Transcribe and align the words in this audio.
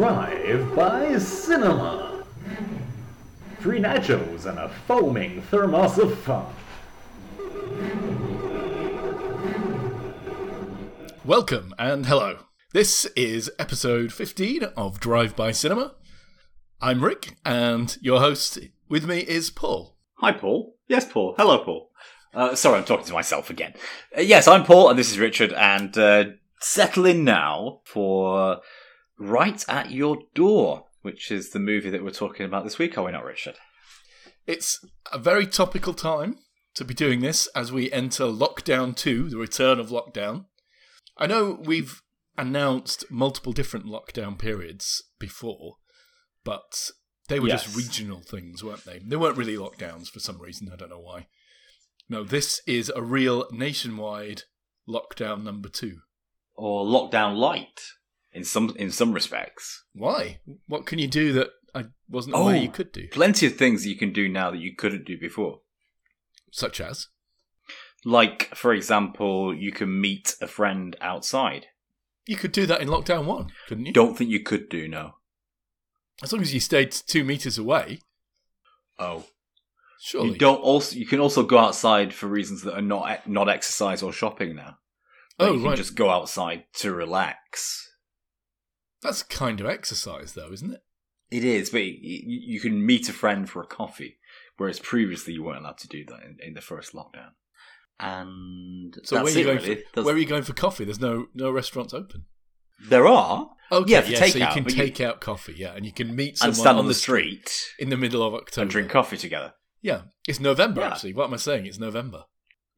Drive 0.00 0.74
by 0.74 1.18
Cinema. 1.18 2.24
Free 3.58 3.78
nachos 3.78 4.46
and 4.46 4.58
a 4.58 4.70
foaming 4.70 5.42
thermos 5.42 5.98
of 5.98 6.18
fun. 6.20 6.46
Welcome 11.22 11.74
and 11.78 12.06
hello. 12.06 12.38
This 12.72 13.04
is 13.14 13.50
episode 13.58 14.10
15 14.10 14.62
of 14.74 15.00
Drive 15.00 15.36
by 15.36 15.52
Cinema. 15.52 15.96
I'm 16.80 17.04
Rick, 17.04 17.36
and 17.44 17.98
your 18.00 18.20
host 18.20 18.58
with 18.88 19.04
me 19.04 19.18
is 19.18 19.50
Paul. 19.50 19.98
Hi, 20.14 20.32
Paul. 20.32 20.76
Yes, 20.88 21.04
Paul. 21.04 21.34
Hello, 21.36 21.62
Paul. 21.62 21.90
Uh, 22.32 22.54
sorry, 22.54 22.78
I'm 22.78 22.86
talking 22.86 23.04
to 23.04 23.12
myself 23.12 23.50
again. 23.50 23.74
Uh, 24.16 24.22
yes, 24.22 24.48
I'm 24.48 24.64
Paul, 24.64 24.88
and 24.88 24.98
this 24.98 25.10
is 25.10 25.18
Richard, 25.18 25.52
and 25.52 25.98
uh, 25.98 26.24
settle 26.58 27.04
in 27.04 27.22
now 27.22 27.82
for 27.84 28.62
Right 29.20 29.62
at 29.68 29.90
Your 29.90 30.16
Door, 30.34 30.86
which 31.02 31.30
is 31.30 31.50
the 31.50 31.58
movie 31.58 31.90
that 31.90 32.02
we're 32.02 32.10
talking 32.10 32.46
about 32.46 32.64
this 32.64 32.78
week, 32.78 32.96
are 32.96 33.04
we 33.04 33.12
not, 33.12 33.24
Richard? 33.24 33.56
It's 34.46 34.82
a 35.12 35.18
very 35.18 35.46
topical 35.46 35.92
time 35.92 36.38
to 36.74 36.84
be 36.86 36.94
doing 36.94 37.20
this 37.20 37.46
as 37.48 37.70
we 37.70 37.92
enter 37.92 38.24
lockdown 38.24 38.96
2, 38.96 39.28
the 39.28 39.36
return 39.36 39.78
of 39.78 39.90
lockdown. 39.90 40.46
I 41.18 41.26
know 41.26 41.60
we've 41.62 42.00
announced 42.38 43.04
multiple 43.10 43.52
different 43.52 43.84
lockdown 43.84 44.38
periods 44.38 45.02
before, 45.18 45.76
but 46.42 46.90
they 47.28 47.38
were 47.38 47.48
Yes. 47.48 47.64
just 47.64 47.76
regional 47.76 48.22
things, 48.22 48.64
weren't 48.64 48.84
they? 48.84 49.00
They 49.00 49.16
weren't 49.16 49.36
really 49.36 49.56
lockdowns 49.56 50.08
for 50.08 50.20
some 50.20 50.40
reason. 50.40 50.70
I 50.72 50.76
don't 50.76 50.88
know 50.88 50.98
why. 50.98 51.28
No, 52.08 52.24
this 52.24 52.62
is 52.66 52.90
a 52.96 53.02
real 53.02 53.46
nationwide 53.52 54.44
lockdown 54.88 55.42
number 55.42 55.68
two. 55.68 56.00
Or 56.54 56.86
Lockdown 56.86 57.36
Light, 57.36 57.80
in 58.32 58.44
some 58.44 58.74
in 58.76 58.90
some 58.90 59.12
respects. 59.12 59.84
Why? 59.94 60.40
What 60.66 60.86
can 60.86 60.98
you 60.98 61.08
do 61.08 61.32
that 61.34 61.48
I 61.74 61.84
wasn't 62.08 62.34
Oh. 62.36 62.42
aware 62.42 62.56
you 62.56 62.68
oh, 62.68 62.72
could 62.72 62.92
do? 62.92 63.08
Plenty 63.08 63.46
of 63.46 63.56
things 63.56 63.82
that 63.82 63.88
you 63.90 63.96
can 63.96 64.12
do 64.12 64.28
now 64.28 64.50
that 64.50 64.58
you 64.60 64.74
couldn't 64.74 65.04
do 65.04 65.18
before. 65.18 65.60
Such 66.50 66.80
as? 66.80 67.08
Like, 68.04 68.54
for 68.54 68.72
example, 68.72 69.54
you 69.54 69.72
can 69.72 70.00
meet 70.00 70.34
a 70.40 70.46
friend 70.46 70.96
outside. 71.00 71.66
You 72.26 72.36
could 72.36 72.52
do 72.52 72.66
that 72.66 72.80
in 72.80 72.88
lockdown 72.88 73.24
one, 73.26 73.48
couldn't 73.68 73.86
you? 73.86 73.92
Don't 73.92 74.16
think 74.16 74.30
you 74.30 74.40
could 74.42 74.68
do, 74.68 74.88
no. 74.88 75.14
As 76.22 76.32
long 76.32 76.42
as 76.42 76.52
you 76.54 76.60
stayed 76.60 76.92
two 76.92 77.24
meters 77.24 77.58
away, 77.58 78.00
Oh. 78.98 79.24
surely. 80.00 80.30
You 80.30 80.36
don't 80.38 80.60
also 80.60 80.96
you 80.96 81.06
can 81.06 81.20
also 81.20 81.42
go 81.42 81.58
outside 81.58 82.12
for 82.14 82.26
reasons 82.26 82.62
that 82.62 82.74
are 82.74 82.82
not 82.82 83.26
not 83.28 83.48
exercise 83.48 84.02
or 84.02 84.12
shopping 84.12 84.56
now. 84.56 84.78
Like, 85.38 85.48
Oh, 85.48 85.52
you 85.52 85.58
can 85.60 85.68
right. 85.70 85.76
just 85.76 85.94
go 85.94 86.10
outside 86.10 86.64
to 86.74 86.92
relax. 86.92 87.86
That's 89.02 89.22
kind 89.22 89.60
of 89.60 89.66
exercise, 89.66 90.32
though, 90.34 90.52
isn't 90.52 90.72
it? 90.72 90.82
It 91.30 91.44
is, 91.44 91.70
but 91.70 91.82
you, 91.84 91.94
you 92.02 92.60
can 92.60 92.84
meet 92.84 93.08
a 93.08 93.12
friend 93.12 93.48
for 93.48 93.62
a 93.62 93.66
coffee, 93.66 94.18
whereas 94.56 94.78
previously 94.80 95.32
you 95.34 95.42
weren't 95.44 95.60
allowed 95.60 95.78
to 95.78 95.88
do 95.88 96.04
that 96.06 96.22
in, 96.24 96.36
in 96.44 96.54
the 96.54 96.60
first 96.60 96.92
lockdown. 96.92 97.30
And 97.98 98.94
So 99.04 99.16
that's 99.16 99.24
where 99.24 99.34
are 99.34 99.38
you 99.38 99.44
going? 99.44 99.58
really. 99.58 99.82
For, 99.94 100.02
where 100.02 100.14
are 100.14 100.18
you 100.18 100.26
going 100.26 100.42
for 100.42 100.52
coffee? 100.54 100.84
There's 100.84 101.00
no 101.00 101.26
no 101.34 101.50
restaurants 101.50 101.92
open. 101.94 102.24
There 102.88 103.06
are, 103.06 103.50
Okay, 103.70 103.92
Yeah, 103.92 104.00
for 104.00 104.16
so 104.30 104.38
you 104.38 104.46
can 104.46 104.64
but 104.64 104.72
you- 104.74 104.82
take 104.82 105.00
out 105.00 105.20
coffee, 105.20 105.54
yeah, 105.56 105.74
and 105.76 105.84
you 105.86 105.92
can 105.92 106.16
meet 106.16 106.38
someone 106.38 106.50
and 106.50 106.56
stand 106.56 106.78
on 106.78 106.86
the 106.86 106.88
the 106.90 106.94
street 106.94 107.52
in 107.78 107.90
the 107.90 107.96
middle 107.96 108.22
of 108.26 108.34
October 108.34 108.62
and 108.62 108.70
drink 108.70 108.90
coffee 108.90 109.16
together. 109.18 109.52
Yeah, 109.82 110.02
it's 110.26 110.40
November 110.40 110.80
Yeah. 110.80 110.88
actually. 110.88 111.12
What 111.12 111.26
am 111.26 111.34
I 111.34 111.36
saying? 111.36 111.66
It's 111.66 111.78
November. 111.78 112.24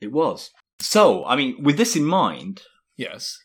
It 0.01 0.12
was. 0.12 0.51
So, 0.81 1.25
I 1.25 1.36
mean, 1.36 1.62
with 1.62 1.77
this 1.79 1.95
in 1.97 2.05
mind, 2.05 2.62
Yes. 2.97 3.39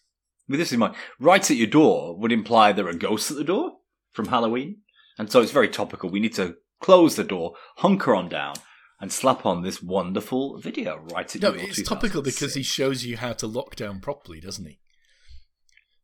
With 0.47 0.59
this 0.59 0.71
in 0.71 0.79
mind, 0.79 0.95
right 1.19 1.49
at 1.49 1.57
your 1.57 1.67
door 1.67 2.17
would 2.17 2.31
imply 2.31 2.71
there 2.71 2.87
are 2.87 2.93
ghosts 2.93 3.31
at 3.31 3.37
the 3.37 3.43
door 3.43 3.73
from 4.11 4.27
Halloween. 4.27 4.77
And 5.17 5.31
so 5.31 5.41
it's 5.41 5.51
very 5.51 5.69
topical. 5.69 6.09
We 6.09 6.19
need 6.19 6.35
to 6.35 6.55
close 6.79 7.15
the 7.15 7.23
door, 7.23 7.55
hunker 7.77 8.13
on 8.15 8.29
down, 8.29 8.55
and 9.01 9.11
slap 9.11 9.45
on 9.45 9.61
this 9.63 9.81
wonderful 9.81 10.59
video 10.59 10.97
right 11.11 11.35
at 11.35 11.41
No, 11.41 11.49
your 11.49 11.57
door. 11.59 11.67
it's 11.69 11.81
topical 11.83 12.21
because 12.21 12.53
he 12.53 12.63
shows 12.63 13.03
you 13.05 13.17
how 13.17 13.33
to 13.33 13.47
lock 13.47 13.75
down 13.75 13.99
properly, 13.99 14.39
doesn't 14.39 14.65
he? 14.65 14.79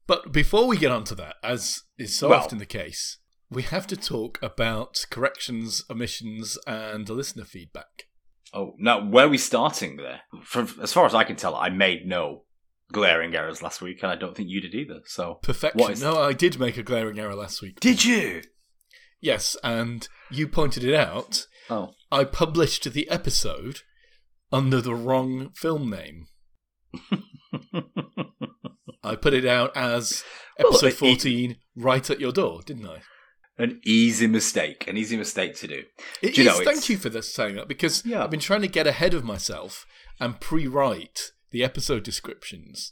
But 0.07 0.31
before 0.31 0.67
we 0.67 0.77
get 0.77 0.91
onto 0.91 1.15
that, 1.15 1.35
as 1.43 1.83
is 1.97 2.17
so 2.17 2.29
Well- 2.29 2.39
often 2.39 2.57
the 2.57 2.65
case, 2.65 3.19
we 3.49 3.63
have 3.63 3.87
to 3.87 3.95
talk 3.95 4.41
about 4.41 5.05
corrections, 5.09 5.83
omissions, 5.89 6.57
and 6.67 7.07
listener 7.07 7.45
feedback. 7.45 8.07
Oh, 8.53 8.75
now 8.77 9.03
where 9.03 9.25
are 9.25 9.29
we 9.29 9.37
starting 9.37 9.97
there? 9.97 10.21
From, 10.43 10.69
as 10.81 10.91
far 10.93 11.05
as 11.05 11.15
I 11.15 11.23
can 11.23 11.35
tell, 11.35 11.55
I 11.55 11.69
made 11.69 12.05
no 12.05 12.45
glaring 12.93 13.35
errors 13.35 13.61
last 13.61 13.81
week, 13.81 14.01
and 14.03 14.11
I 14.11 14.15
don't 14.15 14.35
think 14.37 14.47
you 14.49 14.61
did 14.61 14.73
either. 14.73 15.01
So 15.05 15.39
Perfection. 15.43 15.91
Is- 15.91 16.01
no, 16.01 16.17
I 16.21 16.31
did 16.31 16.57
make 16.59 16.77
a 16.77 16.83
glaring 16.83 17.19
error 17.19 17.35
last 17.35 17.61
week. 17.61 17.79
did 17.81 18.05
you? 18.05 18.43
Yes, 19.19 19.57
and 19.63 20.07
you 20.31 20.47
pointed 20.47 20.83
it 20.85 20.93
out. 20.93 21.45
Oh, 21.69 21.91
I 22.11 22.23
published 22.23 22.91
the 22.93 23.09
episode 23.09 23.79
under 24.51 24.79
the 24.81 24.95
wrong 24.95 25.49
film 25.55 25.89
name. 25.89 26.27
I 29.03 29.15
put 29.15 29.33
it 29.33 29.45
out 29.45 29.75
as 29.75 30.23
Well, 30.59 30.69
episode 30.69 30.87
it- 30.87 30.93
14 30.95 31.57
right 31.75 32.09
at 32.09 32.19
your 32.19 32.31
door, 32.31 32.61
didn't 32.65 32.87
I? 32.87 33.01
an 33.59 33.79
easy 33.85 34.25
mistake, 34.25 34.87
an 34.87 34.97
easy 34.97 35.15
mistake 35.15 35.55
to 35.55 35.67
do. 35.67 35.83
It 36.23 36.33
Do 36.33 36.43
you 36.43 36.49
is- 36.49 36.57
know, 36.59 36.65
thank 36.65 36.89
you 36.89 36.97
for 36.97 37.09
this 37.09 37.31
saying 37.33 37.53
that 37.55 37.67
because 37.67 38.03
Yeah. 38.03 38.23
I've 38.23 38.31
been 38.31 38.39
trying 38.39 38.61
to 38.61 38.67
get 38.67 38.87
ahead 38.87 39.13
of 39.13 39.23
myself 39.23 39.85
and 40.19 40.39
pre-write 40.41 41.31
the 41.53 41.63
episode 41.63 42.03
descriptions, 42.03 42.91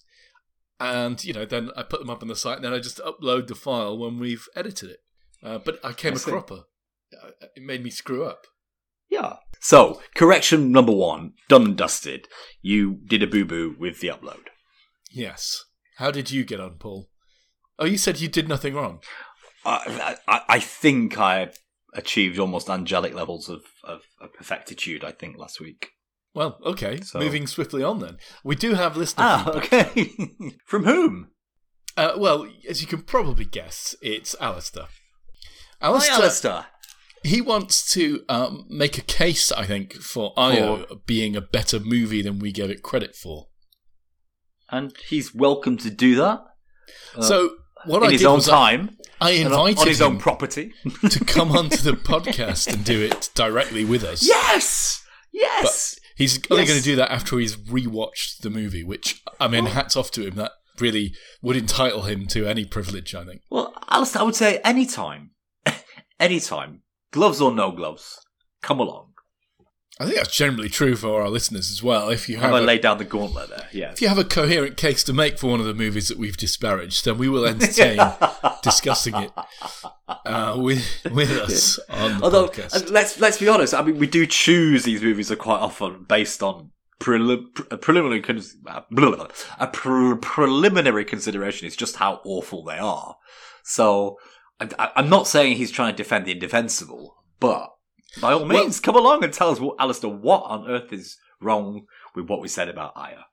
and 0.79 1.21
you 1.25 1.33
know, 1.33 1.45
then 1.45 1.71
I 1.75 1.83
put 1.83 1.99
them 1.99 2.09
up 2.09 2.21
on 2.21 2.29
the 2.29 2.35
site, 2.35 2.55
and 2.55 2.63
then 2.63 2.73
I 2.73 2.79
just 2.79 2.99
upload 2.99 3.47
the 3.47 3.55
file 3.55 3.97
when 3.97 4.17
we've 4.17 4.47
edited 4.55 4.91
it. 4.91 4.99
Uh, 5.43 5.57
but 5.57 5.79
I 5.83 5.91
came 5.91 6.13
I 6.13 6.15
a 6.15 6.19
cropper. 6.19 6.61
Uh, 7.21 7.31
It 7.55 7.63
made 7.63 7.83
me 7.83 7.89
screw 7.89 8.23
up. 8.23 8.45
Yeah. 9.09 9.37
So, 9.59 10.01
correction 10.15 10.71
number 10.71 10.93
one, 10.93 11.33
done 11.49 11.65
and 11.65 11.77
dusted. 11.77 12.27
You 12.61 12.99
did 13.05 13.21
a 13.21 13.27
boo 13.27 13.43
boo 13.43 13.75
with 13.77 13.99
the 13.99 14.07
upload. 14.07 14.47
Yes. 15.11 15.65
How 15.97 16.09
did 16.11 16.31
you 16.31 16.45
get 16.45 16.59
on, 16.59 16.77
Paul? 16.79 17.09
Oh, 17.77 17.85
you 17.85 17.97
said 17.97 18.19
you 18.21 18.27
did 18.27 18.47
nothing 18.47 18.73
wrong. 18.73 19.01
I, 19.65 20.17
I, 20.27 20.41
I 20.47 20.59
think 20.59 21.19
I 21.19 21.51
achieved 21.93 22.39
almost 22.39 22.69
angelic 22.69 23.13
levels 23.13 23.49
of, 23.49 23.61
of, 23.83 24.01
of 24.19 24.33
perfectitude, 24.33 25.03
I 25.03 25.11
think, 25.11 25.37
last 25.37 25.59
week. 25.59 25.90
Well, 26.33 26.59
okay. 26.65 27.01
So- 27.01 27.19
Moving 27.19 27.47
swiftly 27.47 27.83
on 27.83 27.99
then. 27.99 28.17
We 28.43 28.55
do 28.55 28.73
have 28.73 28.95
listener 28.97 29.23
Ah, 29.25 29.43
feedback. 29.59 29.65
okay. 29.97 30.15
From 30.65 30.85
whom? 30.85 31.29
Uh, 31.97 32.13
well, 32.17 32.47
as 32.69 32.81
you 32.81 32.87
can 32.87 33.01
probably 33.01 33.45
guess, 33.45 33.95
it's 34.01 34.35
Alistair. 34.39 34.87
Hi, 35.81 35.87
Alistair, 35.87 36.13
Alistair. 36.15 36.65
he 37.23 37.41
wants 37.41 37.91
to 37.93 38.23
um, 38.29 38.65
make 38.69 38.97
a 38.97 39.01
case, 39.01 39.51
I 39.51 39.65
think, 39.65 39.95
for 39.95 40.31
Io 40.37 40.85
being 41.05 41.35
a 41.35 41.41
better 41.41 41.79
movie 41.79 42.21
than 42.21 42.39
we 42.39 42.51
give 42.53 42.69
it 42.69 42.81
credit 42.81 43.15
for. 43.15 43.47
And 44.69 44.95
he's 45.09 45.35
welcome 45.35 45.75
to 45.79 45.89
do 45.89 46.15
that. 46.15 46.39
Uh, 47.17 47.21
so, 47.21 47.49
what 47.85 48.03
in 48.03 48.09
I 48.09 48.11
his 48.13 48.21
did 48.21 48.27
own 48.27 48.35
was 48.35 48.47
time. 48.47 48.97
I 49.19 49.31
on- 49.39 49.47
invited 49.47 49.79
on 49.81 49.87
his 49.87 49.99
him 49.99 50.07
own 50.07 50.17
property. 50.19 50.71
to 51.09 51.25
come 51.25 51.51
onto 51.51 51.77
the 51.77 51.91
podcast 52.11 52.71
and 52.73 52.85
do 52.85 53.01
it 53.01 53.29
directly 53.35 53.83
with 53.83 54.03
us. 54.05 54.25
yes! 54.25 55.03
Yes! 55.33 55.95
He's 56.21 56.39
only 56.49 56.63
Yes. 56.63 56.69
going 56.69 56.79
to 56.79 56.85
do 56.85 56.95
that 56.97 57.11
after 57.11 57.37
he's 57.39 57.55
rewatched 57.55 58.39
the 58.41 58.49
movie, 58.49 58.83
which, 58.83 59.21
I 59.39 59.47
mean, 59.47 59.65
oh. 59.67 59.69
hats 59.69 59.95
off 59.95 60.11
to 60.11 60.25
him. 60.25 60.35
That 60.35 60.51
really 60.79 61.13
would 61.41 61.57
entitle 61.57 62.03
him 62.03 62.27
to 62.27 62.45
any 62.47 62.65
privilege, 62.65 63.13
I 63.13 63.25
think. 63.25 63.41
Well, 63.49 63.73
Alistair, 63.89 64.21
I 64.21 64.25
would 64.25 64.35
say 64.35 64.57
anytime. 64.63 65.31
anytime. 66.19 66.81
Gloves 67.11 67.41
or 67.41 67.51
no 67.51 67.71
gloves. 67.71 68.19
Come 68.61 68.79
along. 68.79 69.10
I 70.01 70.05
think 70.05 70.17
that's 70.17 70.35
generally 70.35 70.69
true 70.69 70.95
for 70.95 71.21
our 71.21 71.29
listeners 71.29 71.69
as 71.71 71.83
well. 71.83 72.09
If 72.09 72.27
you 72.27 72.35
Have 72.37 72.45
have 72.45 72.53
I 72.55 72.59
a, 72.59 72.63
laid 72.63 72.81
down 72.81 72.97
the 72.97 73.05
gauntlet 73.05 73.49
there? 73.49 73.67
Yes. 73.71 73.93
if 73.93 74.01
you 74.01 74.07
have 74.07 74.17
a 74.17 74.23
coherent 74.23 74.75
case 74.77 75.03
to 75.05 75.13
make 75.13 75.37
for 75.37 75.47
one 75.51 75.59
of 75.59 75.65
the 75.65 75.73
movies 75.73 76.07
that 76.07 76.17
we've 76.17 76.35
disparaged, 76.37 77.05
then 77.05 77.17
we 77.17 77.29
will 77.29 77.45
entertain 77.53 77.99
discussing 78.63 79.15
it 79.15 79.31
uh, 80.25 80.55
with 80.57 81.07
with 81.11 81.31
us 81.31 81.79
on 81.89 82.17
the 82.17 82.23
Although, 82.23 82.47
podcast. 82.47 82.87
uh, 82.87 82.91
let's 82.91 83.19
let's 83.19 83.37
be 83.37 83.47
honest. 83.47 83.73
I 83.73 83.81
mean, 83.83 83.97
we 83.99 84.07
do 84.07 84.25
choose 84.25 84.83
these 84.83 85.01
movies 85.01 85.31
quite 85.39 85.59
often 85.59 86.05
based 86.07 86.41
on 86.43 86.71
prelim- 86.99 87.53
pre- 87.53 87.65
a 87.71 87.77
preliminary 87.77 88.21
cons- 88.21 88.55
uh, 88.67 88.81
blah, 88.91 89.07
blah, 89.09 89.15
blah. 89.17 89.27
a 89.59 89.67
pre- 89.67 90.17
preliminary 90.21 91.05
consideration 91.05 91.67
is 91.67 91.75
just 91.75 91.95
how 91.97 92.21
awful 92.25 92.63
they 92.63 92.77
are. 92.77 93.15
So, 93.63 94.17
I, 94.59 94.91
I'm 94.95 95.09
not 95.09 95.27
saying 95.27 95.57
he's 95.57 95.71
trying 95.71 95.93
to 95.93 95.97
defend 95.97 96.25
the 96.25 96.31
indefensible, 96.31 97.15
but 97.39 97.69
by 98.19 98.33
all 98.33 98.39
Well- 98.39 98.63
means, 98.63 98.79
come 98.79 98.95
along 98.95 99.23
and 99.23 99.33
tell 99.33 99.49
us, 99.49 99.59
what, 99.59 99.75
Alistair, 99.79 100.09
what 100.09 100.43
on 100.43 100.69
earth 100.69 100.91
is 100.91 101.17
wrong 101.39 101.85
with 102.15 102.27
what 102.27 102.41
we 102.41 102.47
said 102.47 102.67
about 102.67 102.93
Io? 102.95 103.23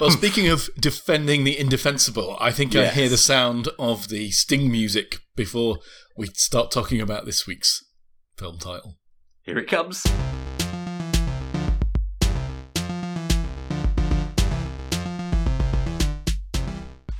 Well, 0.00 0.10
hmm. 0.10 0.16
speaking 0.16 0.48
of 0.48 0.68
defending 0.78 1.44
the 1.44 1.58
indefensible, 1.58 2.36
I 2.40 2.50
think 2.50 2.74
I 2.74 2.88
hear 2.88 3.08
the 3.08 3.16
sound 3.16 3.68
of 3.78 4.08
the 4.08 4.30
Sting 4.32 4.70
music 4.70 5.18
before 5.36 5.78
we 6.16 6.26
start 6.34 6.70
talking 6.72 7.00
about 7.00 7.26
this 7.26 7.46
week's 7.46 7.84
film 8.36 8.58
title. 8.58 8.96
Here 9.42 9.58
it 9.58 9.68
comes. 9.68 10.02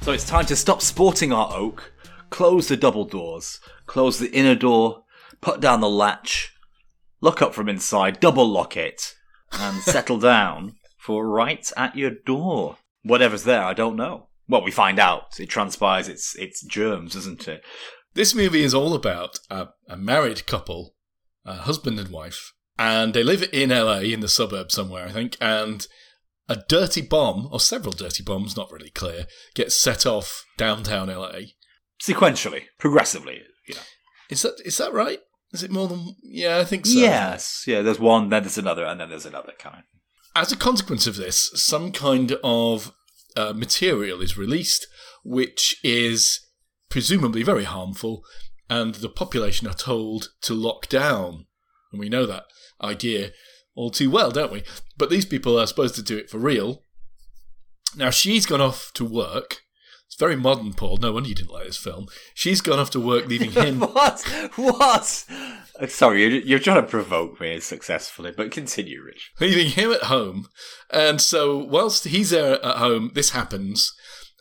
So 0.03 0.13
it's 0.13 0.27
time 0.27 0.45
to 0.47 0.57
stop 0.57 0.83
sporting 0.83 1.33
our 1.33 1.51
oak, 1.55 1.93
close 2.29 2.69
the 2.69 2.77
double 2.77 3.07
doors, 3.07 3.61
close 3.87 4.19
the 4.19 4.31
inner 4.33 4.55
door, 4.55 5.05
put 5.41 5.61
down 5.61 5.81
the 5.81 5.89
latch, 5.89 6.54
look 7.25 7.41
up 7.43 7.55
from 7.55 7.69
inside, 7.69 8.21
double 8.21 8.47
lock 8.47 8.77
it, 8.77 9.15
and 9.51 9.77
settle 9.83 10.19
down 10.19 10.77
for 10.99 11.27
right 11.27 11.73
at 11.77 11.97
your 11.97 12.11
door. 12.11 12.77
Whatever's 13.03 13.45
there, 13.45 13.63
I 13.63 13.73
don't 13.75 13.97
know. 13.97 14.29
Well, 14.47 14.63
we 14.63 14.71
find 14.71 14.99
out. 14.99 15.41
It 15.41 15.47
transpires 15.47 16.07
it's 16.07 16.37
it's 16.37 16.63
germs, 16.65 17.17
isn't 17.17 17.49
it? 17.49 17.63
This 18.13 18.35
movie 18.35 18.63
is 18.63 18.75
all 18.75 18.95
about 18.95 19.39
a, 19.51 19.69
a 19.89 19.97
married 19.97 20.47
couple, 20.47 20.95
a 21.45 21.55
husband 21.55 21.99
and 21.99 22.11
wife, 22.11 22.53
and 22.79 23.15
they 23.15 23.25
live 23.25 23.49
in 23.53 23.71
LA 23.71 24.01
in 24.01 24.21
the 24.21 24.29
suburbs 24.29 24.75
somewhere, 24.75 25.07
I 25.07 25.13
think, 25.13 25.37
and 25.41 25.87
a 26.47 26.57
dirty 26.69 27.01
bomb, 27.01 27.49
or 27.51 27.59
several 27.59 27.93
dirty 27.93 28.23
bombs, 28.23 28.55
not 28.55 28.71
really 28.71 28.91
clear, 28.91 29.27
gets 29.55 29.77
set 29.77 30.05
off 30.05 30.45
downtown 30.59 31.09
LA. 31.09 31.41
Sequentially, 32.03 32.65
progressively, 32.79 33.41
you 33.67 33.75
know. 33.77 33.81
Is 34.29 34.43
that 34.43 34.61
is 34.65 34.77
that 34.77 34.93
right? 34.93 35.21
Is 35.55 35.63
it 35.63 35.71
more 35.71 35.87
than? 35.87 36.17
Yeah, 36.25 36.59
I 36.59 36.65
think 36.65 36.85
so. 36.85 36.99
Yes, 36.99 37.63
yeah. 37.65 37.81
There's 37.81 38.01
one, 38.01 38.29
then 38.29 38.43
there's 38.43 38.59
another, 38.59 38.85
and 38.85 39.01
then 39.01 39.09
there's 39.09 39.25
another 39.25 39.53
kind. 39.57 39.85
As 40.35 40.51
a 40.51 40.57
consequence 40.57 41.07
of 41.07 41.15
this, 41.15 41.53
some 41.55 41.93
kind 41.93 42.37
of 42.43 42.93
uh, 43.37 43.53
material 43.55 44.21
is 44.21 44.37
released, 44.37 44.89
which 45.25 45.77
is 45.85 46.41
presumably 46.91 47.45
very 47.45 47.63
harmful, 47.63 48.25
and 48.69 48.97
the 48.97 49.09
population 49.09 49.69
are 49.69 49.75
told 49.75 50.31
to 50.43 50.55
lock 50.55 50.89
down. 50.89 51.47
And 51.93 52.01
we 52.01 52.09
know 52.09 52.27
that 52.27 52.47
idea 52.83 53.31
all 53.77 53.91
too 53.91 54.11
well, 54.11 54.33
don't 54.33 54.53
we? 54.53 54.65
But 54.97 55.09
these 55.09 55.25
people 55.25 55.57
are 55.57 55.69
supposed 55.69 55.95
to 55.95 56.03
do 56.03 56.19
it 56.19 56.29
for 56.29 56.39
real. 56.39 56.83
Now, 57.97 58.11
she's 58.11 58.45
gone 58.45 58.61
off 58.61 58.91
to 58.95 59.05
work. 59.05 59.61
It's 60.15 60.21
very 60.21 60.37
modern, 60.37 60.75
Paul. 60.75 60.99
No 60.99 61.11
wonder 61.11 61.29
you 61.29 61.35
didn't 61.35 61.51
like 61.51 61.67
this 61.67 61.77
film. 61.77 62.07
She's 62.35 62.61
gone 62.61 62.79
off 62.79 62.91
to 62.91 63.01
work, 63.01 63.27
leaving 63.27 63.51
him. 63.51 63.81
what? 63.81 64.23
What? 64.55 65.25
Uh, 65.81 65.87
Sorry, 65.89 66.23
you're, 66.23 66.41
you're 66.43 66.59
trying 66.61 66.85
to 66.85 66.89
provoke 66.89 67.41
me 67.41 67.59
successfully, 67.59 68.31
but 68.37 68.53
continue, 68.53 69.03
Rich. 69.03 69.33
leaving 69.41 69.71
him 69.73 69.91
at 69.91 70.05
home. 70.05 70.47
And 70.89 71.21
so, 71.21 71.59
whilst 71.59 72.05
he's 72.05 72.31
there 72.31 72.65
at 72.65 72.77
home, 72.77 73.11
this 73.15 73.31
happens. 73.31 73.93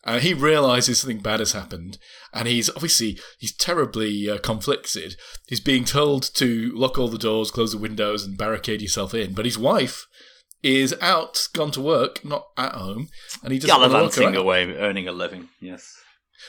Uh, 0.04 0.20
he 0.20 0.36
realizes 0.36 1.00
something 1.00 1.22
bad 1.22 1.40
has 1.40 1.54
happened, 1.54 1.98
and 2.31 2.48
he's 2.48 2.70
obviously 2.70 3.18
he's 3.40 3.56
terribly 3.56 4.30
uh, 4.30 4.38
conflicted. 4.38 5.16
He's 5.48 5.60
being 5.62 5.86
told 5.86 6.22
to 6.36 6.72
lock 6.75 7.00
all 7.00 7.08
the 7.08 7.18
doors, 7.18 7.50
close 7.50 7.72
the 7.72 7.80
windows, 7.80 8.24
and 8.24 8.38
barricade 8.38 8.84
yourself 8.84 9.16
in. 9.16 9.34
But 9.34 9.46
his 9.46 9.58
wife 9.58 10.06
is 10.63 10.95
out, 11.01 11.48
gone 11.54 11.71
to 11.71 11.81
work, 11.81 12.24
not 12.24 12.48
at 12.57 12.74
home, 12.74 13.10
and 13.44 13.51
he 13.51 13.60
doesn't 13.60 13.77
want 13.77 13.92
to 13.92 13.98
look 13.98 14.15
Gallivanting 14.15 14.42
away, 14.42 14.75
earning 14.77 15.07
a 15.07 15.12
living. 15.12 15.50
Yes. 15.60 15.94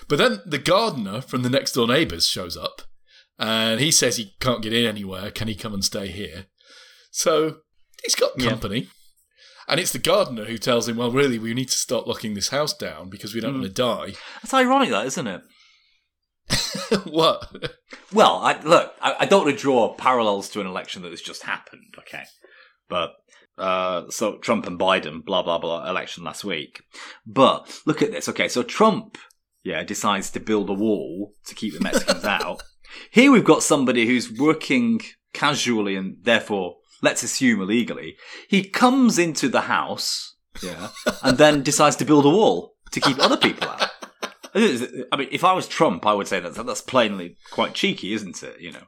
But 0.09 0.19
then 0.19 0.41
the 0.47 0.59
gardener 0.59 1.21
from 1.21 1.43
the 1.43 1.51
next 1.51 1.73
door 1.73 1.87
neighbours 1.87 2.27
shows 2.27 2.57
up, 2.57 2.83
and 3.39 3.81
he 3.81 3.91
says 3.91 4.17
he 4.17 4.35
can't 4.41 4.63
get 4.63 4.73
in 4.73 4.87
anywhere. 4.87 5.31
Can 5.31 5.49
he 5.49 5.55
come 5.55 5.75
and 5.75 5.85
stay 5.85 6.09
here? 6.09 6.47
So 7.11 7.59
he's 8.03 8.15
got 8.15 8.33
Yeah. 8.39 8.51
company. 8.51 8.89
And 9.67 9.81
it's 9.81 9.93
the 9.93 9.99
gardener 9.99 10.45
who 10.45 10.59
tells 10.59 10.89
him, 10.89 10.99
well, 10.99 11.11
really, 11.11 11.39
we 11.39 11.55
need 11.55 11.71
to 11.71 11.79
start 11.79 12.07
locking 12.07 12.35
this 12.35 12.51
house 12.51 12.75
down 12.77 13.09
because 13.09 13.35
we 13.35 13.41
don't 13.41 13.55
hmm. 13.55 13.61
want 13.61 13.75
to 13.75 13.83
die. 13.83 14.13
That's 14.43 14.53
ironic, 14.53 14.91
that 14.91 15.07
isn't 15.07 15.27
it? 15.27 15.43
what? 17.05 17.51
Well, 18.13 18.37
I, 18.37 18.61
look, 18.61 18.95
I, 19.01 19.17
I 19.21 19.27
don't 19.27 19.45
want 19.45 19.57
to 19.57 19.63
draw 19.63 19.95
parallels 19.95 20.51
to 20.51 20.61
an 20.61 20.67
election 20.67 21.03
that 21.03 21.13
has 21.13 21.23
just 21.23 21.45
happened, 21.45 21.95
okay? 21.99 22.25
But, 22.91 23.13
uh, 23.59 24.05
so 24.11 24.39
Trump 24.39 24.67
and 24.67 24.79
Biden, 24.79 25.25
blah, 25.25 25.43
blah, 25.43 25.59
blah, 25.59 25.89
election 25.89 26.25
last 26.25 26.45
week. 26.45 26.83
But 27.27 27.81
look 27.87 28.03
at 28.03 28.13
this, 28.13 28.29
okay, 28.29 28.49
so 28.49 28.63
Trump, 28.63 29.19
yeah, 29.63 29.83
decides 29.83 30.31
to 30.31 30.41
build 30.41 30.71
a 30.71 30.75
wall 30.75 31.33
to 31.47 31.55
keep 31.55 31.75
the 31.75 31.81
Mexicans 31.81 32.25
out. 32.25 32.63
Here 33.11 33.31
we've 33.31 33.45
got 33.45 33.63
somebody 33.63 34.07
who's 34.07 34.33
working 34.33 35.01
casually 35.33 35.97
and 35.97 36.17
therefore, 36.23 36.77
let's 37.03 37.23
assume 37.23 37.61
illegally. 37.61 38.17
He 38.49 38.65
comes 38.65 39.19
into 39.19 39.49
the 39.49 39.63
house, 39.63 40.37
yeah, 40.63 40.89
and 41.23 41.39
then 41.39 41.63
decides 41.63 41.97
to 41.97 42.05
build 42.05 42.25
a 42.25 42.31
wall 42.31 42.75
to 42.93 43.01
keep 43.01 43.19
other 43.19 43.37
people 43.37 43.69
out. 43.69 43.91
I 44.55 45.17
mean, 45.17 45.29
if 45.33 45.43
I 45.43 45.53
was 45.53 45.67
Trump, 45.67 46.07
I 46.07 46.13
would 46.13 46.29
say 46.29 46.39
that 46.39 46.55
that's 46.55 46.81
plainly 46.81 47.37
quite 47.51 47.75
cheeky, 47.75 48.13
isn't 48.13 48.41
it? 48.43 48.61
You 48.61 48.71
know, 48.73 48.85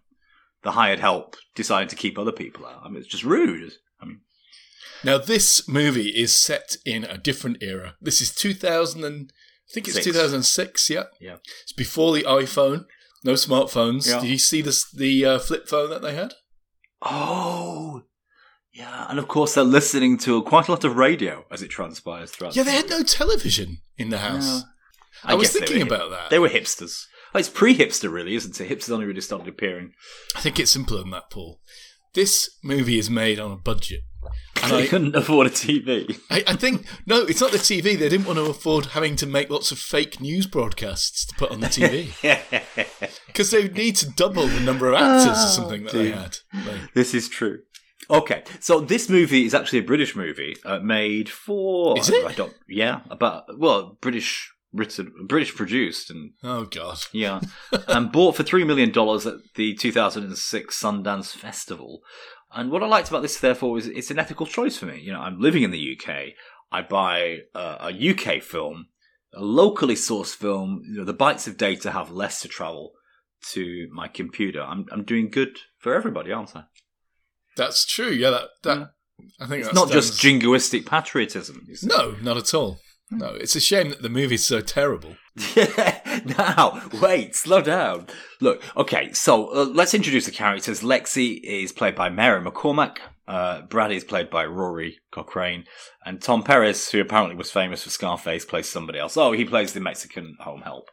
the 0.62 0.70
hired 0.72 1.00
help 1.00 1.36
deciding 1.56 1.88
to 1.88 1.96
keep 1.96 2.18
other 2.18 2.32
people 2.32 2.66
out. 2.66 2.82
I 2.84 2.88
mean, 2.88 2.98
it's 2.98 3.08
just 3.08 3.24
rude. 3.24 3.72
I 4.00 4.04
mean, 4.04 4.20
Now, 5.04 5.18
this 5.18 5.68
movie 5.68 6.08
is 6.08 6.34
set 6.34 6.76
in 6.84 7.04
a 7.04 7.18
different 7.18 7.58
era. 7.62 7.96
This 8.00 8.20
is 8.20 8.34
2000 8.34 9.04
and, 9.04 9.32
I 9.68 9.72
think 9.72 9.88
it's 9.88 9.96
Six. 9.96 10.06
2006, 10.06 10.90
yeah? 10.90 11.04
Yeah. 11.20 11.36
It's 11.62 11.72
before 11.72 12.14
the 12.14 12.22
iPhone, 12.22 12.84
no 13.24 13.32
smartphones. 13.32 14.08
Yeah. 14.08 14.20
Did 14.20 14.30
you 14.30 14.38
see 14.38 14.62
this, 14.62 14.88
the 14.90 15.24
uh, 15.24 15.38
flip 15.38 15.68
phone 15.68 15.90
that 15.90 16.02
they 16.02 16.14
had? 16.14 16.34
oh, 17.02 18.02
yeah, 18.72 19.06
and 19.08 19.18
of 19.18 19.26
course 19.26 19.54
they're 19.54 19.64
listening 19.64 20.18
to 20.18 20.42
quite 20.42 20.68
a 20.68 20.70
lot 20.70 20.84
of 20.84 20.96
radio 20.96 21.46
as 21.50 21.62
it 21.62 21.68
transpires 21.68 22.30
throughout. 22.30 22.54
Yeah, 22.54 22.62
the 22.62 22.70
they 22.70 22.76
had 22.76 22.90
no 22.90 23.02
television 23.02 23.78
in 23.96 24.10
the 24.10 24.18
house. 24.18 24.62
No. 24.62 24.62
I, 25.24 25.34
was 25.34 25.50
thinking 25.50 25.78
hip- 25.78 25.86
about 25.86 26.10
that. 26.10 26.30
They 26.30 26.38
were 26.38 26.48
hipsters. 26.48 27.04
Well, 27.32 27.40
it's 27.40 27.48
pre-hipster, 27.48 28.12
really, 28.12 28.34
isn't 28.34 28.60
it? 28.60 28.68
Hipsters 28.68 28.90
only 28.90 29.06
really 29.06 29.22
started 29.22 29.48
appearing. 29.48 29.92
I 30.34 30.40
think 30.40 30.60
it's 30.60 30.70
simpler 30.70 30.98
than 30.98 31.10
that, 31.10 31.30
Paul. 31.30 31.60
This 32.12 32.50
movie 32.62 32.98
is 32.98 33.08
made 33.08 33.38
on 33.38 33.50
a 33.50 33.56
budget. 33.56 34.00
And 34.62 34.72
they 34.72 34.84
I, 34.84 34.86
couldn't 34.86 35.14
afford 35.14 35.46
a 35.46 35.50
TV. 35.50 36.18
I, 36.30 36.44
I 36.46 36.56
think, 36.56 36.86
no, 37.06 37.22
it's 37.22 37.40
not 37.40 37.52
the 37.52 37.58
TV. 37.58 37.98
They 37.98 38.08
didn't 38.08 38.26
want 38.26 38.38
to 38.38 38.46
afford 38.46 38.86
having 38.86 39.16
to 39.16 39.26
make 39.26 39.50
lots 39.50 39.70
of 39.70 39.78
fake 39.78 40.20
news 40.20 40.46
broadcasts 40.46 41.26
to 41.26 41.34
put 41.36 41.50
on 41.50 41.60
the 41.60 41.66
TV. 41.66 42.10
Because 43.26 43.50
they 43.52 43.62
would 43.62 43.76
need 43.76 43.96
to 43.96 44.10
double 44.10 44.46
the 44.46 44.60
number 44.60 44.88
of 44.88 44.94
actors 44.94 45.44
or 45.44 45.48
something 45.48 45.84
that 45.84 45.92
they 45.92 46.10
had. 46.10 46.38
Like, 46.52 46.94
This 46.94 47.14
is 47.14 47.28
true. 47.28 47.60
Okay, 48.08 48.44
so 48.60 48.80
this 48.80 49.08
movie 49.08 49.44
is 49.44 49.54
actually 49.54 49.80
a 49.80 49.82
British 49.82 50.14
movie 50.14 50.56
uh, 50.64 50.78
made 50.78 51.28
for. 51.28 51.98
Is 51.98 52.08
it? 52.08 52.24
I 52.24 52.32
don't. 52.32 52.54
Yeah, 52.68 53.00
about 53.10 53.58
well, 53.58 53.98
British 54.00 54.52
written, 54.72 55.12
British 55.26 55.54
produced, 55.54 56.10
and 56.10 56.32
oh, 56.44 56.64
God. 56.64 56.98
yeah, 57.12 57.40
and 57.88 58.12
bought 58.12 58.36
for 58.36 58.44
three 58.44 58.64
million 58.64 58.92
dollars 58.92 59.26
at 59.26 59.36
the 59.56 59.74
2006 59.74 60.80
Sundance 60.80 61.32
Festival. 61.34 62.02
And 62.52 62.70
what 62.70 62.82
I 62.82 62.86
liked 62.86 63.08
about 63.08 63.22
this, 63.22 63.38
therefore, 63.38 63.78
is 63.78 63.86
it's 63.86 64.10
an 64.10 64.18
ethical 64.18 64.46
choice 64.46 64.78
for 64.78 64.86
me. 64.86 65.00
You 65.00 65.12
know, 65.12 65.20
I'm 65.20 65.40
living 65.40 65.62
in 65.62 65.70
the 65.70 65.98
UK. 65.98 66.34
I 66.72 66.82
buy 66.82 67.38
uh, 67.54 67.90
a 67.92 68.10
UK 68.10 68.42
film, 68.42 68.86
a 69.34 69.42
locally 69.42 69.94
sourced 69.94 70.34
film. 70.34 70.82
You 70.86 70.98
know, 70.98 71.04
the 71.04 71.14
bytes 71.14 71.46
of 71.46 71.56
data 71.56 71.90
have 71.90 72.10
less 72.10 72.40
to 72.42 72.48
travel 72.48 72.92
to 73.52 73.88
my 73.92 74.08
computer. 74.08 74.62
I'm 74.62 74.86
I'm 74.90 75.04
doing 75.04 75.30
good 75.30 75.58
for 75.78 75.94
everybody, 75.94 76.32
aren't 76.32 76.56
I? 76.56 76.64
That's 77.56 77.86
true. 77.86 78.10
Yeah, 78.10 78.30
that, 78.30 78.48
that 78.64 78.90
I 79.40 79.46
think 79.46 79.64
It's 79.64 79.74
not 79.74 79.90
just 79.90 80.20
jingoistic 80.20 80.86
patriotism. 80.86 81.66
No, 81.82 82.16
not 82.22 82.36
at 82.36 82.52
all. 82.54 82.78
No, 83.10 83.28
it's 83.34 83.54
a 83.54 83.60
shame 83.60 83.90
that 83.90 84.02
the 84.02 84.08
movie's 84.08 84.44
so 84.44 84.60
terrible. 84.60 85.16
now, 86.38 86.82
wait, 87.00 87.36
slow 87.36 87.60
down. 87.60 88.08
Look, 88.40 88.62
okay, 88.76 89.12
so 89.12 89.48
uh, 89.54 89.64
let's 89.64 89.94
introduce 89.94 90.26
the 90.26 90.32
characters. 90.32 90.82
Lexi 90.82 91.40
is 91.42 91.70
played 91.72 91.94
by 91.94 92.08
Mary 92.08 92.40
McCormack. 92.44 92.98
Uh, 93.28 93.62
Brad 93.62 93.92
is 93.92 94.04
played 94.04 94.28
by 94.28 94.44
Rory 94.44 94.98
Cochrane. 95.12 95.64
And 96.04 96.20
Tom 96.20 96.42
Perez, 96.42 96.90
who 96.90 97.00
apparently 97.00 97.36
was 97.36 97.50
famous 97.50 97.84
for 97.84 97.90
Scarface, 97.90 98.44
plays 98.44 98.68
somebody 98.68 98.98
else. 98.98 99.16
Oh, 99.16 99.32
he 99.32 99.44
plays 99.44 99.72
the 99.72 99.80
Mexican 99.80 100.36
home 100.40 100.62
help. 100.62 100.90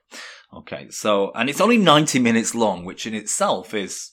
Okay, 0.54 0.90
so, 0.90 1.32
and 1.34 1.50
it's 1.50 1.62
only 1.62 1.78
90 1.78 2.20
minutes 2.20 2.54
long, 2.54 2.86
which 2.86 3.08
in 3.08 3.16
itself 3.16 3.74
is 3.74 4.12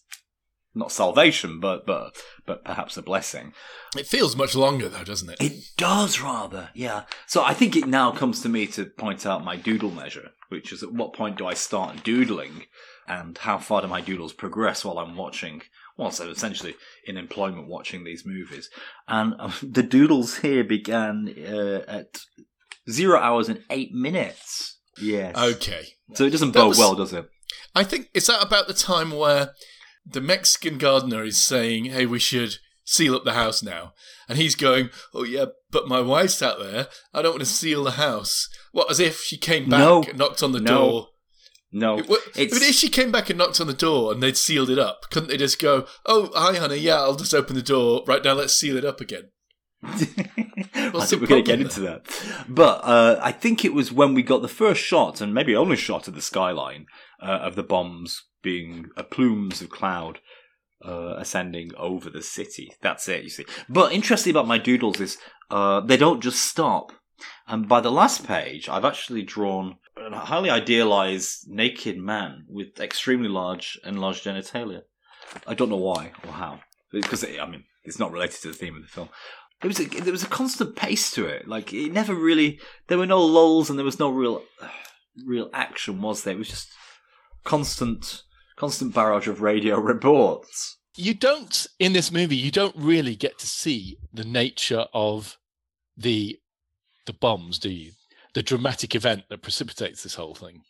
not 0.74 0.92
salvation, 0.92 1.58
but, 1.60 1.86
but, 1.86 2.14
but 2.46 2.64
perhaps 2.64 2.96
a 2.96 3.02
blessing. 3.02 3.52
It 3.96 4.06
feels 4.06 4.36
much 4.36 4.54
longer, 4.54 4.88
though, 4.88 5.04
doesn't 5.04 5.30
it? 5.30 5.40
It 5.40 5.64
does 5.76 6.20
rather, 6.20 6.70
yeah. 6.74 7.04
So 7.26 7.42
I 7.42 7.54
think 7.54 7.76
it 7.76 7.86
now 7.88 8.12
comes 8.12 8.40
to 8.42 8.48
me 8.48 8.66
to 8.68 8.84
point 8.86 9.26
out 9.26 9.44
my 9.44 9.56
doodle 9.56 9.90
measure, 9.90 10.30
which 10.48 10.72
is 10.72 10.82
at 10.82 10.92
what 10.92 11.12
point 11.14 11.38
do 11.38 11.46
I 11.46 11.54
start 11.54 12.04
doodling, 12.04 12.64
and 13.08 13.36
how 13.38 13.58
far 13.58 13.82
do 13.82 13.88
my 13.88 14.00
doodles 14.00 14.32
progress 14.32 14.84
while 14.84 14.98
I'm 14.98 15.16
watching? 15.16 15.62
Well, 15.96 16.12
so 16.12 16.30
essentially 16.30 16.76
in 17.04 17.16
employment 17.16 17.66
watching 17.68 18.04
these 18.04 18.24
movies, 18.24 18.70
and 19.08 19.34
um, 19.40 19.52
the 19.62 19.82
doodles 19.82 20.38
here 20.38 20.62
began 20.64 21.34
uh, 21.46 21.82
at 21.88 22.20
zero 22.88 23.18
hours 23.18 23.48
and 23.48 23.62
eight 23.70 23.92
minutes. 23.92 24.78
Yes. 25.00 25.36
Okay. 25.36 25.86
So 26.14 26.24
it 26.24 26.30
doesn't 26.30 26.52
That 26.52 26.60
bode 26.60 26.68
was- 26.70 26.78
well, 26.78 26.94
does 26.94 27.12
it? 27.12 27.28
I 27.74 27.82
think 27.84 28.08
is 28.14 28.26
that 28.28 28.42
about 28.42 28.68
the 28.68 28.74
time 28.74 29.10
where 29.10 29.50
the 30.12 30.20
Mexican 30.20 30.78
gardener 30.78 31.24
is 31.24 31.42
saying, 31.42 31.86
"Hey, 31.86 32.06
we 32.06 32.18
should 32.18 32.56
seal 32.84 33.14
up 33.14 33.24
the 33.24 33.32
house 33.34 33.62
now," 33.62 33.92
and 34.28 34.38
he's 34.38 34.54
going, 34.54 34.90
"Oh 35.14 35.24
yeah, 35.24 35.46
but 35.70 35.88
my 35.88 36.00
wife's 36.00 36.42
out 36.42 36.58
there. 36.58 36.88
I 37.14 37.22
don't 37.22 37.32
want 37.32 37.40
to 37.40 37.46
seal 37.46 37.84
the 37.84 37.92
house." 37.92 38.48
What, 38.72 38.90
as 38.90 39.00
if 39.00 39.20
she 39.22 39.36
came 39.36 39.68
back 39.68 39.80
No. 39.80 40.02
and 40.02 40.18
knocked 40.18 40.42
on 40.42 40.52
the 40.52 40.60
No. 40.60 40.70
door? 40.78 41.06
No, 41.72 41.98
It- 41.98 42.08
what- 42.08 42.24
But 42.34 42.62
if 42.62 42.74
she 42.74 42.88
came 42.88 43.12
back 43.12 43.30
and 43.30 43.38
knocked 43.38 43.60
on 43.60 43.68
the 43.68 43.72
door 43.72 44.12
and 44.12 44.20
they'd 44.20 44.36
sealed 44.36 44.70
it 44.70 44.78
up, 44.78 45.08
couldn't 45.10 45.28
they 45.28 45.36
just 45.36 45.60
go, 45.60 45.86
"Oh, 46.04 46.30
hi, 46.34 46.56
honey, 46.58 46.78
yeah, 46.78 46.96
I'll 47.00 47.14
just 47.14 47.32
open 47.34 47.54
the 47.54 47.62
door 47.62 48.02
right 48.08 48.24
now. 48.24 48.32
Let's 48.32 48.54
seal 48.56 48.76
it 48.76 48.84
up 48.84 49.00
again." 49.00 49.30
I 49.82 49.94
think 51.06 51.22
we're 51.22 51.28
going 51.28 51.44
to 51.44 51.50
get 51.50 51.60
into 51.60 51.80
that. 51.80 52.02
But 52.48 52.80
uh, 52.84 53.18
I 53.22 53.32
think 53.32 53.64
it 53.64 53.72
was 53.72 53.92
when 53.92 54.14
we 54.14 54.22
got 54.22 54.42
the 54.42 54.48
first 54.48 54.82
shot, 54.82 55.20
and 55.20 55.32
maybe 55.32 55.54
only 55.54 55.76
shot 55.76 56.08
of 56.08 56.14
the 56.14 56.20
skyline 56.22 56.86
uh, 57.22 57.40
of 57.42 57.56
the 57.56 57.62
bombs 57.62 58.24
being 58.42 58.88
uh, 58.96 59.02
plumes 59.02 59.60
of 59.60 59.70
cloud 59.70 60.20
uh, 60.84 61.14
ascending 61.18 61.70
over 61.76 62.10
the 62.10 62.22
city. 62.22 62.72
That's 62.80 63.08
it, 63.08 63.24
you 63.24 63.30
see. 63.30 63.44
But 63.68 63.92
interesting 63.92 64.30
about 64.30 64.46
my 64.46 64.58
doodles 64.58 65.00
is 65.00 65.18
uh, 65.50 65.80
they 65.80 65.96
don't 65.96 66.22
just 66.22 66.42
stop. 66.42 66.92
And 67.46 67.68
by 67.68 67.80
the 67.80 67.92
last 67.92 68.26
page, 68.26 68.68
I've 68.68 68.84
actually 68.84 69.22
drawn 69.22 69.76
a 69.96 70.16
highly 70.16 70.48
idealized 70.48 71.48
naked 71.48 71.98
man 71.98 72.46
with 72.48 72.80
extremely 72.80 73.28
large 73.28 73.78
enlarged 73.84 74.24
genitalia. 74.24 74.82
I 75.46 75.54
don't 75.54 75.68
know 75.68 75.76
why 75.76 76.12
or 76.26 76.32
how, 76.32 76.60
because 76.90 77.24
I 77.24 77.46
mean 77.46 77.64
it's 77.84 77.98
not 77.98 78.12
related 78.12 78.40
to 78.42 78.48
the 78.48 78.54
theme 78.54 78.76
of 78.76 78.82
the 78.82 78.88
film. 78.88 79.10
There 79.60 79.68
was 79.68 79.78
a, 79.78 79.84
there 79.84 80.12
was 80.12 80.22
a 80.22 80.28
constant 80.28 80.76
pace 80.76 81.10
to 81.12 81.26
it. 81.26 81.46
Like 81.46 81.72
it 81.72 81.92
never 81.92 82.14
really. 82.14 82.58
There 82.86 82.98
were 82.98 83.06
no 83.06 83.22
lulls 83.22 83.68
and 83.68 83.78
there 83.78 83.84
was 83.84 83.98
no 83.98 84.10
real 84.10 84.42
real 85.26 85.50
action, 85.52 86.00
was 86.00 86.24
there? 86.24 86.34
It 86.34 86.38
was 86.38 86.48
just 86.48 86.70
constant 87.44 88.23
constant 88.56 88.94
barrage 88.94 89.28
of 89.28 89.40
radio 89.40 89.78
reports. 89.92 90.76
You 90.97 91.14
don't 91.14 91.66
in 91.78 91.92
this 91.92 92.11
movie. 92.12 92.37
You 92.37 92.50
don't 92.50 92.76
really 92.76 93.16
get 93.16 93.38
to 93.38 93.47
see 93.47 93.97
the 94.12 94.25
nature 94.25 94.87
of 94.92 95.38
the 95.97 96.38
the 97.06 97.12
bombs, 97.12 97.59
do 97.59 97.70
you? 97.70 97.92
The 98.35 98.42
dramatic 98.42 98.94
event 98.94 99.25
that 99.28 99.42
precipitates 99.42 100.02
this 100.02 100.14
whole 100.14 100.35
thing. 100.35 100.62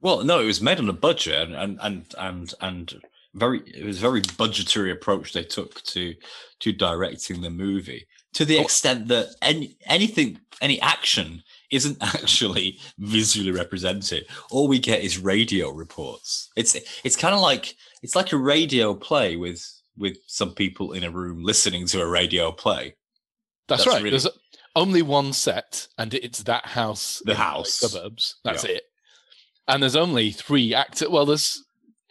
Well, 0.00 0.24
no, 0.24 0.40
it 0.40 0.46
was 0.46 0.60
made 0.62 0.78
on 0.78 0.88
a 0.88 0.92
budget, 0.94 1.50
and 1.50 1.54
and 1.54 1.78
and 1.80 2.14
and, 2.18 2.54
and 2.60 2.94
very 3.34 3.60
it 3.66 3.84
was 3.84 3.98
a 3.98 4.00
very 4.00 4.22
budgetary 4.36 4.90
approach 4.90 5.32
they 5.32 5.42
took 5.44 5.82
to 5.84 6.14
to 6.60 6.72
directing 6.72 7.40
the 7.40 7.50
movie 7.50 8.06
to 8.34 8.44
the 8.44 8.58
Oh. 8.58 8.62
extent 8.62 9.08
that 9.08 9.34
any 9.40 9.76
anything 9.86 10.38
any 10.60 10.80
action 10.80 11.42
isn't 11.72 11.96
actually 12.00 12.78
visually 12.98 13.50
represented 13.50 14.24
all 14.50 14.68
we 14.68 14.78
get 14.78 15.02
is 15.02 15.18
radio 15.18 15.70
reports 15.70 16.50
it's 16.56 16.76
it's 17.04 17.16
kind 17.16 17.34
of 17.34 17.40
like 17.40 17.74
it's 18.02 18.14
like 18.14 18.32
a 18.32 18.36
radio 18.36 18.94
play 18.94 19.36
with 19.36 19.64
with 19.98 20.16
some 20.26 20.54
people 20.54 20.92
in 20.92 21.02
a 21.04 21.10
room 21.10 21.42
listening 21.42 21.86
to 21.86 22.00
a 22.00 22.06
radio 22.06 22.52
play 22.52 22.94
That's, 23.68 23.84
That's 23.84 23.94
right. 23.94 24.02
really- 24.02 24.10
There's 24.10 24.28
only 24.74 25.02
one 25.02 25.34
set, 25.34 25.86
and 25.98 26.14
it's 26.14 26.44
that 26.44 26.64
house, 26.64 27.20
The 27.26 27.34
house. 27.34 27.74
suburbs. 27.74 28.36
That's 28.42 28.64
Yeah. 28.64 28.76
it. 28.76 28.84
And 29.68 29.82
there's 29.82 29.96
only 29.96 30.30
three 30.32 30.74
actors. 30.74 31.08
Well, 31.10 31.26
there's 31.26 31.62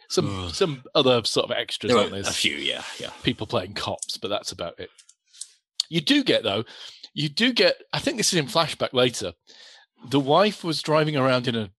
some 0.08 0.44
Ugh. 0.46 0.54
some 0.54 0.84
other 0.94 1.24
sort 1.24 1.50
of 1.50 1.56
extras, 1.56 1.92
there? 1.92 2.20
a 2.20 2.24
few 2.24 2.54
yeah 2.56 2.84
yeah 3.00 3.10
people 3.24 3.48
playing 3.48 3.74
cops, 3.74 4.16
but 4.16 4.28
that's 4.28 4.52
about 4.52 4.78
it. 4.78 4.90
You 5.88 6.00
do 6.00 6.22
get 6.22 6.44
though, 6.44 6.64
you 7.14 7.28
do 7.28 7.52
get. 7.52 7.76
I 7.92 7.98
think 7.98 8.16
this 8.16 8.32
is 8.32 8.38
in 8.38 8.46
flashback 8.46 8.92
later. 8.92 9.32
The 10.08 10.20
wife 10.20 10.64
was 10.64 10.82
driving 10.82 11.16
around 11.16 11.46
in 11.48 11.54
a, 11.54 11.70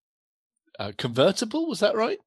a 0.80 0.94
convertible. 0.94 1.68
Was 1.68 1.80
that 1.82 1.96
right? 1.96 2.20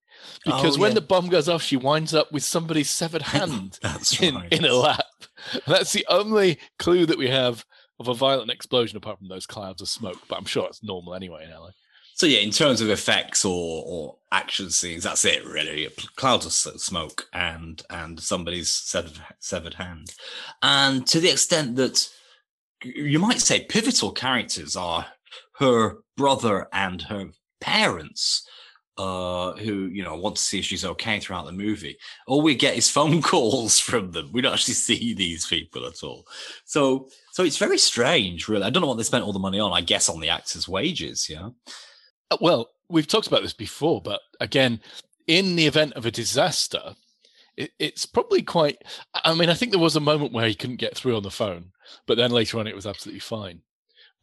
Oh, 0.46 0.56
because 0.56 0.76
Oh, 0.76 0.80
when 0.80 0.90
yeah. 0.92 0.96
the 0.96 1.00
bomb 1.02 1.28
goes 1.28 1.48
off, 1.48 1.62
she 1.62 1.76
winds 1.76 2.14
up 2.14 2.32
with 2.32 2.42
somebody's 2.42 2.90
severed 2.90 3.22
hand 3.34 3.78
in, 4.20 4.34
right 4.34 4.52
in 4.52 4.64
a 4.64 4.72
lap. 4.74 5.04
That's 5.66 5.92
the 5.92 6.06
only 6.08 6.58
clue 6.78 7.06
that 7.06 7.18
we 7.18 7.28
have 7.28 7.64
of 7.98 8.08
a 8.08 8.14
violent 8.14 8.50
explosion, 8.50 8.96
apart 8.96 9.18
from 9.18 9.28
those 9.28 9.46
clouds 9.46 9.80
of 9.80 9.88
smoke. 9.88 10.18
But 10.28 10.36
I'm 10.36 10.44
sure 10.44 10.66
it's 10.66 10.82
normal 10.82 11.14
anyway 11.14 11.44
in 11.44 11.50
LA. 11.50 11.70
So 12.14 12.26
yeah, 12.26 12.38
in 12.38 12.50
terms 12.50 12.80
of 12.80 12.88
effects 12.88 13.44
or, 13.44 13.82
or 13.86 14.16
action 14.32 14.70
scenes, 14.70 15.04
that's 15.04 15.24
it 15.26 15.44
really. 15.44 15.86
Clouds 16.16 16.46
of 16.46 16.52
smoke 16.52 17.26
and 17.34 17.82
and 17.90 18.18
somebody's 18.20 18.72
severed 18.72 19.18
severed 19.38 19.74
hand, 19.74 20.14
and 20.62 21.06
to 21.08 21.20
the 21.20 21.28
extent 21.30 21.76
that 21.76 22.08
you 22.94 23.18
might 23.18 23.40
say 23.40 23.64
pivotal 23.64 24.12
characters 24.12 24.76
are 24.76 25.06
her 25.58 25.98
brother 26.16 26.68
and 26.72 27.02
her 27.02 27.26
parents, 27.60 28.46
uh, 28.98 29.52
who 29.52 29.86
you 29.86 30.02
know 30.02 30.16
want 30.16 30.36
to 30.36 30.42
see 30.42 30.58
if 30.58 30.64
she's 30.64 30.84
okay 30.84 31.20
throughout 31.20 31.46
the 31.46 31.52
movie. 31.52 31.96
All 32.26 32.42
we 32.42 32.54
get 32.54 32.76
is 32.76 32.90
phone 32.98 33.22
calls 33.22 33.78
from 33.78 34.12
them. 34.12 34.30
We 34.32 34.40
don't 34.40 34.54
actually 34.54 34.74
see 34.74 35.14
these 35.14 35.46
people 35.46 35.86
at 35.86 36.02
all. 36.02 36.26
So 36.64 37.08
so 37.32 37.44
it's 37.44 37.58
very 37.58 37.78
strange, 37.78 38.48
really. 38.48 38.64
I 38.64 38.70
don't 38.70 38.80
know 38.80 38.88
what 38.88 38.96
they 38.96 39.02
spent 39.02 39.24
all 39.24 39.32
the 39.32 39.38
money 39.38 39.60
on. 39.60 39.72
I 39.72 39.80
guess 39.80 40.08
on 40.08 40.20
the 40.20 40.30
actors' 40.30 40.68
wages, 40.68 41.28
yeah. 41.28 41.50
Uh, 42.30 42.36
Well, 42.40 42.70
we've 42.88 43.06
talked 43.06 43.26
about 43.26 43.42
this 43.42 43.52
before, 43.52 44.00
but 44.00 44.20
again, 44.40 44.80
in 45.26 45.56
the 45.56 45.66
event 45.66 45.92
of 45.94 46.06
a 46.06 46.10
disaster, 46.10 46.94
it, 47.56 47.70
it's 47.78 48.06
probably 48.06 48.42
quite. 48.42 48.82
I 49.14 49.34
mean, 49.34 49.48
I 49.48 49.54
think 49.54 49.72
there 49.72 49.80
was 49.80 49.96
a 49.96 50.00
moment 50.00 50.32
where 50.32 50.46
he 50.46 50.54
couldn't 50.54 50.76
get 50.76 50.96
through 50.96 51.16
on 51.16 51.22
the 51.22 51.30
phone, 51.30 51.72
but 52.06 52.16
then 52.16 52.30
later 52.30 52.58
on 52.58 52.66
it 52.66 52.74
was 52.74 52.86
absolutely 52.86 53.20
fine. 53.20 53.60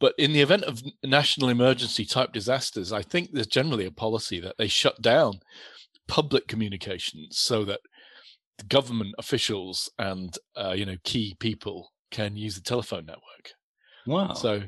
But 0.00 0.14
in 0.18 0.32
the 0.32 0.40
event 0.40 0.64
of 0.64 0.82
national 1.04 1.48
emergency 1.48 2.04
type 2.04 2.32
disasters, 2.32 2.92
I 2.92 3.02
think 3.02 3.30
there's 3.32 3.46
generally 3.46 3.86
a 3.86 3.92
policy 3.92 4.40
that 4.40 4.56
they 4.58 4.68
shut 4.68 5.00
down 5.00 5.40
public 6.08 6.48
communications 6.48 7.38
so 7.38 7.64
that 7.64 7.80
the 8.58 8.64
government 8.64 9.14
officials 9.18 9.90
and 9.98 10.36
uh, 10.56 10.74
you 10.76 10.84
know 10.84 10.96
key 11.04 11.36
people 11.40 11.92
can 12.10 12.36
use 12.36 12.54
the 12.54 12.60
telephone 12.60 13.06
network. 13.06 13.52
Wow. 14.06 14.34
So 14.34 14.64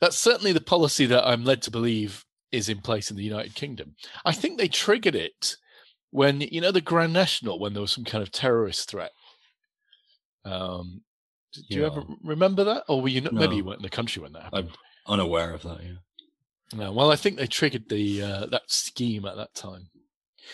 that's 0.00 0.16
certainly 0.16 0.52
the 0.52 0.60
policy 0.60 1.06
that 1.06 1.26
I'm 1.26 1.44
led 1.44 1.62
to 1.62 1.70
believe 1.70 2.24
is 2.52 2.68
in 2.68 2.80
place 2.80 3.10
in 3.10 3.16
the 3.16 3.24
United 3.24 3.54
Kingdom. 3.54 3.96
I 4.24 4.32
think 4.32 4.58
they 4.58 4.68
triggered 4.68 5.14
it 5.14 5.56
when 6.10 6.40
you 6.40 6.60
know 6.60 6.72
the 6.72 6.80
Grand 6.80 7.12
National 7.12 7.58
when 7.58 7.72
there 7.72 7.82
was 7.82 7.92
some 7.92 8.04
kind 8.04 8.22
of 8.22 8.30
terrorist 8.30 8.90
threat. 8.90 9.12
Um, 10.44 11.02
do 11.68 11.74
you 11.76 11.80
Yeah. 11.82 11.86
ever 11.88 12.04
remember 12.22 12.64
that, 12.64 12.84
or 12.88 13.00
were 13.02 13.08
you 13.08 13.20
not, 13.22 13.32
maybe 13.34 13.56
you 13.56 13.64
weren't 13.64 13.78
in 13.78 13.82
the 13.82 13.88
country 13.90 14.22
when 14.22 14.32
that 14.32 14.44
happened? 14.44 14.70
I'm 15.06 15.12
unaware 15.12 15.52
of 15.54 15.62
that. 15.62 15.80
Yeah. 15.82 15.92
No, 16.78 16.92
well, 16.92 17.12
I 17.12 17.16
think 17.16 17.36
they 17.36 17.46
triggered 17.46 17.88
the 17.88 18.22
uh, 18.22 18.46
that 18.46 18.62
scheme 18.70 19.24
at 19.24 19.36
that 19.36 19.54
time. 19.54 19.88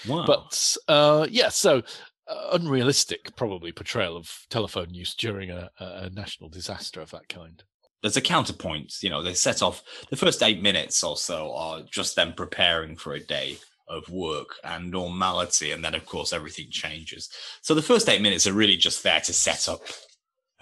Wow. 0.07 0.25
But 0.27 0.77
uh, 0.89 1.27
yeah, 1.31 1.49
so 1.49 1.83
uh, 2.29 2.49
unrealistic 2.53 3.35
probably 3.37 3.73
portrayal 3.73 4.17
of 4.17 4.31
telephone 4.51 4.93
use 4.95 5.15
during 5.15 5.51
a, 5.51 5.71
a 5.81 5.85
a 5.85 6.11
national 6.11 6.51
disaster 6.51 7.01
of 7.01 7.11
that 7.11 7.29
kind. 7.29 7.63
there's 8.03 8.17
a 8.17 8.21
counterpoint. 8.21 8.95
You 9.03 9.11
know, 9.11 9.23
they 9.23 9.35
set 9.35 9.63
off 9.63 9.83
the 10.11 10.17
first 10.17 10.43
eight 10.43 10.61
minutes 10.63 11.03
or 11.05 11.17
so 11.17 11.55
are 11.55 11.83
just 11.91 12.15
them 12.17 12.33
preparing 12.35 12.97
for 12.97 13.15
a 13.15 13.21
day 13.21 13.59
of 13.89 14.09
work 14.09 14.57
and 14.65 14.91
normality, 14.91 15.71
and 15.73 15.85
then 15.85 15.95
of 15.95 16.05
course 16.07 16.33
everything 16.33 16.69
changes. 16.71 17.29
So 17.63 17.75
the 17.75 17.83
first 17.83 18.09
eight 18.09 18.23
minutes 18.23 18.47
are 18.47 18.53
really 18.53 18.77
just 18.77 19.03
there 19.03 19.21
to 19.21 19.33
set 19.33 19.69
up 19.69 19.81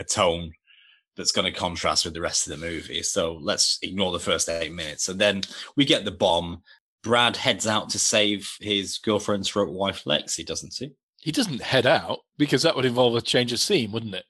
a 0.00 0.04
tone 0.04 0.52
that's 1.16 1.32
going 1.32 1.52
to 1.52 1.58
contrast 1.58 2.04
with 2.04 2.14
the 2.14 2.20
rest 2.20 2.46
of 2.48 2.58
the 2.58 2.66
movie. 2.66 3.02
So 3.02 3.38
let's 3.40 3.78
ignore 3.82 4.10
the 4.10 4.18
first 4.18 4.48
eight 4.48 4.72
minutes, 4.72 5.08
and 5.08 5.20
then 5.20 5.42
we 5.76 5.84
get 5.84 6.04
the 6.04 6.10
bomb. 6.10 6.62
Brad 7.02 7.36
heads 7.36 7.66
out 7.66 7.88
to 7.90 7.98
save 7.98 8.56
his 8.60 8.98
girlfriend's 8.98 9.48
stroke 9.48 9.70
wife 9.70 10.04
Lexi, 10.04 10.44
doesn't 10.44 10.74
he? 10.74 10.92
He 11.18 11.32
doesn't 11.32 11.62
head 11.62 11.86
out 11.86 12.20
because 12.36 12.62
that 12.62 12.76
would 12.76 12.84
involve 12.84 13.14
a 13.14 13.22
change 13.22 13.52
of 13.52 13.60
scene, 13.60 13.92
wouldn't 13.92 14.14
it? 14.14 14.24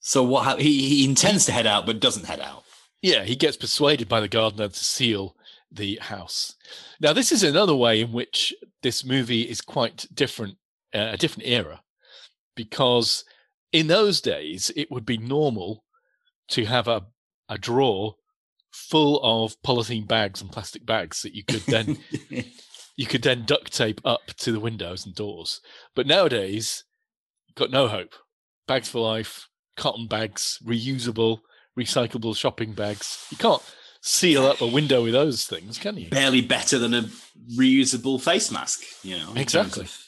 So 0.00 0.22
what? 0.22 0.60
He, 0.60 0.88
he 0.88 1.04
intends 1.04 1.46
to 1.46 1.52
head 1.52 1.66
out, 1.66 1.86
but 1.86 2.00
doesn't 2.00 2.26
head 2.26 2.40
out. 2.40 2.64
Yeah, 3.00 3.24
he 3.24 3.36
gets 3.36 3.56
persuaded 3.56 4.08
by 4.08 4.20
the 4.20 4.28
gardener 4.28 4.68
to 4.68 4.84
seal 4.84 5.36
the 5.70 5.98
house. 6.02 6.54
Now, 7.00 7.12
this 7.12 7.32
is 7.32 7.42
another 7.42 7.74
way 7.74 8.00
in 8.00 8.12
which 8.12 8.54
this 8.82 9.04
movie 9.04 9.42
is 9.42 9.60
quite 9.60 10.06
different, 10.14 10.56
uh, 10.94 11.10
a 11.12 11.16
different 11.16 11.48
era, 11.48 11.80
because 12.54 13.24
in 13.72 13.86
those 13.86 14.20
days 14.20 14.70
it 14.76 14.90
would 14.90 15.06
be 15.06 15.16
normal 15.18 15.84
to 16.48 16.64
have 16.66 16.88
a, 16.88 17.02
a 17.48 17.56
drawer 17.58 18.14
full 18.70 19.20
of 19.22 19.54
polythene 19.62 20.06
bags 20.06 20.40
and 20.40 20.50
plastic 20.52 20.84
bags 20.86 21.22
that 21.22 21.34
you 21.34 21.44
could 21.44 21.62
then 21.62 21.98
you 22.96 23.06
could 23.06 23.22
then 23.22 23.44
duct 23.44 23.72
tape 23.72 24.00
up 24.04 24.20
to 24.38 24.52
the 24.52 24.60
windows 24.60 25.04
and 25.06 25.14
doors. 25.14 25.60
But 25.94 26.06
nowadays, 26.06 26.84
got 27.54 27.70
no 27.70 27.88
hope. 27.88 28.14
Bags 28.68 28.88
for 28.88 29.00
life, 29.00 29.48
cotton 29.76 30.06
bags, 30.06 30.58
reusable, 30.64 31.40
recyclable 31.78 32.36
shopping 32.36 32.72
bags. 32.72 33.26
You 33.30 33.36
can't 33.38 33.62
seal 34.02 34.44
up 34.46 34.60
a 34.60 34.66
window 34.66 35.02
with 35.04 35.12
those 35.12 35.46
things, 35.46 35.78
can 35.78 35.96
you? 35.96 36.10
barely 36.10 36.40
better 36.42 36.78
than 36.78 36.92
a 36.94 37.08
reusable 37.58 38.20
face 38.20 38.50
mask, 38.50 38.82
you 39.02 39.16
know. 39.16 39.28
in 39.30 39.34
terms 39.34 39.40
Exactly. 39.40 39.84
of- 39.84 39.98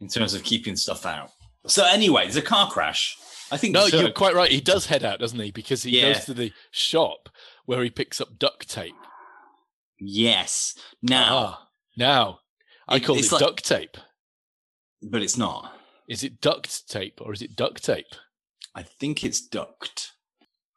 In 0.00 0.08
terms 0.08 0.34
of 0.34 0.42
keeping 0.44 0.76
stuff 0.76 1.06
out. 1.06 1.30
So 1.66 1.84
anyway, 1.84 2.22
there's 2.24 2.36
a 2.36 2.42
car 2.42 2.70
crash. 2.70 3.16
I 3.50 3.56
think 3.56 3.74
No, 3.74 3.86
you're 3.86 4.10
quite 4.12 4.34
right. 4.34 4.50
He 4.50 4.60
does 4.60 4.86
head 4.86 5.04
out, 5.04 5.20
doesn't 5.20 5.38
he? 5.38 5.50
Because 5.50 5.82
he 5.84 5.98
Yeah. 6.00 6.12
goes 6.14 6.24
to 6.26 6.34
the 6.34 6.52
shop 6.72 7.28
where 7.64 7.82
he 7.82 7.90
picks 7.90 8.20
up 8.20 8.38
duct 8.38 8.68
tape. 8.68 8.94
Yes. 10.00 10.74
Now, 11.02 11.36
Ah, 11.38 11.68
now, 11.96 12.40
I 12.88 12.96
It- 12.96 13.04
call 13.04 13.18
it 13.18 13.30
like- 13.32 13.40
duct 13.40 13.64
tape. 13.64 13.96
but 15.02 15.22
it's 15.22 15.36
not. 15.36 15.78
Is 16.08 16.22
it 16.24 16.40
duct 16.40 16.88
tape 16.88 17.20
or 17.20 17.32
is 17.32 17.42
it 17.42 17.56
duct 17.56 17.82
tape? 17.84 18.14
I 18.74 18.82
think 18.82 19.24
it's 19.24 19.40
duct. 19.40 20.12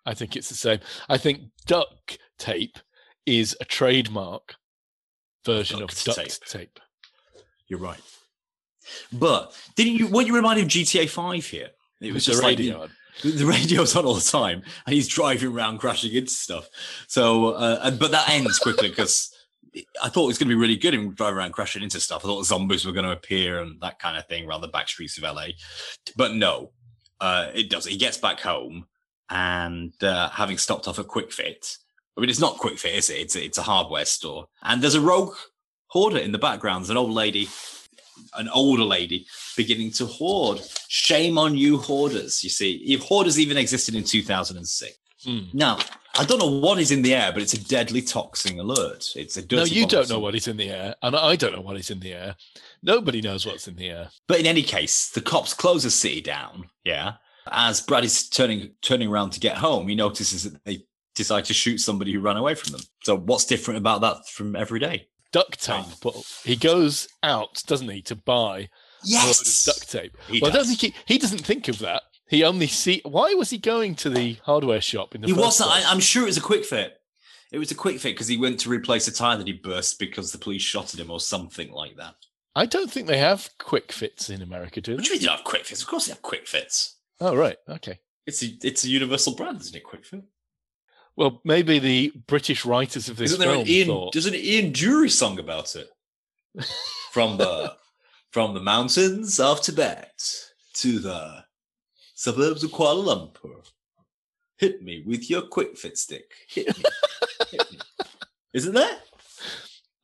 I 0.05 0.13
think 0.13 0.35
it's 0.35 0.49
the 0.49 0.55
same. 0.55 0.79
I 1.07 1.17
think 1.17 1.51
duct 1.65 2.17
tape 2.37 2.77
is 3.25 3.55
a 3.59 3.65
trademark 3.65 4.55
version 5.45 5.79
Duct 5.79 5.93
of 5.93 6.03
duct 6.03 6.17
tape. 6.19 6.45
tape. 6.45 6.79
You're 7.67 7.79
right. 7.79 8.01
But 9.13 9.55
didn't 9.75 9.95
you? 9.95 10.07
What 10.07 10.27
you 10.27 10.35
reminded 10.35 10.65
of 10.65 10.69
GTA 10.69 11.09
Five 11.09 11.45
here? 11.45 11.69
It 12.01 12.13
was 12.13 12.15
With 12.15 12.23
just 12.23 12.41
the 12.41 12.47
like 12.47 12.57
radio. 12.57 12.87
The- 12.87 12.93
The 13.21 13.45
radio's 13.45 13.97
on 13.97 14.05
all 14.05 14.13
the 14.13 14.21
time, 14.21 14.63
and 14.85 14.93
he's 14.95 15.09
driving 15.09 15.51
around 15.51 15.79
crashing 15.79 16.13
into 16.13 16.31
stuff. 16.31 16.69
So, 17.07 17.47
uh, 17.47 17.79
and, 17.83 17.99
but 17.99 18.11
that 18.11 18.29
ends 18.29 18.57
quickly 18.59 18.87
because 18.87 19.35
I 20.01 20.07
thought 20.07 20.23
it 20.23 20.27
was 20.27 20.37
going 20.37 20.47
to 20.47 20.55
be 20.55 20.59
really 20.59 20.77
good 20.77 20.93
in 20.93 21.13
driving 21.15 21.37
around 21.37 21.51
crashing 21.51 21.83
into 21.83 21.99
stuff. 21.99 22.23
I 22.23 22.27
thought 22.29 22.45
zombies 22.45 22.85
were 22.85 22.93
going 22.93 23.03
to 23.03 23.11
appear 23.11 23.61
and 23.61 23.79
that 23.81 23.99
kind 23.99 24.17
of 24.17 24.25
thing 24.27 24.47
around 24.47 24.61
the 24.61 24.69
back 24.69 24.87
streets 24.87 25.17
of 25.17 25.23
LA. 25.23 25.47
But 26.15 26.33
no, 26.35 26.71
uh, 27.19 27.49
it 27.53 27.69
doesn't. 27.69 27.91
He 27.91 27.97
gets 27.97 28.15
back 28.17 28.39
home 28.39 28.85
and 29.29 29.93
uh, 30.01 30.29
having 30.29 30.57
stopped 30.57 30.87
off 30.87 30.99
at 30.99 31.07
Kwik 31.07 31.33
Fit. 31.33 31.75
I 32.17 32.21
mean, 32.21 32.29
it's 32.29 32.39
not 32.39 32.57
Kwik 32.57 32.79
Fit, 32.79 32.95
is 32.95 33.09
it? 33.09 33.17
It's 33.19 33.35
it's 33.35 33.57
a 33.57 33.63
hardware 33.63 34.05
store. 34.05 34.47
And 34.63 34.81
there's 34.81 34.95
a 34.95 35.01
rogue 35.01 35.35
hoarder 35.87 36.19
in 36.19 36.31
the 36.31 36.37
background. 36.37 36.83
There's 36.83 36.91
an 36.91 36.97
old 36.97 37.11
lady, 37.11 37.49
an 38.35 38.49
older 38.49 38.83
lady, 38.83 39.25
beginning 39.55 39.91
to 39.91 40.05
hoard. 40.05 40.61
Shame 40.87 41.37
on 41.37 41.55
you, 41.55 41.77
hoarders. 41.77 42.43
You 42.43 42.49
see, 42.49 42.75
if 42.85 43.01
hoarders 43.01 43.39
even 43.39 43.57
existed 43.57 43.95
in 43.95 44.03
2006. 44.03 44.97
Hmm. 45.25 45.39
Now, 45.53 45.79
I 46.17 46.25
don't 46.25 46.39
know 46.39 46.59
what 46.59 46.79
is 46.79 46.91
in 46.91 47.01
the 47.01 47.13
air, 47.13 47.31
but 47.31 47.41
it's 47.41 47.53
a 47.53 47.63
deadly 47.63 48.01
toxin 48.01 48.59
alert. 48.59 49.09
It's 49.15 49.37
a 49.37 49.41
dirty 49.41 49.55
No, 49.55 49.63
you 49.63 49.87
don't 49.87 50.09
know 50.09 50.19
what 50.19 50.35
is 50.35 50.47
in 50.47 50.57
the 50.57 50.69
air, 50.69 50.95
and 51.01 51.15
I 51.15 51.35
don't 51.35 51.53
know 51.53 51.61
what 51.61 51.77
is 51.77 51.89
in 51.89 51.99
the 51.99 52.13
air. 52.13 52.35
Nobody 52.81 53.21
knows 53.21 53.45
what's 53.45 53.67
in 53.67 53.75
the 53.75 53.89
air. 53.89 54.09
But 54.27 54.39
in 54.39 54.45
any 54.45 54.63
case, 54.63 55.09
the 55.09 55.21
cops 55.21 55.53
close 55.53 55.83
the 55.83 55.91
city 55.91 56.21
down. 56.21 56.69
Yeah. 56.83 57.13
As 57.51 57.81
Brad 57.81 58.03
is 58.03 58.29
turning 58.29 58.71
turning 58.81 59.09
around 59.09 59.31
to 59.31 59.39
get 59.39 59.57
home, 59.57 59.87
he 59.87 59.95
notices 59.95 60.43
that 60.43 60.63
they 60.65 60.83
decide 61.15 61.45
to 61.45 61.53
shoot 61.53 61.79
somebody 61.79 62.13
who 62.13 62.21
ran 62.21 62.37
away 62.37 62.55
from 62.55 62.71
them. 62.73 62.81
So 63.03 63.17
what's 63.17 63.45
different 63.45 63.77
about 63.77 64.01
that 64.01 64.27
from 64.27 64.55
every 64.55 64.79
day? 64.79 65.07
Duct 65.31 65.61
tape. 65.63 65.85
Oh. 65.87 65.93
Paul. 66.01 66.25
He 66.43 66.55
goes 66.55 67.07
out, 67.23 67.63
doesn't 67.67 67.89
he, 67.89 68.01
to 68.03 68.15
buy 68.15 68.69
a 69.03 69.25
load 69.25 69.39
of 69.39 69.61
duct 69.65 69.91
tape. 69.91 70.17
He 70.27 70.41
well, 70.41 70.51
I 70.51 70.53
don't 70.53 70.67
does. 70.67 70.75
think 70.75 70.95
he, 70.95 71.13
he 71.13 71.19
doesn't 71.19 71.45
think 71.45 71.67
of 71.67 71.79
that. 71.79 72.03
He 72.27 72.43
only 72.43 72.67
see. 72.67 73.01
Why 73.05 73.33
was 73.33 73.49
he 73.49 73.57
going 73.57 73.95
to 73.95 74.09
the 74.09 74.37
hardware 74.43 74.81
shop 74.81 75.15
in 75.15 75.21
the 75.21 75.27
He 75.27 75.33
wasn't. 75.33 75.69
I, 75.71 75.83
I'm 75.85 75.99
sure 75.99 76.23
it 76.23 76.27
was 76.27 76.37
a 76.37 76.41
Kwik 76.41 76.65
Fit. 76.65 76.99
It 77.51 77.57
was 77.57 77.71
a 77.71 77.75
Kwik 77.75 77.99
Fit 77.99 78.13
because 78.13 78.27
he 78.27 78.37
went 78.37 78.59
to 78.61 78.69
replace 78.69 79.07
a 79.07 79.11
tire 79.11 79.37
that 79.37 79.47
he 79.47 79.53
burst 79.53 79.97
because 79.99 80.31
the 80.31 80.37
police 80.37 80.61
shot 80.61 80.93
at 80.93 80.99
him 80.99 81.09
or 81.09 81.19
something 81.19 81.71
like 81.71 81.97
that. 81.97 82.15
I 82.55 82.65
don't 82.65 82.91
think 82.91 83.07
they 83.07 83.17
have 83.17 83.49
Kwik 83.59 83.91
Fits 83.91 84.29
in 84.29 84.41
America, 84.41 84.81
do 84.81 84.95
they? 84.97 85.03
do 85.03 85.13
you 85.13 85.19
don't 85.19 85.37
have 85.37 85.45
Kwik 85.45 85.65
Fits? 85.65 85.81
Of 85.81 85.87
course 85.87 86.05
they 86.05 86.11
have 86.11 86.21
Kwik 86.21 86.47
Fits. 86.47 86.97
Oh, 87.19 87.35
right. 87.35 87.57
Okay. 87.67 87.99
It's 88.27 88.43
a, 88.43 88.47
it's 88.63 88.83
a 88.83 88.89
universal 88.89 89.33
brand, 89.35 89.61
isn't 89.61 89.75
it? 89.75 89.83
Kwik 89.83 90.05
Fit. 90.05 90.23
Well, 91.19 91.41
maybe 91.43 91.79
the 91.79 92.13
British 92.27 92.63
writers 92.65 93.09
of 93.09 93.17
this 93.17 93.31
Isn't 93.33 93.41
there 93.41 93.49
film 93.51 93.63
an 93.63 93.67
Ian? 93.67 93.87
thought. 93.89 94.13
There's 94.13 94.25
an 94.25 94.35
Ian 94.35 94.71
Dury 94.71 95.11
song 95.11 95.37
about 95.37 95.75
it. 95.75 95.89
from 97.11 97.37
the 97.37 97.73
from 98.31 98.53
the 98.53 98.61
mountains 98.61 99.37
of 99.39 99.61
Tibet 99.61 100.13
to 100.75 100.99
the 100.99 101.43
suburbs 102.15 102.63
of 102.63 102.71
Kuala 102.71 103.03
Lumpur. 103.05 103.67
Hit 104.57 104.81
me 104.81 105.03
with 105.05 105.29
your 105.29 105.41
Kwik 105.41 105.77
Fit 105.77 105.97
stick. 105.97 106.31
Hit 106.47 106.67
me. 106.77 106.83
Hit 107.51 107.71
me. 107.71 107.79
Isn't 108.53 108.73
there? 108.73 108.97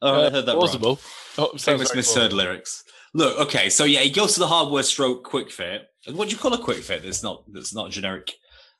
Oh, 0.02 0.22
I 0.22 0.26
Uh, 0.26 0.32
heard 0.32 0.46
that 0.48 0.52
wrong. 0.52 0.60
plausible. 0.60 1.00
Oh, 1.38 1.58
Famous 1.58 1.96
misheard 1.96 2.32
plausible. 2.32 2.38
lyrics. 2.38 2.84
Look, 3.14 3.40
okay, 3.40 3.70
so 3.70 3.86
yeah, 3.86 4.02
he 4.02 4.10
goes 4.10 4.34
to 4.34 4.42
the 4.42 4.48
hardware 4.48 4.84
stroke 4.84 5.24
Kwik 5.30 5.50
Fit. 5.50 5.88
What 6.12 6.28
do 6.28 6.34
you 6.36 6.40
call 6.42 6.54
a 6.54 6.58
Kwik 6.62 6.84
Fit? 6.84 7.04
That's 7.04 7.24
not 7.24 7.44
that's 7.54 7.74
not 7.74 7.90
generic. 7.92 8.34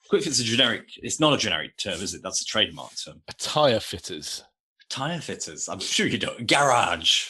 Kwik 0.10 0.24
Fit's 0.24 0.40
a 0.40 0.44
generic. 0.44 0.90
It's 0.98 1.20
not 1.20 1.34
a 1.34 1.38
generic 1.38 1.78
term, 1.78 2.02
is 2.02 2.14
it? 2.14 2.22
That's 2.22 2.42
a 2.42 2.46
trademark 2.46 2.92
term. 2.96 3.22
A 3.28 3.34
tire 3.34 3.80
fitters. 3.80 4.44
Tire 4.90 5.20
fitters. 5.20 5.68
I'm 5.68 5.80
sure 5.80 6.06
you 6.06 6.18
don't. 6.18 6.46
Garage. 6.48 7.30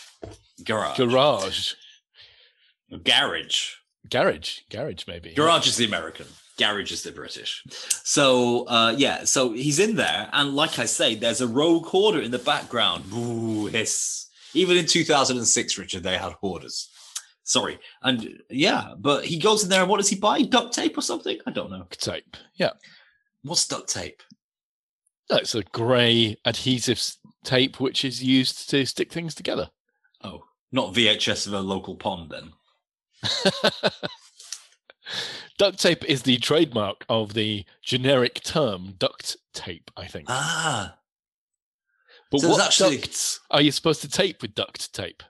Garage. 0.64 0.98
Garage. 0.98 1.74
Garage. 3.04 3.72
Garage. 4.10 4.60
Garage, 4.70 5.08
maybe. 5.08 5.34
Garage 5.34 5.68
is 5.68 5.78
the 5.78 5.86
American. 5.86 6.28
Garage 6.58 6.92
is 6.92 7.04
the 7.04 7.12
British. 7.12 7.64
So 8.04 8.66
uh, 8.68 8.94
yeah, 8.98 9.26
so 9.26 9.52
he's 9.52 9.80
in 9.80 9.96
there, 9.96 10.30
and 10.32 10.56
like 10.56 10.80
I 10.80 10.86
say, 10.86 11.16
there's 11.16 11.42
a 11.42 11.48
rogue 11.48 11.86
hoarder 11.88 12.22
in 12.22 12.32
the 12.32 12.40
background. 12.40 13.06
Ooh, 13.14 13.66
hiss. 13.66 14.28
Even 14.54 14.78
in 14.78 14.86
2006, 14.86 15.78
Richard, 15.78 16.04
they 16.04 16.18
had 16.18 16.32
hoarders. 16.34 16.90
Sorry, 17.48 17.78
and 18.02 18.42
yeah, 18.50 18.96
but 18.98 19.24
he 19.24 19.38
goes 19.38 19.64
in 19.64 19.70
there, 19.70 19.82
and 19.82 19.90
what 19.90 19.98
does 19.98 20.10
he 20.10 20.16
buy? 20.16 20.42
Duct 20.42 20.74
tape 20.74 20.98
or 20.98 21.02
something? 21.02 21.38
I 21.46 21.52
don't 21.52 21.70
know. 21.70 21.78
Duct 21.78 22.02
tape. 22.04 22.38
Yeah. 22.56 22.72
What's 23.44 23.68
duct 23.68 23.88
tape? 23.88 24.24
No, 25.30 25.38
it's 25.38 25.54
a 25.54 25.62
grey 25.62 26.38
adhesive 26.44 27.00
tape 27.44 27.80
which 27.80 28.04
is 28.04 28.24
used 28.24 28.68
to 28.72 28.84
stick 28.86 29.12
things 29.12 29.36
together. 29.36 29.70
Oh, 30.24 30.44
not 30.72 30.96
VHS 30.96 31.46
of 31.46 31.54
a 31.54 31.60
local 31.60 31.96
pond 31.96 32.32
then. 32.32 32.54
duct 35.60 35.80
tape 35.80 36.04
is 36.06 36.24
the 36.24 36.38
trademark 36.38 37.06
of 37.08 37.36
the 37.36 37.64
generic 37.84 38.42
term 38.44 38.96
duct 38.98 39.38
tape, 39.54 39.92
I 39.96 40.08
think. 40.08 40.26
Ah, 40.30 40.98
but 42.32 42.42
so 42.42 42.50
what 42.50 42.62
actually- 42.66 42.98
ducts 42.98 43.40
are 43.52 43.62
you 43.62 43.72
supposed 43.72 44.02
to 44.02 44.10
tape 44.10 44.42
with 44.42 44.56
duct 44.56 44.92
tape? 44.94 45.22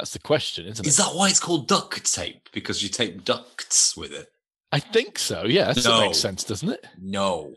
That's 0.00 0.14
the 0.14 0.18
question, 0.18 0.64
isn't 0.66 0.86
is 0.86 0.98
it? 0.98 1.02
that 1.02 1.14
why 1.14 1.28
it's 1.28 1.38
called 1.40 1.68
duct 1.68 2.10
tape? 2.10 2.48
Because 2.52 2.82
you 2.82 2.88
tape 2.88 3.22
ducts 3.22 3.94
with 3.98 4.12
it. 4.14 4.32
I 4.72 4.78
think 4.80 5.18
so. 5.18 5.44
Yes, 5.44 5.82
that 5.84 5.90
No. 5.90 6.00
makes 6.00 6.16
sense, 6.16 6.42
doesn't 6.42 6.70
it? 6.70 6.86
No, 6.98 7.54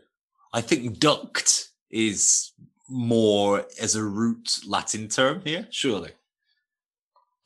I 0.52 0.60
think 0.60 0.98
duct 0.98 1.70
is 1.88 2.52
more 2.86 3.66
as 3.80 3.94
a 3.94 4.04
root 4.04 4.58
Latin 4.66 5.08
term 5.08 5.40
here, 5.42 5.66
surely. 5.70 6.10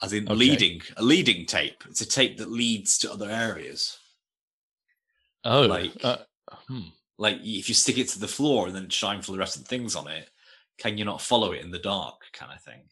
As 0.02 0.12
in 0.12 0.24
Okay. 0.24 0.34
leading, 0.34 0.82
a 0.96 1.04
leading 1.04 1.46
tape. 1.46 1.84
It's 1.88 2.00
a 2.00 2.06
tape 2.06 2.38
that 2.38 2.50
leads 2.50 2.98
to 2.98 3.12
other 3.12 3.30
areas. 3.30 3.98
Oh, 5.44 5.60
Like- 5.62 6.04
uh, 6.04 6.24
hmm. 6.66 6.88
Like 7.18 7.36
if 7.44 7.68
you 7.68 7.74
stick 7.76 7.98
it 7.98 8.08
to 8.08 8.18
the 8.18 8.26
floor 8.26 8.66
and 8.66 8.74
then 8.74 8.88
shine 8.90 9.22
for 9.22 9.30
the 9.30 9.38
rest 9.38 9.54
of 9.54 9.62
the 9.62 9.68
things 9.68 9.94
on 9.94 10.08
it, 10.08 10.28
can 10.76 10.98
you 10.98 11.04
not 11.04 11.22
follow 11.22 11.52
it 11.52 11.60
in 11.60 11.70
the 11.70 11.78
dark, 11.78 12.24
kind 12.32 12.52
of 12.52 12.60
thing? 12.64 12.90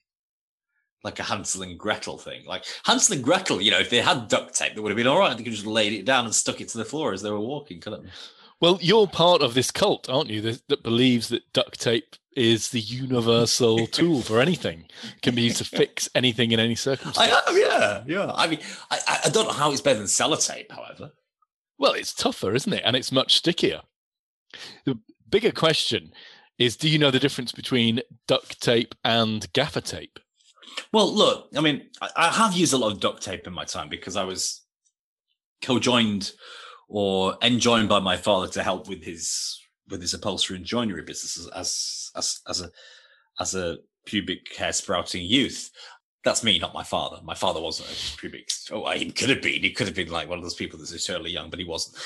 Like 1.06 1.20
a 1.20 1.22
Hansel 1.22 1.62
and 1.62 1.78
Gretel 1.78 2.18
thing. 2.18 2.44
Like 2.44 2.64
Hansel 2.84 3.14
and 3.14 3.24
Gretel, 3.24 3.60
you 3.62 3.70
know, 3.70 3.78
if 3.78 3.90
they 3.90 4.00
had 4.00 4.26
duct 4.28 4.54
tape, 4.54 4.74
that 4.74 4.82
would 4.82 4.90
have 4.90 4.96
been 4.96 5.06
all 5.06 5.18
right. 5.20 5.30
They 5.36 5.44
could 5.44 5.52
have 5.52 5.54
just 5.54 5.66
laid 5.66 5.92
it 5.92 6.04
down 6.04 6.24
and 6.24 6.34
stuck 6.34 6.60
it 6.60 6.68
to 6.70 6.78
the 6.78 6.84
floor 6.84 7.12
as 7.12 7.22
they 7.22 7.30
were 7.30 7.38
walking, 7.40 7.80
couldn't 7.80 8.02
they? 8.02 8.10
Well, 8.60 8.78
you're 8.80 9.06
part 9.06 9.40
of 9.40 9.54
this 9.54 9.70
cult, 9.70 10.08
aren't 10.08 10.30
you? 10.30 10.40
That, 10.40 10.66
that 10.68 10.82
believes 10.82 11.28
that 11.28 11.52
duct 11.52 11.80
tape 11.80 12.16
is 12.34 12.70
the 12.70 12.80
universal 12.80 13.86
tool 13.98 14.20
for 14.22 14.40
anything. 14.40 14.86
It 15.14 15.22
can 15.22 15.34
be 15.36 15.42
used 15.42 15.58
to 15.58 15.64
fix 15.64 16.08
anything 16.14 16.50
in 16.52 16.58
any 16.60 16.74
circumstance. 16.74 17.18
I 17.32 17.50
am, 17.50 17.56
yeah, 17.56 18.02
yeah. 18.06 18.32
I 18.34 18.46
mean, 18.48 18.58
I- 18.90 19.20
I 19.26 19.28
don't 19.30 19.46
know 19.46 19.52
how 19.52 19.70
it's 19.72 19.80
better 19.80 19.98
than 19.98 20.06
sellotape, 20.08 20.70
however. 20.72 21.12
Well, 21.78 21.92
it's 21.92 22.12
tougher, 22.14 22.54
isn't 22.54 22.72
it? 22.72 22.82
And 22.84 22.96
it's 22.96 23.12
much 23.12 23.36
stickier. 23.36 23.82
The 24.84 24.98
bigger 25.28 25.52
question 25.52 26.12
is 26.58 26.76
do 26.76 26.88
you 26.88 26.98
know 26.98 27.10
the 27.10 27.18
difference 27.20 27.52
between 27.52 28.00
duct 28.26 28.60
tape 28.60 28.94
and 29.04 29.52
gaffer 29.52 29.82
tape? 29.82 30.18
Well, 30.92 31.12
look, 31.12 31.48
I 31.56 31.60
mean, 31.60 31.88
I, 32.16 32.30
have 32.30 32.54
used 32.54 32.72
a 32.72 32.76
lot 32.76 32.92
of 32.92 33.00
duct 33.00 33.22
tape 33.22 33.46
in 33.46 33.52
my 33.52 33.64
time 33.64 33.88
because 33.88 34.16
I 34.16 34.24
was 34.24 34.62
co-joined 35.62 36.32
or 36.88 37.36
enjoined 37.42 37.88
by 37.88 38.00
my 38.00 38.16
father 38.16 38.48
to 38.48 38.62
help 38.62 38.88
with 38.88 39.02
his 39.02 39.60
with 39.88 40.00
his 40.00 40.14
upholstery 40.14 40.56
and 40.56 40.66
joinery 40.66 41.02
business 41.02 41.48
as 41.54 42.10
as 42.16 42.40
as 42.48 42.60
a 42.60 42.70
as 43.40 43.54
a 43.54 43.78
pubic 44.04 44.56
hair 44.56 44.72
sprouting 44.72 45.24
youth. 45.24 45.70
That's 46.24 46.42
me, 46.42 46.58
not 46.58 46.74
my 46.74 46.82
father. 46.82 47.18
My 47.22 47.34
father 47.34 47.60
wasn't 47.60 47.90
a 47.90 48.16
pubic. 48.18 48.50
Oh, 48.72 48.90
he 48.90 49.12
could 49.12 49.30
have 49.30 49.42
been. 49.42 49.62
He 49.62 49.70
could 49.70 49.86
have 49.86 49.94
been 49.94 50.10
like 50.10 50.28
one 50.28 50.38
of 50.38 50.44
those 50.44 50.54
people 50.54 50.78
that's 50.78 50.92
eternally 50.92 51.30
young, 51.30 51.50
but 51.50 51.60
he 51.60 51.64
wasn't, 51.64 51.96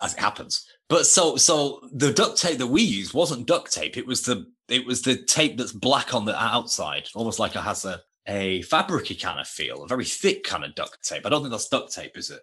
as 0.00 0.14
it 0.14 0.20
happens. 0.20 0.64
But 0.88 1.06
so 1.06 1.36
so 1.36 1.80
the 1.92 2.12
duct 2.12 2.40
tape 2.40 2.58
that 2.58 2.66
we 2.66 2.82
used 2.82 3.14
wasn't 3.14 3.46
duct 3.46 3.72
tape. 3.72 3.96
It 3.96 4.06
was 4.06 4.22
the 4.22 4.46
it 4.68 4.86
was 4.86 5.02
the 5.02 5.16
tape 5.16 5.56
that's 5.56 5.72
black 5.72 6.14
on 6.14 6.24
the 6.24 6.36
outside, 6.40 7.08
almost 7.14 7.38
like 7.38 7.56
it 7.56 7.60
has 7.62 7.84
a 7.84 8.00
a 8.26 8.62
fabricy 8.62 9.20
kind 9.20 9.38
of 9.38 9.46
feel, 9.46 9.82
a 9.82 9.88
very 9.88 10.04
thick 10.04 10.44
kind 10.44 10.64
of 10.64 10.74
duct 10.74 10.98
tape. 11.06 11.26
I 11.26 11.28
don't 11.28 11.42
think 11.42 11.52
that's 11.52 11.68
duct 11.68 11.92
tape, 11.92 12.16
is 12.16 12.30
it? 12.30 12.40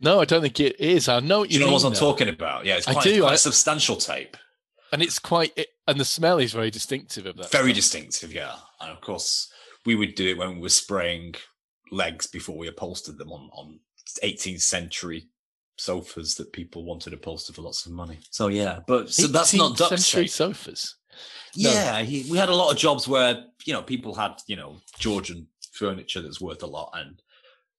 No, 0.00 0.20
I 0.20 0.24
don't 0.24 0.42
think 0.42 0.60
it 0.60 0.80
is. 0.80 1.08
I 1.08 1.20
know 1.20 1.40
what 1.40 1.50
you, 1.50 1.60
you 1.60 1.66
know 1.66 1.72
what 1.72 1.84
I'm 1.84 1.92
though. 1.92 1.98
talking 1.98 2.28
about? 2.28 2.64
Yeah, 2.64 2.76
it's 2.76 2.88
I 2.88 2.92
quite, 2.94 3.04
do, 3.04 3.20
quite 3.22 3.32
I- 3.32 3.36
substantial 3.36 3.96
tape. 3.96 4.36
And 4.92 5.02
it's 5.02 5.18
quite, 5.20 5.52
it, 5.56 5.68
and 5.86 6.00
the 6.00 6.04
smell 6.04 6.38
is 6.38 6.52
very 6.52 6.70
distinctive 6.70 7.24
of 7.24 7.36
that. 7.36 7.52
Very 7.52 7.72
distinctive, 7.72 8.32
yeah. 8.34 8.56
And 8.80 8.90
of 8.90 9.00
course, 9.00 9.48
we 9.86 9.94
would 9.94 10.14
do 10.16 10.28
it 10.28 10.36
when 10.36 10.56
we 10.56 10.62
were 10.62 10.68
spraying 10.68 11.36
legs 11.92 12.26
before 12.26 12.58
we 12.58 12.66
upholstered 12.66 13.16
them 13.16 13.30
on, 13.30 13.48
on 13.52 13.78
18th 14.24 14.62
century 14.62 15.28
sofas 15.80 16.34
that 16.36 16.52
people 16.52 16.84
wanted 16.84 17.12
upholstered 17.12 17.56
for 17.56 17.62
lots 17.62 17.86
of 17.86 17.92
money. 17.92 18.18
So 18.30 18.48
yeah, 18.48 18.80
but 18.86 19.10
so 19.10 19.26
that's 19.26 19.54
not 19.54 19.72
18th 19.72 19.76
duct 19.78 19.90
century 20.00 20.24
tape. 20.24 20.30
sofas. 20.30 20.96
No. 21.56 21.70
Yeah, 21.70 22.02
he, 22.02 22.30
we 22.30 22.38
had 22.38 22.48
a 22.48 22.54
lot 22.54 22.70
of 22.70 22.78
jobs 22.78 23.08
where 23.08 23.44
you 23.64 23.72
know 23.72 23.82
people 23.82 24.14
had 24.14 24.34
you 24.46 24.56
know 24.56 24.76
Georgian 24.98 25.46
furniture 25.72 26.20
that's 26.20 26.40
worth 26.40 26.62
a 26.62 26.66
lot, 26.66 26.92
and 26.94 27.20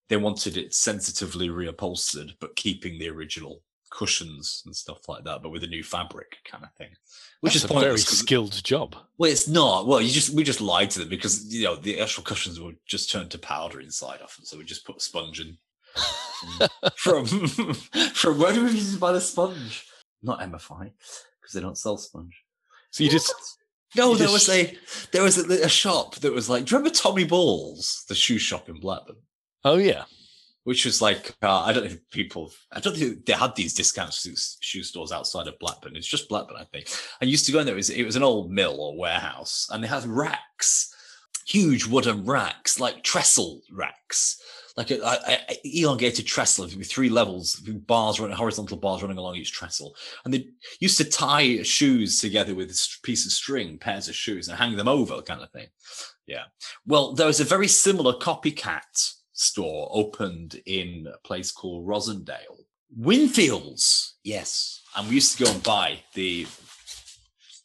they 0.10 0.18
wanted 0.18 0.58
it 0.58 0.74
sensitively 0.74 1.50
reupholstered, 1.50 2.32
but 2.40 2.56
keeping 2.56 3.00
the 3.00 3.10
original 3.10 3.62
cushions 3.92 4.64
and 4.66 4.76
stuff 4.76 5.08
like 5.08 5.24
that, 5.26 5.44
but 5.44 5.50
with 5.50 5.64
a 5.64 5.68
new 5.68 5.84
fabric 5.84 6.38
kind 6.46 6.64
of 6.64 6.74
thing. 6.74 6.90
Which 7.42 7.54
That's 7.54 7.66
is 7.66 7.72
a 7.72 7.80
very 7.80 7.98
skilled 8.00 8.64
job. 8.64 8.96
well, 9.18 9.30
it's 9.30 9.48
not. 9.48 9.88
Well, 9.88 10.02
you 10.02 10.10
just 10.10 10.34
we 10.34 10.44
just 10.44 10.62
lied 10.62 10.90
to 10.92 11.00
them 11.00 11.10
because 11.10 11.54
you 11.54 11.64
know 11.66 11.76
the 11.76 12.00
actual 12.00 12.24
cushions 12.24 12.60
would 12.60 12.78
just 12.88 13.12
turn 13.12 13.30
to 13.30 13.38
powder 13.38 13.80
inside 13.80 14.22
often, 14.24 14.46
so 14.46 14.58
we 14.58 14.64
just 14.64 14.86
put 14.86 14.98
a 14.98 15.02
sponge 15.02 15.40
and 15.40 15.58
from 16.96 17.26
from 17.26 18.40
where 18.40 18.54
do 18.54 18.66
we 18.66 18.72
use 18.72 18.96
by 18.98 19.12
the 19.12 19.22
sponge? 19.22 19.86
Not 20.24 20.40
MFI 20.42 20.92
because 21.42 21.54
they 21.54 21.62
don't 21.62 21.78
sell 21.78 21.98
sponge. 21.98 22.44
So 22.92 23.04
you 23.04 23.10
just 23.10 23.34
No, 23.96 24.12
You 24.12 24.18
there 24.18 24.28
just- 24.28 24.48
was 24.48 24.50
a 24.58 24.78
there 25.12 25.24
was 25.24 25.38
a, 25.38 25.66
a 25.66 25.70
shop 25.70 26.16
that 26.18 26.32
was 26.34 26.50
like. 26.50 26.66
Do 26.66 26.72
you 26.74 26.78
remember 26.78 26.96
Tommy 26.96 27.24
Balls, 27.26 28.06
the 28.08 28.16
shoe 28.16 28.38
shop 28.38 28.70
in 28.70 28.80
Blackburn? 28.80 29.18
oh 29.64 29.78
yeah, 29.78 30.06
Which 30.64 30.86
was 30.86 31.02
like 31.02 31.36
uh, 31.44 31.60
I 31.62 31.72
don't 31.74 31.84
know 31.86 31.92
if 31.92 32.10
people 32.10 32.52
I 32.72 32.80
don't 32.80 32.96
think 32.98 33.26
they 33.26 33.34
had 33.34 33.56
these 33.56 33.74
discount 33.76 34.14
shoe, 34.14 34.36
shoe 34.60 34.84
stores 34.84 35.12
outside 35.12 35.48
of 35.48 35.60
Blackburn. 35.60 35.96
It's 35.96 36.08
just 36.08 36.30
Blackburn, 36.30 36.58
I 36.58 36.66
think. 36.66 36.88
I 37.22 37.26
used 37.26 37.46
to 37.46 37.52
go 37.52 37.60
in 37.60 37.66
there. 37.66 37.76
It 37.76 37.78
was, 37.78 37.90
it 37.92 38.04
was 38.06 38.16
an 38.16 38.24
old 38.24 38.52
mill 38.52 38.78
or 38.80 38.98
warehouse, 38.98 39.68
and 39.72 39.84
they 39.84 39.88
had 39.88 40.06
racks, 40.06 40.94
huge 41.48 41.86
wooden 41.86 42.26
racks, 42.26 42.80
like 42.80 43.04
trestle 43.04 43.62
racks, 43.72 44.42
like 44.78 44.92
a, 44.92 45.00
a, 45.02 45.40
a 45.50 45.60
elongated 45.64 46.26
trestle 46.26 46.66
with 46.66 46.90
three 46.90 47.10
levels, 47.10 47.62
with 47.66 47.86
bars 47.86 48.20
running, 48.20 48.36
horizontal 48.36 48.78
bars 48.78 49.02
running 49.02 49.18
along 49.18 49.36
each 49.36 49.52
trestle. 49.52 49.96
And 50.24 50.34
they 50.34 50.48
used 50.80 50.98
to 50.98 51.04
tie 51.04 51.64
shoes 51.64 52.20
together 52.20 52.56
with 52.56 52.70
a 52.72 52.88
piece 53.04 53.26
of 53.26 53.32
string, 53.32 53.78
pairs 53.78 54.08
of 54.08 54.16
shoes, 54.16 54.48
and 54.48 54.58
hang 54.58 54.78
them 54.78 54.88
over, 54.88 55.22
kind 55.22 55.42
of 55.42 55.52
thing. 55.52 55.68
Yeah. 56.28 56.44
Well, 56.86 57.14
there 57.14 57.28
was 57.28 57.40
a 57.40 57.46
very 57.46 57.68
similar 57.68 58.14
copycat 58.14 59.16
store 59.34 59.90
opened 59.92 60.62
in 60.66 61.08
a 61.14 61.18
place 61.28 61.52
called 61.52 61.88
Rossendale. 61.88 62.66
Winfields, 63.00 64.14
yes. 64.24 64.84
And 64.96 65.08
we 65.08 65.16
used 65.16 65.38
to 65.38 65.44
go 65.46 65.52
and 65.52 65.64
buy 65.64 66.00
the 66.14 66.46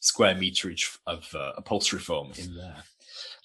square 0.00 0.34
meterage 0.34 0.98
of 1.06 1.28
uh, 1.34 1.52
upholstery 1.56 1.98
foam 1.98 2.32
in 2.38 2.54
there 2.54 2.84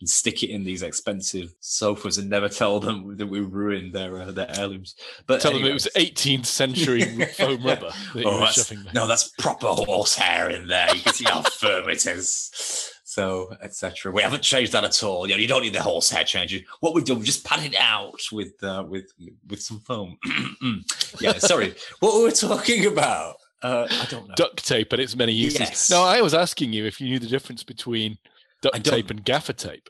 and 0.02 0.10
stick 0.10 0.44
it 0.44 0.50
in 0.50 0.64
these 0.64 0.82
expensive 0.82 1.54
sofas 1.62 2.18
and 2.18 2.30
never 2.30 2.50
tell 2.50 2.80
them 2.80 3.16
that 3.18 3.28
we 3.28 3.40
ruined 3.40 3.94
their 3.94 4.22
uh, 4.22 4.32
their 4.32 4.52
heirlooms. 4.58 4.96
But 5.28 5.40
tell 5.42 5.54
them 5.54 5.64
it 5.64 5.74
was 5.74 5.88
18th 5.96 6.46
century 6.48 7.02
foam 7.38 7.64
rubber 7.64 7.92
that 8.16 8.26
Oh, 8.26 8.40
that's- 8.40 8.74
no, 8.94 9.08
that's 9.08 9.30
proper 9.40 9.68
horsehair 9.68 10.50
in 10.50 10.68
there. 10.68 10.94
You 10.94 11.02
can 11.02 11.14
see 11.14 11.26
how 11.26 11.42
firm 11.62 11.90
it 11.90 12.06
is. 12.06 12.90
So, 13.04 13.54
etc. 13.62 14.10
We 14.14 14.22
haven't 14.22 14.42
changed 14.42 14.72
that 14.72 14.86
at 14.86 15.04
all. 15.04 15.28
You, 15.28 15.36
know, 15.36 15.42
you 15.42 15.48
don't 15.48 15.64
need 15.64 15.74
the 15.74 15.82
horsehair 15.82 16.24
changing. 16.24 16.64
What 16.80 16.94
we've 16.96 17.04
done, 17.04 17.18
we've 17.18 17.26
just 17.26 17.44
padded 17.46 17.74
it 17.74 17.78
out 17.80 18.22
with 18.32 18.54
uh, 18.64 18.86
with 18.88 19.12
with 19.50 19.62
some 19.62 19.82
foam. 19.82 20.18
yeah, 21.20 21.38
sorry. 21.38 21.76
What 22.00 22.16
were 22.16 22.26
we 22.26 22.32
talking 22.32 22.86
about? 22.86 23.36
Uh, 23.62 23.86
I 23.92 24.06
don't 24.10 24.28
know. 24.28 24.34
duct 24.36 24.66
tape 24.66 24.92
and 24.94 25.02
its 25.02 25.16
many 25.16 25.34
uses. 25.34 25.60
Yes. 25.60 25.90
No, 25.92 26.02
I 26.04 26.22
was 26.22 26.34
asking 26.34 26.74
you 26.74 26.86
if 26.86 27.00
you 27.02 27.10
knew 27.10 27.20
the 27.20 27.28
difference 27.28 27.64
between 27.64 28.18
duct 28.62 28.84
tape 28.84 29.10
and 29.10 29.24
gaffer 29.24 29.54
tape. 29.54 29.90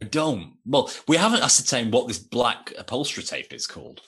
I 0.00 0.06
don't. 0.06 0.54
Well, 0.66 0.90
we 1.06 1.16
haven't 1.16 1.42
ascertained 1.42 1.92
what 1.92 2.08
this 2.08 2.18
black 2.18 2.72
upholstery 2.78 3.24
tape 3.24 3.52
is 3.52 3.66
called. 3.66 4.00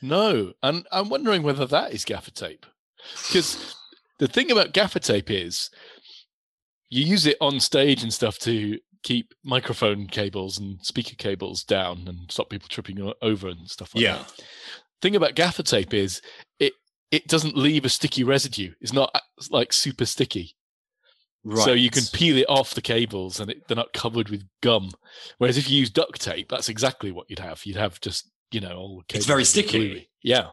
No, 0.00 0.52
and 0.62 0.86
I'm 0.92 1.08
wondering 1.08 1.42
whether 1.42 1.66
that 1.66 1.92
is 1.92 2.04
gaffer 2.04 2.30
tape. 2.30 2.66
Because 3.26 3.74
the 4.18 4.28
thing 4.28 4.50
about 4.50 4.72
gaffer 4.72 4.98
tape 5.00 5.30
is 5.30 5.70
you 6.90 7.04
use 7.04 7.26
it 7.26 7.36
on 7.40 7.58
stage 7.58 8.02
and 8.02 8.12
stuff 8.12 8.38
to 8.40 8.78
keep 9.02 9.34
microphone 9.44 10.06
cables 10.06 10.58
and 10.58 10.78
speaker 10.84 11.14
cables 11.16 11.62
down 11.64 12.04
and 12.06 12.30
stop 12.30 12.50
people 12.50 12.68
tripping 12.68 13.12
over 13.22 13.48
and 13.48 13.68
stuff 13.68 13.94
like 13.94 14.02
that. 14.18 14.42
Thing 15.02 15.16
about 15.16 15.34
gaffer 15.34 15.62
tape 15.62 15.92
is 15.92 16.22
it 16.58 16.72
it 17.10 17.26
doesn't 17.28 17.56
leave 17.56 17.84
a 17.84 17.88
sticky 17.88 18.24
residue. 18.24 18.72
It's 18.80 18.92
not 18.92 19.10
uh, 19.14 19.20
like 19.50 19.72
super 19.72 20.06
sticky. 20.06 20.56
Right. 21.44 21.64
So 21.64 21.72
you 21.72 21.90
can 21.90 22.04
peel 22.12 22.38
it 22.38 22.46
off 22.48 22.74
the 22.74 22.80
cables 22.80 23.38
and 23.38 23.50
it, 23.50 23.68
they're 23.68 23.76
not 23.76 23.92
covered 23.92 24.30
with 24.30 24.44
gum. 24.62 24.90
Whereas 25.38 25.58
if 25.58 25.68
you 25.70 25.78
use 25.78 25.90
duct 25.90 26.20
tape, 26.20 26.48
that's 26.48 26.68
exactly 26.70 27.12
what 27.12 27.28
you'd 27.28 27.38
have. 27.38 27.64
You'd 27.66 27.76
have 27.76 28.00
just, 28.00 28.30
you 28.50 28.60
know, 28.60 28.76
all 28.76 29.04
the 29.08 29.16
It's 29.16 29.26
very 29.26 29.44
sticky. 29.44 29.78
gluey. 29.88 30.08
Yeah. 30.22 30.48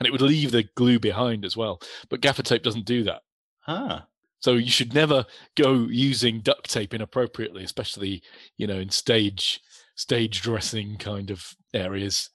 And 0.00 0.06
it 0.06 0.10
would 0.10 0.22
leave 0.22 0.50
the 0.50 0.64
glue 0.74 0.98
behind 0.98 1.44
as 1.44 1.56
well. 1.56 1.80
But 2.08 2.22
gaffer 2.22 2.42
tape 2.42 2.62
doesn't 2.62 2.86
do 2.86 3.04
that. 3.04 3.22
Ah. 3.68 4.06
So 4.40 4.54
you 4.54 4.70
should 4.70 4.94
never 4.94 5.26
go 5.56 5.86
using 5.88 6.40
duct 6.40 6.68
tape 6.70 6.94
inappropriately, 6.94 7.62
especially, 7.62 8.22
you 8.56 8.66
know, 8.66 8.78
in 8.78 8.90
stage 8.90 9.60
stage 9.94 10.40
dressing 10.40 10.96
kind 10.96 11.30
of 11.30 11.54
areas. 11.74 12.30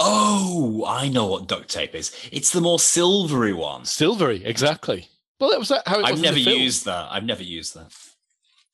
Oh, 0.00 0.84
I 0.88 1.08
know 1.08 1.26
what 1.26 1.46
duct 1.46 1.68
tape 1.68 1.94
is. 1.94 2.10
It's 2.32 2.50
the 2.50 2.60
more 2.60 2.78
silvery 2.78 3.52
one. 3.52 3.84
Silvery, 3.84 4.42
exactly. 4.44 5.08
Well, 5.40 5.50
that 5.50 5.58
was 5.58 5.68
that 5.68 5.86
how 5.86 6.00
it 6.00 6.04
I've 6.04 6.16
in 6.16 6.22
never 6.22 6.38
used 6.38 6.84
that. 6.86 7.08
I've 7.10 7.24
never 7.24 7.42
used 7.42 7.74
that. 7.74 7.92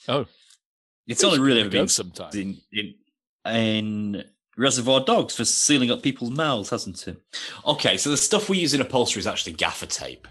Oh. 0.08 0.26
It's 1.06 1.22
only 1.22 1.38
really 1.38 1.60
ever 1.60 1.68
it 1.68 1.68
a 1.68 1.72
go 1.72 1.78
been 1.80 1.88
sometimes 1.88 2.34
in, 2.34 2.56
in 2.72 2.94
in 3.46 4.24
Reservoir 4.56 5.04
Dogs 5.04 5.36
for 5.36 5.44
sealing 5.44 5.90
up 5.90 6.02
people's 6.02 6.30
mouths, 6.30 6.70
hasn't 6.70 7.06
it? 7.06 7.20
Okay, 7.66 7.96
so 7.96 8.10
the 8.10 8.16
stuff 8.16 8.48
we 8.48 8.58
use 8.58 8.72
in 8.72 8.80
upholstery 8.80 9.20
is 9.20 9.26
actually 9.26 9.52
gaffer 9.52 9.86
tape. 9.86 10.26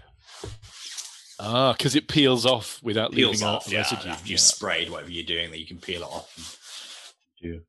Ah, 1.38 1.72
because 1.72 1.94
it 1.96 2.08
peels 2.08 2.46
off 2.46 2.80
without 2.82 3.12
Peels 3.12 3.40
leaving 3.40 3.46
a 3.46 3.56
off, 3.56 3.68
yeah. 3.68 3.78
residue. 3.78 4.08
After 4.08 4.28
you've 4.28 4.40
sprayed 4.40 4.90
whatever 4.90 5.10
you're 5.10 5.24
doing, 5.24 5.50
that 5.50 5.58
you 5.58 5.66
can 5.66 5.78
peel 5.78 6.02
it 6.02 6.06
off 6.06 6.32
and 6.36 7.50
do 7.50 7.60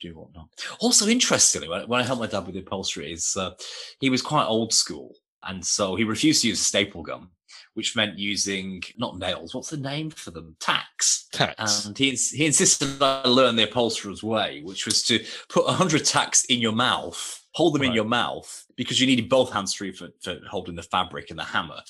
do 0.00 0.14
whatnot. 0.16 0.48
Also, 0.80 1.06
interestingly, 1.08 1.68
when, 1.68 1.88
when 1.88 2.00
I 2.00 2.04
helped 2.04 2.20
my 2.20 2.26
dad 2.26 2.44
with 2.46 2.54
the 2.54 2.60
upholstery, 2.60 3.12
is 3.12 3.36
uh, 3.36 3.52
he 4.00 4.10
was 4.10 4.22
quite 4.22 4.46
old 4.46 4.72
school, 4.72 5.14
and 5.44 5.64
so 5.64 5.94
he 5.94 6.04
refused 6.04 6.42
to 6.42 6.48
use 6.48 6.60
a 6.60 6.64
staple 6.64 7.02
gun, 7.02 7.28
which 7.74 7.96
meant 7.96 8.18
using 8.18 8.82
not 8.96 9.18
nails. 9.18 9.54
What's 9.54 9.70
the 9.70 9.76
name 9.76 10.10
for 10.10 10.30
them? 10.30 10.56
Tacks. 10.60 11.28
Tax. 11.32 11.86
And 11.86 11.96
he, 11.96 12.10
ins- 12.10 12.30
he 12.30 12.46
insisted 12.46 12.86
that 12.98 13.26
I 13.26 13.28
learn 13.28 13.56
the 13.56 13.64
upholsterer's 13.64 14.22
way, 14.22 14.60
which 14.62 14.84
was 14.84 15.02
to 15.04 15.24
put 15.48 15.64
100 15.66 16.04
tacks 16.04 16.44
in 16.46 16.60
your 16.60 16.72
mouth, 16.72 17.42
hold 17.52 17.74
them 17.74 17.82
in 17.82 17.92
your 17.92 18.04
mouth, 18.04 18.64
because 18.76 19.00
you 19.00 19.06
needed 19.06 19.28
both 19.28 19.52
hands 19.52 19.74
free 19.74 19.92
for, 19.92 20.08
for 20.22 20.38
holding 20.50 20.74
the 20.74 20.82
fabric 20.82 21.30
and 21.30 21.38
the 21.38 21.44
hammer. 21.44 21.80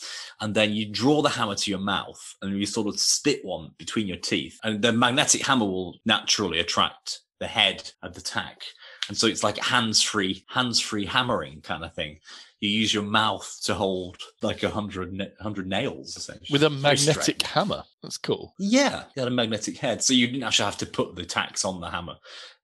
And 0.41 0.55
then 0.55 0.73
you 0.73 0.91
draw 0.91 1.23
the 1.23 1.29
hammer 1.29 1.55
to 1.55 1.71
your 1.71 1.81
mouth 1.81 2.35
and 2.43 2.59
you 2.59 2.67
sort 2.67 2.87
of 2.87 2.99
spit 3.01 3.45
one 3.45 3.71
between 3.79 4.07
your 4.07 4.19
teeth. 4.19 4.59
And 4.63 4.83
the 4.83 4.93
magnetic 4.93 5.45
hammer 5.45 5.67
will 5.67 5.99
naturally 6.05 6.61
attract 6.61 7.21
the 7.41 7.47
head 7.49 7.91
of 8.03 8.15
the 8.15 8.21
tack. 8.21 8.63
And 9.09 9.17
so 9.17 9.27
it's 9.27 9.43
like 9.43 9.59
hands-free, 9.59 10.45
hands-free 10.49 11.07
hammering 11.07 11.61
kind 11.63 11.85
of 11.85 11.93
thing. 11.93 12.21
You 12.63 12.71
use 12.71 12.95
your 12.95 13.03
mouth 13.03 13.59
to 13.65 13.75
hold 13.75 14.19
like 14.41 14.63
a 14.63 14.71
hundred, 14.71 15.21
hundred 15.41 15.67
nails, 15.67 16.17
essentially. 16.17 16.47
With 16.53 16.63
a 16.63 16.71
magnetic 16.71 17.43
hammer. 17.43 17.83
That's 18.05 18.17
cool. 18.19 18.55
Yeah, 18.57 19.03
it 19.17 19.19
had 19.19 19.27
a 19.27 19.33
magnetic 19.33 19.79
head, 19.79 20.01
so 20.01 20.15
you 20.15 20.29
didn't 20.29 20.45
actually 20.45 20.67
have 20.67 20.79
to 20.79 20.87
put 20.87 21.17
the 21.17 21.25
tacks 21.25 21.65
on 21.65 21.81
the 21.81 21.91
hammer. 21.91 22.15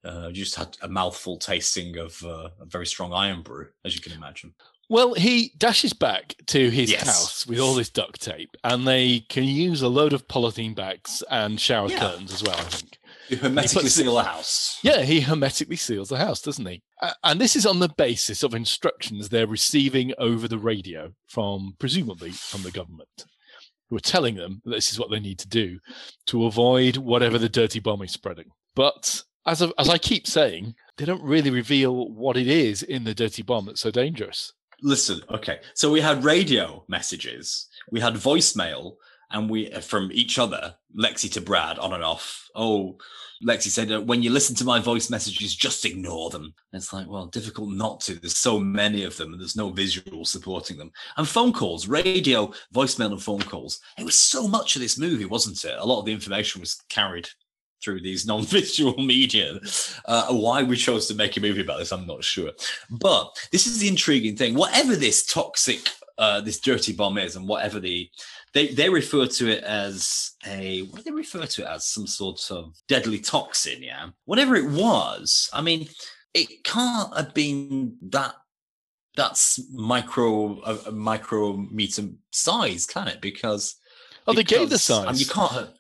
Uh, 0.05 0.29
you 0.29 0.35
just 0.45 0.55
had 0.55 0.77
a 0.83 0.89
mouthful 0.89 1.37
tasting 1.37 1.99
of 1.99 2.23
uh, 2.25 2.51
a 2.61 2.65
very 2.67 2.87
strong 2.87 3.13
iron 3.13 3.43
brew, 3.43 3.67
as 3.85 3.97
you 3.97 4.01
can 4.01 4.13
imagine. 4.13 4.55
Well, 4.89 5.15
he 5.15 5.53
dashes 5.59 5.93
back 5.93 6.37
to 6.47 6.71
his 6.71 6.93
Yes. 6.93 7.05
house 7.05 7.47
with 7.49 7.59
all 7.59 7.75
this 7.75 7.91
duct 7.91 8.23
tape, 8.23 8.57
and 8.63 8.87
they 8.87 9.21
can 9.29 9.43
use 9.45 9.83
a 9.83 9.89
load 9.89 10.13
of 10.13 10.29
polythene 10.29 10.77
bags 10.77 11.25
and 11.29 11.61
shower 11.61 11.91
Yeah. 11.91 11.99
curtains 11.99 12.33
as 12.33 12.45
well, 12.45 12.57
I 12.57 12.63
think. 12.63 12.99
You 13.29 13.37
hermetically 13.37 13.89
seal 13.89 14.19
a 14.19 14.23
house. 14.23 14.79
Yeah, 14.83 15.03
he 15.03 15.21
hermetically 15.21 15.77
seals 15.77 16.09
the 16.09 16.19
house, 16.19 16.41
doesn't 16.41 16.67
he? 16.67 16.83
And 17.23 17.41
this 17.41 17.57
is 17.57 17.67
on 17.67 17.79
the 17.79 17.91
basis 17.97 18.43
of 18.43 18.55
instructions 18.55 19.29
they're 19.29 19.47
receiving 19.47 20.15
over 20.19 20.49
the 20.49 20.59
radio 20.59 21.13
from, 21.27 21.75
presumably, 21.79 22.31
from 22.31 22.63
the 22.63 22.71
government, 22.71 23.27
who 23.89 23.97
are 23.97 24.01
telling 24.01 24.37
them 24.37 24.63
that 24.65 24.71
this 24.71 24.91
is 24.91 24.99
what 24.99 25.11
they 25.11 25.21
need 25.21 25.39
to 25.41 25.49
do 25.49 25.79
to 26.27 26.47
avoid 26.47 26.97
whatever 26.97 27.39
the 27.39 27.49
dirty 27.49 27.81
bomb 27.81 28.03
is 28.03 28.13
spreading. 28.13 28.51
But 28.75 29.23
as, 29.47 29.61
of, 29.61 29.73
as 29.79 29.89
I 29.89 29.99
keep 29.99 30.27
saying, 30.27 30.75
they 30.97 31.05
don't 31.05 31.23
really 31.23 31.51
reveal 31.51 32.09
what 32.11 32.37
it 32.37 32.49
is 32.49 32.83
in 32.83 33.05
the 33.05 33.15
dirty 33.15 33.43
bomb 33.43 33.67
that's 33.67 33.81
so 33.81 33.91
dangerous. 33.91 34.53
Listen, 34.83 35.21
okay. 35.31 35.59
So 35.75 35.91
we 35.91 36.01
had 36.01 36.23
radio 36.23 36.85
messages, 36.89 37.67
we 37.91 38.01
had 38.01 38.15
voicemail, 38.15 38.97
and 39.31 39.49
we 39.51 39.71
uh, 39.73 39.81
from 39.81 40.11
each 40.13 40.39
other, 40.39 40.75
Lexi 40.97 41.31
to 41.33 41.41
Brad, 41.41 41.79
on 41.79 41.93
and 41.93 42.05
off. 42.05 42.49
Oh, 42.55 42.99
Lexi 43.47 43.69
said, 43.69 43.93
uh, 43.93 44.01
when 44.01 44.23
you 44.23 44.31
listen 44.31 44.57
to 44.57 44.65
my 44.65 44.81
voice 44.81 45.11
messages, 45.11 45.55
just 45.55 45.85
ignore 45.85 46.31
them. 46.31 46.43
And 46.73 46.81
it's 46.81 46.93
like, 46.93 47.09
well, 47.09 47.27
difficult 47.27 47.71
not 47.71 48.01
to. 48.03 48.15
There's 48.15 48.37
so 48.37 48.59
many 48.59 49.05
of 49.05 49.17
them, 49.17 49.33
and 49.33 49.41
there's 49.41 49.57
no 49.57 49.71
visual 49.71 50.25
supporting 50.25 50.77
them. 50.77 50.91
And 51.17 51.29
phone 51.29 51.53
calls, 51.53 51.87
radio, 51.87 52.53
voicemail, 52.75 53.13
and 53.13 53.23
phone 53.23 53.43
calls. 53.43 53.81
It 53.99 54.05
was 54.05 54.17
so 54.17 54.49
much 54.49 54.75
of 54.75 54.83
this 54.83 54.99
movie, 54.99 55.25
wasn't 55.25 55.65
it? 55.65 55.79
A 55.79 55.85
lot 55.85 56.01
of 56.01 56.07
the 56.07 56.13
information 56.13 56.61
was 56.61 56.83
carried 56.89 57.29
through 57.83 58.01
these 58.01 58.27
non-visual 58.27 58.97
media. 58.99 59.61
Uh, 60.05 60.33
why 60.33 60.63
we 60.63 60.77
chose 60.77 61.07
to 61.07 61.15
make 61.15 61.37
a 61.37 61.41
movie 61.41 61.61
about 61.61 61.79
this, 61.79 61.93
I'm 61.93 62.07
not 62.07 62.25
sure. 62.25 62.51
But 62.91 63.29
this 63.53 63.67
is 63.67 63.79
the 63.79 63.89
intriguing 63.89 64.37
thing. 64.37 64.55
Whatever 64.55 64.97
this 64.97 65.25
toxic, 65.25 65.89
uh, 66.19 66.41
this 66.41 66.59
dirty 66.59 66.93
bomb 66.93 67.19
is, 67.19 67.37
and 67.37 67.47
whatever 67.47 67.79
the 67.79 68.11
they 68.55 68.69
they 68.69 68.89
refer 68.89 69.27
to 69.27 69.49
it 69.49 69.63
as 69.65 70.33
a 70.47 70.81
what 70.83 70.97
do 70.99 71.03
they 71.05 71.11
refer 71.17 71.47
to 71.47 71.63
it 71.63 71.67
as? 71.69 71.87
Some 71.87 72.07
sort 72.07 72.51
of 72.51 72.75
deadly 72.89 73.19
toxin, 73.19 73.83
yeah. 73.83 74.09
Whatever 74.25 74.57
it 74.57 74.69
was, 74.71 75.51
I 75.53 75.61
mean, 75.61 75.89
it 76.35 76.65
can't 76.65 77.15
have 77.17 77.35
been 77.35 77.97
that 78.11 78.35
that's 79.17 79.59
micro 79.73 80.61
a, 80.63 80.79
a 80.89 80.93
micrometer 80.93 82.03
size, 82.31 82.87
can 82.87 83.09
it? 83.09 83.21
Because 83.21 83.75
Oh, 84.27 84.35
they 84.35 84.45
gave 84.45 84.69
the 84.69 84.77
because, 84.77 84.91
I 84.91 85.07
mean, 85.13 85.21
you 85.21 85.27
can't. 85.27 85.53
have- 85.53 85.73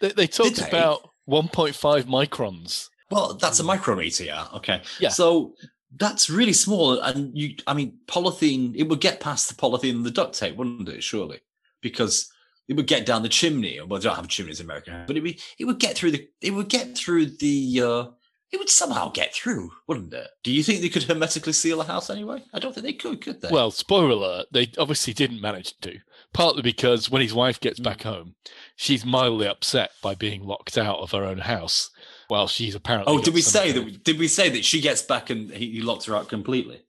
They, 0.00 0.12
they 0.12 0.26
talked 0.26 0.56
they? 0.56 0.66
about 0.68 1.00
1.5 1.28 2.04
microns. 2.04 2.88
Well, 3.10 3.34
that's 3.34 3.60
a 3.60 3.64
micrometer, 3.64 4.24
yeah. 4.24 4.46
Okay. 4.54 4.80
Yeah. 4.98 5.10
So 5.10 5.52
That's 5.96 6.30
really 6.30 6.52
small, 6.54 7.00
and 7.00 7.36
you. 7.36 7.56
I 7.66 7.74
mean, 7.74 7.98
polythene. 8.06 8.74
It 8.76 8.84
would 8.88 9.00
get 9.00 9.18
past 9.20 9.48
the 9.48 9.54
polythene 9.56 9.96
and 9.96 10.06
the 10.06 10.10
duct 10.12 10.38
tape, 10.38 10.54
wouldn't 10.56 10.88
it? 10.88 11.02
Surely, 11.02 11.40
because 11.80 12.30
it 12.68 12.74
would 12.76 12.86
get 12.86 13.04
down 13.06 13.22
the 13.22 13.28
chimney. 13.28 13.78
Well, 13.80 13.98
they 13.98 14.04
don't 14.04 14.16
have 14.16 14.28
chimneys 14.28 14.60
in 14.60 14.66
America, 14.66 15.04
but 15.06 15.16
it 15.16 15.22
would. 15.22 15.40
It 15.58 15.64
would 15.64 15.78
get 15.78 15.96
through 15.96 16.12
the. 16.12 16.28
It 16.40 16.52
would 16.52 16.68
get 16.68 16.96
through 16.96 17.26
the. 17.26 17.80
uh 17.82 18.04
It 18.52 18.58
would 18.58 18.70
somehow 18.70 19.10
get 19.10 19.34
through, 19.34 19.70
wouldn't 19.88 20.12
it? 20.14 20.28
Do 20.44 20.52
you 20.52 20.62
think 20.62 20.80
they 20.80 20.88
could 20.88 21.04
hermetically 21.04 21.52
seal 21.52 21.80
a 21.80 21.84
house 21.84 22.10
anyway? 22.10 22.42
I 22.52 22.58
don't 22.58 22.72
think 22.74 22.86
they 22.86 22.92
could. 22.92 23.20
Could 23.22 23.40
they? 23.40 23.48
Well, 23.50 23.70
spoiler 23.70 24.10
alert, 24.10 24.46
they 24.52 24.70
obviously 24.78 25.12
didn't 25.12 25.40
manage 25.40 25.78
to. 25.80 25.98
Partly 26.32 26.62
because 26.62 27.10
when 27.10 27.22
his 27.22 27.34
wife 27.34 27.58
gets 27.58 27.80
back 27.80 28.02
home, 28.02 28.36
she's 28.76 29.04
mildly 29.04 29.48
upset 29.48 29.90
by 30.00 30.14
being 30.14 30.44
locked 30.44 30.78
out 30.78 31.00
of 31.00 31.10
her 31.10 31.24
own 31.24 31.38
house. 31.38 31.90
While 32.28 32.46
she's 32.46 32.76
apparently. 32.76 33.12
oh, 33.12 33.20
did 33.20 33.34
we 33.34 33.40
say 33.42 33.72
that? 33.72 34.04
Did 34.04 34.16
we 34.20 34.28
say 34.28 34.48
that 34.50 34.64
she 34.64 34.80
gets 34.80 35.02
back 35.02 35.30
and 35.30 35.50
he, 35.50 35.72
he 35.72 35.80
locks 35.80 36.04
her 36.04 36.14
out 36.14 36.28
completely? 36.28 36.82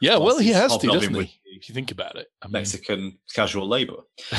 Yeah, 0.00 0.16
well, 0.18 0.38
he 0.38 0.50
has 0.50 0.76
to, 0.78 0.86
doesn't 0.86 1.14
he? 1.14 1.34
If 1.44 1.68
you 1.68 1.74
think 1.74 1.90
about 1.90 2.14
it. 2.16 2.28
I 2.40 2.46
mean, 2.46 2.52
Mexican 2.52 3.18
casual 3.34 3.66
labor. 3.66 3.96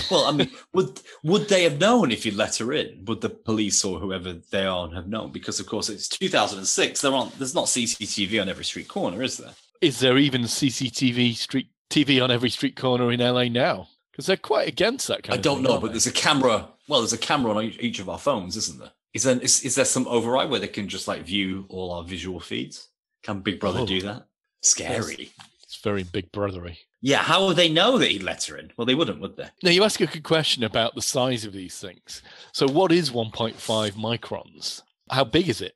Well, 0.10 0.24
I 0.26 0.32
mean, 0.32 0.50
would 0.74 1.02
would 1.24 1.50
they 1.50 1.64
have 1.64 1.80
known 1.80 2.12
if 2.12 2.26
you 2.26 2.32
let 2.34 2.56
her 2.58 2.72
in? 2.72 3.04
Would 3.08 3.20
the 3.22 3.30
police 3.30 3.84
or 3.84 4.00
whoever 4.00 4.36
they 4.52 4.66
are 4.66 4.90
have 4.92 5.08
known? 5.08 5.32
Because 5.34 5.60
of 5.60 5.66
course 5.66 5.90
it's 5.90 6.08
2006. 6.08 7.02
There 7.02 7.12
aren't. 7.14 7.38
There's 7.38 7.56
not 7.56 7.66
CCTV 7.66 8.42
on 8.42 8.48
every 8.48 8.64
street 8.64 8.88
corner, 8.88 9.22
is 9.24 9.38
there? 9.38 9.52
is 9.82 10.00
there 10.00 10.18
even 10.18 10.42
CCTV 10.44 11.36
street 11.36 11.68
TV 11.90 12.22
on 12.24 12.32
every 12.32 12.50
street 12.50 12.76
corner 12.76 13.12
in 13.12 13.20
LA 13.20 13.46
now? 13.46 13.88
Because 14.12 14.26
they're 14.26 14.36
quite 14.38 14.68
against 14.68 15.08
that 15.08 15.24
kind 15.24 15.40
I 15.40 15.42
don't 15.42 15.58
thing, 15.58 15.64
know, 15.64 15.80
but 15.80 15.88
they? 15.88 15.94
there's 15.94 16.08
a 16.08 16.12
camera. 16.12 16.68
Well, 16.88 17.00
there's 17.02 17.14
a 17.14 17.18
camera 17.18 17.54
on 17.54 17.64
each, 17.66 17.80
each 17.80 18.00
of 18.00 18.10
our 18.10 18.18
phones, 18.20 18.56
isn't 18.58 18.80
there? 18.80 18.92
Is 19.14 19.24
there 19.24 19.40
is, 19.40 19.64
is 19.64 19.76
there 19.76 19.86
some 19.86 20.08
override 20.08 20.50
where 20.50 20.60
they 20.60 20.68
can 20.68 20.88
just 20.88 21.08
like 21.08 21.24
view 21.24 21.66
all 21.70 21.92
our 21.92 22.04
visual 22.04 22.40
feeds? 22.40 22.90
Can 23.24 23.42
Big 23.42 23.60
Brother 23.60 23.80
Oh. 23.82 23.86
do 23.86 24.02
that? 24.04 24.28
Scary. 24.62 25.32
It's 25.64 25.78
very 25.78 26.04
big 26.04 26.32
brothery. 26.32 26.78
Yeah. 27.02 27.20
How 27.20 27.46
would 27.46 27.56
they 27.56 27.70
know 27.70 27.98
that 27.98 28.10
he'd 28.10 28.24
let 28.24 28.44
her 28.46 28.58
in? 28.58 28.72
Well, 28.76 28.86
they 28.86 28.96
wouldn't, 28.96 29.22
would 29.22 29.38
they? 29.38 29.50
Now, 29.64 29.70
you 29.72 29.84
ask 29.84 30.02
a 30.02 30.06
good 30.06 30.24
question 30.24 30.64
about 30.64 30.96
the 30.96 31.02
size 31.02 31.46
of 31.46 31.54
these 31.54 31.80
things. 31.80 32.22
So, 32.52 32.68
what 32.68 32.92
is 32.92 33.12
1.5 33.12 33.54
microns? 33.94 34.82
How 35.10 35.24
big 35.24 35.48
is 35.48 35.62
it? 35.62 35.76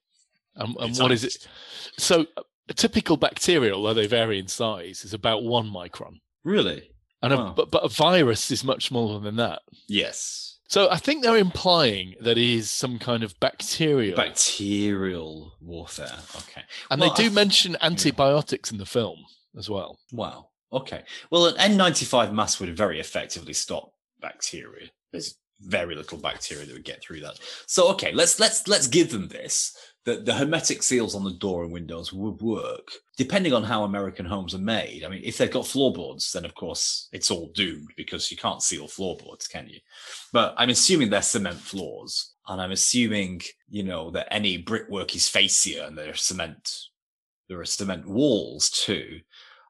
And, 0.56 0.76
and 0.78 0.98
what 0.98 1.12
is 1.12 1.24
it? 1.24 1.48
So, 1.98 2.26
a 2.70 2.74
typical 2.74 3.18
bacteria, 3.18 3.74
although 3.74 3.94
they 3.94 4.08
vary 4.08 4.40
in 4.40 4.48
size, 4.48 5.04
is 5.04 5.14
about 5.14 5.44
one 5.44 5.70
micron. 5.70 6.20
Really? 6.44 6.90
And 7.22 7.34
a, 7.34 7.54
but, 7.56 7.72
but 7.72 7.86
a 7.86 7.90
virus 7.90 8.52
is 8.52 8.64
much 8.64 8.88
smaller 8.88 9.20
than 9.20 9.38
that. 9.38 9.62
Yes. 9.88 10.53
So, 10.74 10.90
I 10.90 10.98
think 10.98 11.22
they're 11.22 11.38
implying 11.38 12.16
that 12.22 12.36
it 12.36 12.50
is 12.50 12.72
some 12.72 12.98
kind 12.98 13.22
of 13.22 13.40
bacterial. 13.40 14.16
Bacterial 14.16 15.54
warfare. 15.62 16.18
Okay. 16.36 16.64
and 16.90 17.00
Well, 17.00 17.14
they 17.14 17.26
do 17.26 17.30
I- 17.30 17.34
mention 17.34 17.78
antibiotics 17.80 18.72
in 18.72 18.80
the 18.80 18.86
film 18.88 19.24
as 19.56 19.70
well. 19.70 20.00
Wow. 20.12 20.50
Okay. 20.72 21.04
Well, 21.30 21.46
an 21.46 21.78
N95 21.78 22.34
mask 22.34 22.60
would 22.60 22.76
very 22.76 23.00
effectively 23.00 23.54
stop 23.54 23.92
bacteria. 24.20 24.90
There's 25.12 25.36
very 25.60 25.94
little 25.94 26.18
bacteria 26.18 26.66
that 26.66 26.74
would 26.74 26.84
get 26.84 27.04
through 27.04 27.20
that. 27.20 27.38
So, 27.68 27.90
okay, 27.92 28.12
let's 28.12 28.40
let's 28.40 28.68
let's 28.68 28.88
give 28.88 29.12
them 29.12 29.28
this. 29.28 29.78
That 30.06 30.26
the 30.26 30.34
hermetic 30.34 30.84
seals 30.84 31.16
on 31.16 31.24
the 31.24 31.32
door 31.32 31.64
and 31.64 31.72
windows 31.72 32.12
would 32.12 32.42
work, 32.42 32.92
depending 33.16 33.54
on 33.54 33.64
how 33.64 33.84
American 33.84 34.26
homes 34.26 34.54
are 34.54 34.60
made. 34.60 35.06
I 35.06 35.08
mean, 35.08 35.22
if 35.24 35.38
they've 35.38 35.50
got 35.50 35.66
floorboards, 35.66 36.34
then 36.34 36.44
of 36.44 36.56
course 36.56 37.08
it's 37.14 37.32
all 37.32 37.52
doomed 37.56 37.88
because 37.96 38.30
you 38.30 38.36
can't 38.36 38.62
seal 38.62 38.88
floorboards, 38.88 39.48
can 39.48 39.70
you? 39.70 39.80
But 40.34 40.56
I'm 40.58 40.70
assuming 40.70 41.10
they're 41.10 41.22
cement 41.22 41.58
floors, 41.58 42.34
and 42.50 42.62
I'm 42.62 42.72
assuming 42.72 43.42
you 43.70 43.84
know 43.84 44.12
that 44.12 44.28
any 44.30 44.58
brickwork 44.58 45.16
is 45.16 45.30
facier 45.30 45.84
and 45.84 45.98
they're 45.98 46.16
cement. 46.16 46.70
There 47.48 47.62
are 47.62 47.66
cement 47.66 48.08
walls 48.08 48.70
too. 48.70 49.22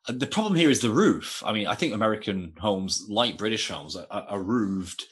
The 0.08 0.28
problem 0.28 0.56
here 0.56 0.70
is 0.70 0.82
the 0.82 0.90
roof. 0.90 1.42
I 1.46 1.54
mean, 1.54 1.68
I 1.68 1.76
think 1.76 1.94
American 1.94 2.54
homes, 2.60 3.06
like 3.08 3.38
British 3.38 3.70
homes, 3.70 3.96
are, 3.96 4.08
are 4.10 4.42
roofed 4.42 5.06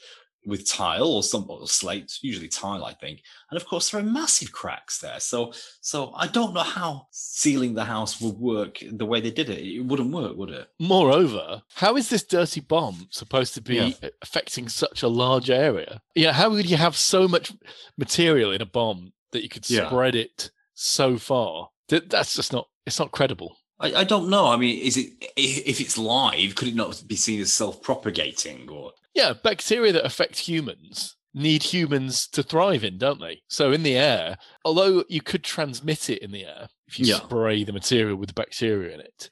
with 0.44 0.68
tile 0.68 1.06
or 1.06 1.22
some 1.22 1.46
or 1.48 1.66
slate, 1.68 2.18
usually 2.20 2.48
tile, 2.48 2.84
I 2.84 2.94
think. 2.94 3.22
And 3.50 3.60
of 3.60 3.66
course, 3.66 3.90
there 3.90 4.00
are 4.00 4.04
massive 4.04 4.50
cracks 4.52 4.98
there. 4.98 5.20
So, 5.20 5.52
so 5.80 6.12
I 6.16 6.26
don't 6.26 6.52
know 6.54 6.60
how 6.62 7.06
sealing 7.12 7.74
the 7.74 7.84
house 7.84 8.20
would 8.20 8.36
work 8.38 8.78
the 8.90 9.06
way 9.06 9.20
they 9.20 9.30
did 9.30 9.48
it. 9.48 9.58
It 9.64 9.80
wouldn't 9.84 10.12
work, 10.12 10.36
would 10.36 10.50
it? 10.50 10.68
Moreover, 10.80 11.62
how 11.74 11.96
is 11.96 12.08
this 12.08 12.24
dirty 12.24 12.60
bomb 12.60 13.06
supposed 13.10 13.54
to 13.54 13.60
be 13.60 13.76
Yeah. 13.76 14.08
affecting 14.20 14.68
such 14.68 15.02
a 15.02 15.08
large 15.08 15.48
area? 15.50 16.02
Yeah, 16.14 16.32
how 16.32 16.50
would 16.50 16.68
you 16.68 16.76
have 16.76 16.96
so 16.96 17.28
much 17.28 17.52
material 17.96 18.50
in 18.52 18.60
a 18.60 18.66
bomb 18.66 19.12
that 19.30 19.42
you 19.42 19.48
could 19.48 19.68
Yeah. 19.70 19.86
spread 19.88 20.14
it 20.14 20.50
so 20.74 21.18
far? 21.18 21.70
That, 21.88 22.10
that's 22.10 22.34
just 22.34 22.52
not. 22.52 22.68
It's 22.84 22.98
not 22.98 23.12
credible. 23.12 23.58
I, 23.82 24.00
I 24.00 24.04
don't 24.04 24.28
know. 24.30 24.46
I 24.46 24.56
mean, 24.56 24.78
is 24.78 24.96
it 24.96 25.10
if 25.36 25.80
it's 25.80 25.98
live? 25.98 26.54
Could 26.54 26.68
it 26.68 26.74
not 26.74 27.02
be 27.06 27.16
seen 27.16 27.40
as 27.40 27.52
self-propagating 27.52 28.68
or? 28.70 28.92
Yeah, 29.14 29.34
bacteria 29.42 29.92
that 29.92 30.06
affect 30.06 30.38
humans 30.38 31.16
need 31.34 31.62
humans 31.62 32.26
to 32.28 32.42
thrive 32.42 32.84
in, 32.84 32.98
don't 32.98 33.20
they? 33.20 33.40
So 33.48 33.72
in 33.72 33.82
the 33.82 33.96
air, 33.96 34.36
although 34.64 35.04
you 35.08 35.20
could 35.20 35.42
transmit 35.44 36.08
it 36.10 36.22
in 36.22 36.30
the 36.30 36.44
air 36.44 36.68
if 36.86 36.98
you 36.98 37.06
Yeah. 37.06 37.16
spray 37.16 37.64
the 37.64 37.72
material 37.72 38.16
with 38.16 38.28
the 38.28 38.34
bacteria 38.34 38.94
in 38.94 39.00
it, 39.00 39.30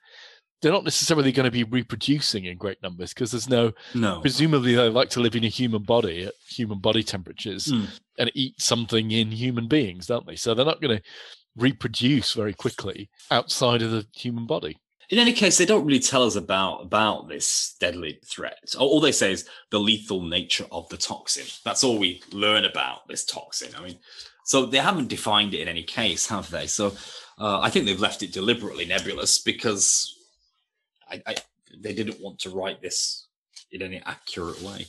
they're 0.63 0.73
not 0.73 0.85
necessarily 0.85 1.33
going 1.33 1.45
to 1.45 1.51
be 1.51 1.65
reproducing 1.65 2.45
in 2.47 2.57
great 2.59 2.83
numbers 2.83 3.13
because 3.15 3.31
there's 3.31 3.49
no 3.49 3.73
No. 3.95 4.21
presumably 4.21 4.75
they 4.75 4.89
like 4.89 5.11
to 5.11 5.21
live 5.21 5.35
in 5.37 5.45
a 5.45 5.49
human 5.49 5.83
body 5.83 6.25
at 6.25 6.35
human 6.49 6.79
body 6.81 7.03
temperatures 7.03 7.67
Mm. 7.67 7.87
and 8.19 8.31
eat 8.35 8.61
something 8.61 9.11
in 9.11 9.31
human 9.33 9.69
beings, 9.69 10.07
don't 10.07 10.27
they? 10.27 10.37
So 10.37 10.55
they're 10.55 10.67
not 10.67 10.81
going 10.83 10.99
to 10.99 11.03
reproduce 11.57 12.35
very 12.35 12.55
quickly 12.55 13.11
outside 13.31 13.83
of 13.83 13.91
the 13.91 14.07
human 14.15 14.47
body. 14.47 14.79
In 15.11 15.19
any 15.19 15.33
case, 15.33 15.59
they 15.59 15.67
don't 15.67 15.85
really 15.85 15.99
tell 15.99 16.23
us 16.23 16.37
about 16.37 16.83
about 16.83 17.29
this 17.29 17.75
deadly 17.81 18.21
threat. 18.25 18.75
All 18.79 19.01
they 19.01 19.11
say 19.11 19.33
is 19.33 19.49
the 19.71 19.81
lethal 19.81 20.23
nature 20.23 20.67
of 20.71 20.89
the 20.89 20.97
toxin. 20.97 21.47
That's 21.65 21.83
all 21.83 21.99
we 21.99 22.23
learn 22.31 22.65
about 22.65 23.09
this 23.09 23.25
toxin. 23.25 23.75
I 23.77 23.83
mean, 23.83 23.99
so 24.45 24.67
they 24.67 24.79
haven't 24.79 25.09
defined 25.09 25.53
it 25.53 25.61
in 25.61 25.69
any 25.69 25.83
case, 25.83 26.29
have 26.29 26.49
they? 26.51 26.69
So 26.69 26.95
uh, 27.39 27.59
I 27.61 27.71
think 27.71 27.87
they've 27.87 27.99
left 27.99 28.23
it 28.23 28.33
deliberately 28.33 28.85
nebulous 28.85 29.39
because 29.39 30.17
I, 31.11 31.23
I, 31.27 31.37
they 31.77 31.93
didn't 31.93 32.21
want 32.21 32.39
to 32.41 32.51
write 32.51 32.81
this 32.81 33.27
in 33.73 33.83
any 33.83 34.01
accurate 34.07 34.63
way. 34.63 34.87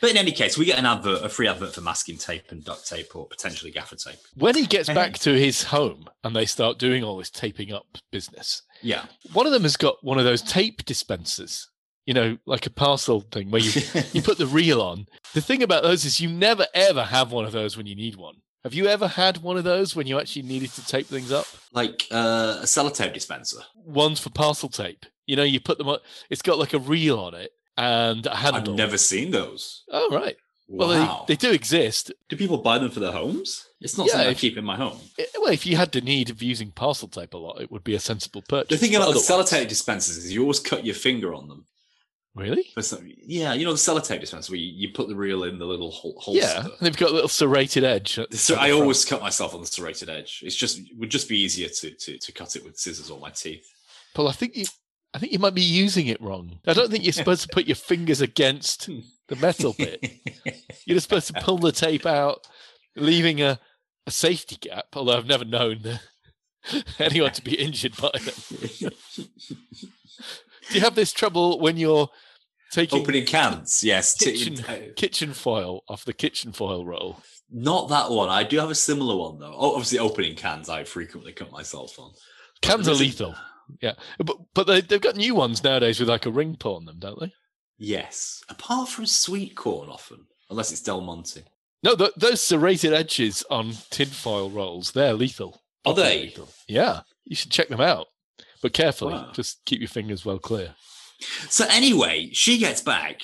But 0.00 0.10
in 0.10 0.16
any 0.16 0.32
case, 0.32 0.58
we 0.58 0.64
get 0.64 0.78
an 0.78 0.86
advert, 0.86 1.24
a 1.24 1.28
free 1.28 1.48
advert 1.48 1.74
for 1.74 1.80
masking 1.80 2.18
tape 2.18 2.50
and 2.50 2.64
duct 2.64 2.86
tape, 2.88 3.14
or 3.14 3.26
potentially 3.26 3.70
gaffer 3.70 3.96
tape. 3.96 4.18
When 4.34 4.54
he 4.54 4.66
gets 4.66 4.88
back 4.88 5.14
to 5.20 5.38
his 5.38 5.64
home 5.64 6.08
and 6.24 6.34
they 6.34 6.46
start 6.46 6.78
doing 6.78 7.02
all 7.04 7.16
this 7.16 7.30
taping 7.30 7.72
up 7.72 7.86
business, 8.10 8.62
Yeah, 8.82 9.04
one 9.32 9.46
of 9.46 9.52
them 9.52 9.62
has 9.62 9.76
got 9.76 9.96
one 10.02 10.18
of 10.18 10.24
those 10.24 10.42
tape 10.42 10.84
dispensers, 10.84 11.68
you 12.06 12.14
know, 12.14 12.38
like 12.46 12.66
a 12.66 12.70
parcel 12.70 13.20
thing 13.20 13.50
where 13.50 13.60
you, 13.62 13.80
you 14.12 14.22
put 14.22 14.38
the 14.38 14.46
reel 14.46 14.80
on. 14.82 15.06
The 15.34 15.40
thing 15.40 15.62
about 15.62 15.82
those 15.82 16.04
is 16.04 16.20
you 16.20 16.28
never 16.28 16.66
ever 16.74 17.04
have 17.04 17.32
one 17.32 17.44
of 17.44 17.52
those 17.52 17.76
when 17.76 17.86
you 17.86 17.96
need 17.96 18.16
one. 18.16 18.36
Have 18.64 18.74
you 18.74 18.88
ever 18.88 19.08
had 19.08 19.38
one 19.38 19.56
of 19.56 19.64
those 19.64 19.96
when 19.96 20.06
you 20.06 20.20
actually 20.20 20.42
needed 20.42 20.70
to 20.72 20.86
tape 20.86 21.06
things 21.06 21.32
up? 21.32 21.46
like 21.72 22.06
uh, 22.10 22.58
a 22.60 22.64
sellotape 22.64 23.14
dispenser. 23.14 23.60
One's 23.74 24.20
for 24.20 24.28
parcel 24.30 24.68
tape. 24.68 25.06
You 25.26 25.36
know, 25.36 25.44
you 25.44 25.60
put 25.60 25.78
them 25.78 25.88
on, 25.88 25.98
it's 26.28 26.42
got 26.42 26.58
like 26.58 26.74
a 26.74 26.78
reel 26.78 27.18
on 27.18 27.34
it 27.34 27.52
and 27.80 28.26
a 28.26 28.36
handle. 28.36 28.72
I've 28.74 28.78
never 28.78 28.98
seen 28.98 29.30
those. 29.30 29.84
Oh, 29.90 30.08
right. 30.12 30.36
Well, 30.72 31.24
they, 31.26 31.34
they 31.34 31.36
do 31.36 31.50
exist. 31.52 32.12
Do 32.28 32.36
people 32.36 32.58
buy 32.58 32.78
them 32.78 32.90
for 32.92 33.00
their 33.00 33.10
homes? 33.10 33.66
It's 33.80 33.98
not 33.98 34.06
Yeah, 34.06 34.12
something 34.12 34.28
I 34.28 34.30
if- 34.32 34.38
keep 34.38 34.56
in 34.56 34.64
my 34.64 34.76
home. 34.76 34.98
Eh, 35.18 35.24
Well, 35.40 35.52
if 35.52 35.66
you 35.66 35.76
had 35.76 35.90
the 35.90 36.00
need 36.00 36.30
of 36.30 36.42
using 36.42 36.70
parcel 36.70 37.08
tape 37.08 37.34
a 37.34 37.38
lot, 37.38 37.60
it 37.60 37.72
would 37.72 37.82
be 37.82 37.94
a 37.96 38.00
sensible 38.00 38.42
purchase. 38.48 38.78
The 38.78 38.86
thing 38.86 38.94
about 38.94 39.12
the 39.14 39.18
sellotape 39.20 39.66
dispensers 39.68 40.16
is 40.18 40.32
you 40.32 40.42
always 40.42 40.60
cut 40.60 40.84
your 40.86 40.94
finger 40.94 41.34
on 41.34 41.48
them. 41.48 41.64
Really? 42.36 42.70
Yeah, 43.26 43.54
you 43.54 43.64
know 43.64 43.72
the 43.72 43.78
sellotape 43.78 44.20
dispenser 44.20 44.52
where 44.52 44.60
you, 44.60 44.72
you 44.72 44.92
put 44.94 45.08
the 45.08 45.16
reel 45.16 45.42
in 45.42 45.58
the 45.58 45.64
little 45.64 45.90
hol- 45.90 46.14
holster. 46.20 46.40
Yeah. 46.40 46.60
And 46.62 46.72
they've 46.80 46.96
got 46.96 47.10
a 47.10 47.14
little 47.14 47.28
serrated 47.28 47.82
edge. 47.82 48.20
So 48.30 48.54
I 48.54 48.70
always 48.70 49.04
cut 49.04 49.20
myself 49.20 49.52
on 49.52 49.60
the 49.60 49.66
serrated 49.66 50.08
edge. 50.08 50.40
It's 50.44 50.54
just 50.54 50.78
it 50.78 50.96
would 50.96 51.10
just 51.10 51.28
be 51.28 51.36
easier 51.40 51.68
to, 51.68 51.90
to 51.90 52.18
to 52.18 52.32
cut 52.32 52.54
it 52.54 52.64
with 52.64 52.78
scissors 52.78 53.10
or 53.10 53.18
my 53.18 53.30
teeth. 53.30 53.66
Paul, 54.14 54.28
I 54.28 54.32
think 54.32 54.56
you, 54.56 54.64
I 55.12 55.18
think 55.18 55.32
you 55.32 55.38
might 55.38 55.54
be 55.54 55.62
using 55.62 56.06
it 56.06 56.20
wrong. 56.20 56.58
I 56.66 56.72
don't 56.72 56.90
think 56.90 57.04
you're 57.04 57.12
supposed 57.12 57.42
to 57.42 57.54
put 57.54 57.66
your 57.66 57.76
fingers 57.76 58.20
against 58.20 58.88
the 59.28 59.36
metal 59.36 59.74
bit. 59.76 60.00
You're 60.86 60.96
just 60.96 61.08
supposed 61.08 61.26
to 61.28 61.40
pull 61.40 61.58
the 61.58 61.72
tape 61.72 62.06
out, 62.06 62.46
leaving 62.96 63.42
a, 63.42 63.58
a 64.06 64.10
safety 64.10 64.56
gap. 64.56 64.86
Although 64.94 65.16
I've 65.16 65.26
never 65.26 65.44
known 65.44 66.00
anyone 66.98 67.32
to 67.32 67.42
be 67.42 67.54
injured 67.54 67.96
by 67.96 68.10
them. 68.12 68.92
Do 70.68 70.74
you 70.74 70.80
have 70.80 70.94
this 70.94 71.12
trouble 71.12 71.58
when 71.58 71.76
you're 71.76 72.08
taking 72.72 73.00
Opening 73.00 73.26
cans, 73.26 73.82
yes. 73.82 74.16
kitchen 74.16 74.64
kitchen 74.96 75.32
foil 75.32 75.82
off 75.88 76.04
the 76.04 76.12
kitchen 76.12 76.52
foil 76.52 76.86
roll? 76.86 77.20
not 77.52 77.88
that 77.88 78.10
one. 78.10 78.28
I 78.28 78.44
do 78.44 78.58
have 78.58 78.70
a 78.70 78.74
similar 78.74 79.16
one 79.16 79.38
though. 79.38 79.54
Oh, 79.56 79.72
obviously, 79.72 79.98
opening 79.98 80.36
cans. 80.36 80.68
I 80.68 80.84
frequently 80.84 81.32
cut 81.32 81.50
myself 81.50 81.98
on. 81.98 82.12
Cans 82.62 82.88
are 82.88 82.94
lethal. 82.94 83.34
Yeah, 83.80 83.94
but 84.18 84.36
but 84.54 84.66
they, 84.66 84.80
they've 84.80 85.00
got 85.00 85.16
new 85.16 85.34
ones 85.34 85.62
nowadays 85.64 86.00
with 86.00 86.08
like 86.08 86.26
a 86.26 86.30
ring 86.30 86.56
pull 86.58 86.76
on 86.76 86.84
them, 86.84 86.98
don't 86.98 87.20
they? 87.20 87.32
Yes, 87.78 88.42
apart 88.48 88.88
from 88.88 89.06
sweet 89.06 89.56
corn, 89.56 89.88
often 89.88 90.26
unless 90.50 90.70
it's 90.72 90.82
Del 90.82 91.00
Monte. 91.00 91.42
No, 91.82 91.94
th- 91.96 92.12
those 92.16 92.40
serrated 92.42 92.92
edges 92.92 93.42
on 93.50 93.72
tinfoil 93.90 94.50
rolls, 94.50 94.92
they're 94.92 95.14
lethal. 95.14 95.62
Are 95.86 95.94
they? 95.94 96.22
Lethal. 96.24 96.48
Yeah, 96.68 97.00
you 97.24 97.34
should 97.36 97.50
check 97.50 97.68
them 97.68 97.80
out. 97.80 98.08
but 98.62 98.72
carefully. 98.74 99.14
Wow. 99.14 99.30
Just 99.32 99.64
keep 99.64 99.80
your 99.80 99.88
fingers 99.88 100.24
well 100.24 100.38
clear. 100.38 100.74
So 101.48 101.64
anyway, 101.70 102.30
she 102.32 102.58
gets 102.58 102.82
back. 102.82 103.22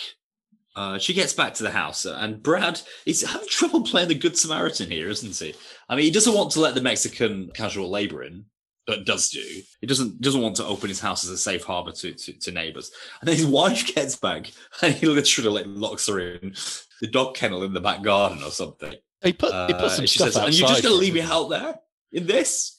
Uh, 0.75 0.99
she 0.99 1.15
gets 1.15 1.33
back 1.33 1.55
to 1.55 1.63
the 1.63 1.71
house, 1.71 2.05
and 2.05 2.43
Brad 2.43 2.81
is 3.07 3.23
having 3.23 3.49
trouble 3.49 3.83
playing 3.83 4.09
the 4.09 4.15
good 4.15 4.37
Samaritan 4.39 4.91
here, 4.91 5.09
isn't 5.09 5.37
he? 5.39 5.55
I 5.89 5.97
mean, 5.97 6.05
he 6.05 6.11
doesn't 6.11 6.35
want 6.35 6.51
to 6.53 6.61
let 6.61 6.75
the 6.75 6.83
Mexican 6.83 7.51
casual 7.55 7.91
labor 7.91 8.23
in, 8.23 8.45
but 8.87 9.05
does 9.05 9.31
do. 9.31 9.43
He 9.81 9.87
doesn't 9.87 10.21
doesn't 10.21 10.41
want 10.41 10.57
to 10.57 10.65
open 10.65 10.89
his 10.89 11.01
house 11.01 11.25
as 11.25 11.31
a 11.31 11.39
safe 11.39 11.65
harbor 11.65 11.93
to, 11.93 12.13
to, 12.13 12.33
to 12.33 12.53
neighbors. 12.53 12.91
And 13.21 13.29
then 13.29 13.37
his 13.37 13.47
wife 13.61 13.95
gets 13.95 14.17
back, 14.17 14.51
and 14.83 14.95
he 14.95 15.07
literally 15.07 15.51
like 15.51 15.65
locks 15.69 16.07
her 16.09 16.21
in 16.21 16.55
the 17.01 17.07
dog 17.09 17.35
kennel 17.35 17.63
in 17.65 17.73
the 17.73 17.81
back 17.81 18.03
garden 18.03 18.43
or 18.43 18.51
something. 18.51 18.95
He 19.23 19.33
put 19.33 19.51
he 19.53 19.57
Uh, 19.75 19.81
put 19.81 19.91
some 19.93 20.01
and 20.01 20.09
stuff 20.11 20.27
says, 20.29 20.37
outside. 20.37 20.47
and 20.49 20.55
you're 20.59 20.69
just 20.69 20.83
going 20.83 20.95
to 20.95 21.01
leave 21.01 21.15
me 21.15 21.21
out 21.23 21.49
there 21.49 21.75
in 22.13 22.27
this? 22.27 22.73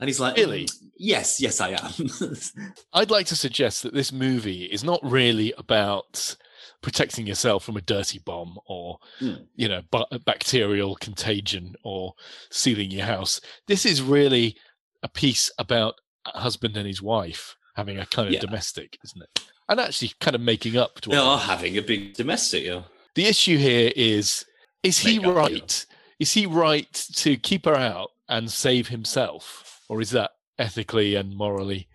And 0.00 0.08
he's 0.08 0.20
like, 0.20 0.36
Really? 0.36 0.64
"Mm, 0.64 0.80
Yes, 0.96 1.40
yes, 1.40 1.60
I 1.60 1.70
am. 1.70 2.70
I'd 2.92 3.10
like 3.10 3.26
to 3.26 3.36
suggest 3.36 3.82
that 3.82 3.94
this 3.94 4.12
movie 4.12 4.64
is 4.64 4.84
not 4.84 5.00
really 5.02 5.52
about 5.58 6.36
protecting 6.84 7.26
yourself 7.26 7.64
from 7.64 7.76
a 7.78 7.80
dirty 7.80 8.18
bomb 8.18 8.58
or 8.66 8.98
Hmm. 9.18 9.36
you 9.56 9.68
know 9.68 9.82
ba- 9.90 10.06
bacterial 10.26 10.94
contagion 10.96 11.74
or 11.82 12.12
sealing 12.50 12.90
your 12.90 13.06
house. 13.06 13.40
This 13.66 13.86
is 13.86 14.02
really 14.02 14.56
a 15.02 15.08
piece 15.08 15.50
about 15.58 15.94
a 16.26 16.40
husband 16.40 16.76
and 16.76 16.86
his 16.86 17.00
wife 17.00 17.56
having 17.74 17.98
a 17.98 18.04
kind 18.06 18.28
of 18.28 18.34
Yeah. 18.34 18.40
domestic, 18.40 18.98
isn't 19.02 19.22
it? 19.22 19.40
And 19.68 19.80
actually 19.80 20.12
kind 20.20 20.34
of 20.34 20.42
making 20.42 20.76
up 20.76 21.00
to 21.00 21.08
they 21.10 21.16
are 21.16 21.38
having 21.38 21.78
a 21.78 21.82
big 21.82 22.12
domestic. 22.14 22.64
Yeah. 22.64 22.82
the 23.14 23.26
issue 23.26 23.56
here 23.56 23.90
is 23.96 24.44
is 24.82 24.98
he 24.98 25.18
Make 25.18 25.26
yeah. 25.26 25.32
right 25.32 25.86
is 26.18 26.32
he 26.34 26.44
right 26.46 26.92
to 27.16 27.36
keep 27.38 27.64
her 27.64 27.76
out 27.76 28.10
and 28.28 28.50
save 28.50 28.88
himself 28.88 29.80
or 29.88 30.00
is 30.02 30.10
that 30.10 30.32
ethically 30.58 31.14
and 31.14 31.34
morally 31.34 31.88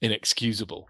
inexcusable 0.00 0.88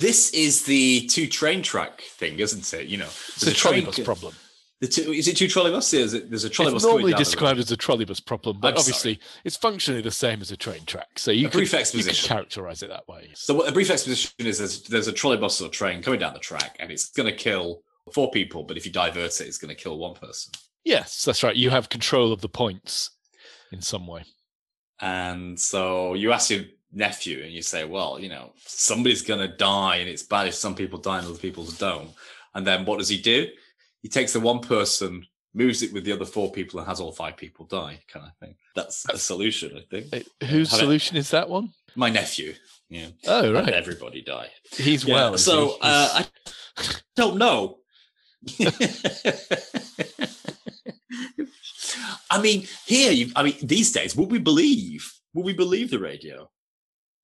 This 0.00 0.30
is 0.30 0.64
the 0.64 1.06
two 1.06 1.26
train 1.26 1.62
track 1.62 2.00
thing, 2.02 2.38
isn't 2.40 2.72
it? 2.74 2.88
You 2.88 2.98
know, 2.98 3.04
it's 3.06 3.46
a 3.46 3.50
trolleybus 3.52 4.04
problem 4.04 4.34
The 4.80 4.88
two, 4.88 5.12
is 5.12 5.28
it 5.28 5.36
two 5.36 5.46
trolleybus? 5.46 5.94
Is 5.94 6.14
it, 6.14 6.30
there's 6.30 6.44
a 6.44 6.50
trolleybus. 6.50 6.74
it's 6.74 6.84
normally 6.84 7.14
described 7.14 7.60
as 7.60 7.70
a 7.70 7.76
trolleybus 7.76 8.24
problem 8.24 8.58
but 8.60 8.72
I'm 8.74 8.78
obviously 8.78 9.20
it's 9.44 9.56
functionally 9.56 10.02
the 10.02 10.10
same 10.10 10.40
as 10.40 10.50
a 10.50 10.56
train 10.56 10.84
track 10.84 11.18
so 11.18 11.30
you 11.30 11.46
A 11.46 11.50
could, 11.50 11.60
you 11.94 12.02
could 12.04 12.14
characterize 12.14 12.82
it 12.82 12.90
that 12.90 13.06
way 13.08 13.30
So 13.34 13.54
what 13.54 13.68
a 13.68 13.72
brief 13.72 13.90
exposition 13.90 14.32
is 14.38 14.58
there's, 14.58 14.82
there's 14.82 15.08
a 15.08 15.12
trolleybus 15.12 15.64
or 15.64 15.68
train 15.68 16.02
coming 16.02 16.18
down 16.20 16.34
the 16.34 16.40
track, 16.40 16.76
and 16.80 16.90
it's 16.90 17.10
going 17.10 17.30
to 17.30 17.36
kill 17.36 17.82
four 18.12 18.30
people. 18.30 18.64
But 18.64 18.76
if 18.76 18.84
you 18.84 18.92
divert 18.92 19.40
it, 19.40 19.46
it's 19.46 19.58
going 19.58 19.74
to 19.74 19.80
kill 19.80 19.96
one 19.98 20.14
person. 20.14 20.52
yes 20.84 21.24
that's 21.24 21.42
right 21.42 21.56
you 21.56 21.70
have 21.70 21.88
control 21.88 22.32
of 22.32 22.40
the 22.40 22.48
points 22.48 23.10
in 23.72 23.80
some 23.80 24.06
way 24.06 24.24
And 25.00 25.58
so 25.58 26.14
you 26.14 26.32
ask 26.32 26.50
your 26.50 26.64
nephew, 26.94 27.42
and 27.42 27.52
you 27.52 27.62
say, 27.62 27.84
"Well, 27.84 28.18
you 28.18 28.28
know, 28.28 28.52
somebody's 28.66 29.22
going 29.22 29.40
to 29.40 29.56
die, 29.56 29.96
and 29.96 30.08
it's 30.08 30.22
bad 30.22 30.48
if 30.48 30.54
some 30.54 30.74
people 30.74 30.98
die 30.98 31.18
and 31.18 31.26
other 31.26 31.38
people 31.38 31.64
don't." 31.64 32.10
And 32.54 32.66
then 32.66 32.84
what 32.84 32.98
does 32.98 33.08
he 33.08 33.18
do? 33.20 33.48
He 34.02 34.08
takes 34.08 34.32
the 34.32 34.40
one 34.40 34.60
person, 34.60 35.26
moves 35.54 35.82
it 35.82 35.92
with 35.92 36.04
the 36.04 36.12
other 36.12 36.24
four 36.24 36.52
people, 36.52 36.78
and 36.78 36.88
has 36.88 37.00
all 37.00 37.12
five 37.12 37.36
people 37.36 37.66
die, 37.66 38.00
kind 38.08 38.26
of 38.26 38.36
thing. 38.38 38.54
That's 38.74 39.02
the 39.04 39.18
solution, 39.18 39.76
I 39.76 39.82
think. 39.90 40.26
Whose 40.48 40.70
Have 40.70 40.80
solution 40.80 41.16
is 41.16 41.30
that 41.30 41.48
one? 41.48 41.70
My 41.96 42.10
nephew, 42.10 42.54
yeah, 42.88 43.08
Oh 43.26 43.52
right 43.52 43.68
everybody 43.68 44.22
die. 44.22 44.50
he's 44.72 45.04
Yeah, 45.04 45.14
well 45.14 45.38
so 45.38 45.68
he? 45.68 45.78
uh, 45.82 46.22
I 46.22 46.26
don't 47.16 47.38
know. 47.38 47.78
I 52.30 52.40
mean, 52.40 52.66
here, 52.86 53.12
you, 53.12 53.30
I 53.36 53.42
mean, 53.42 53.54
these 53.62 53.92
days, 53.92 54.16
would 54.16 54.30
we 54.30 54.38
believe? 54.38 55.12
Would 55.34 55.44
we 55.44 55.52
believe 55.52 55.90
the 55.90 55.98
radio? 55.98 56.50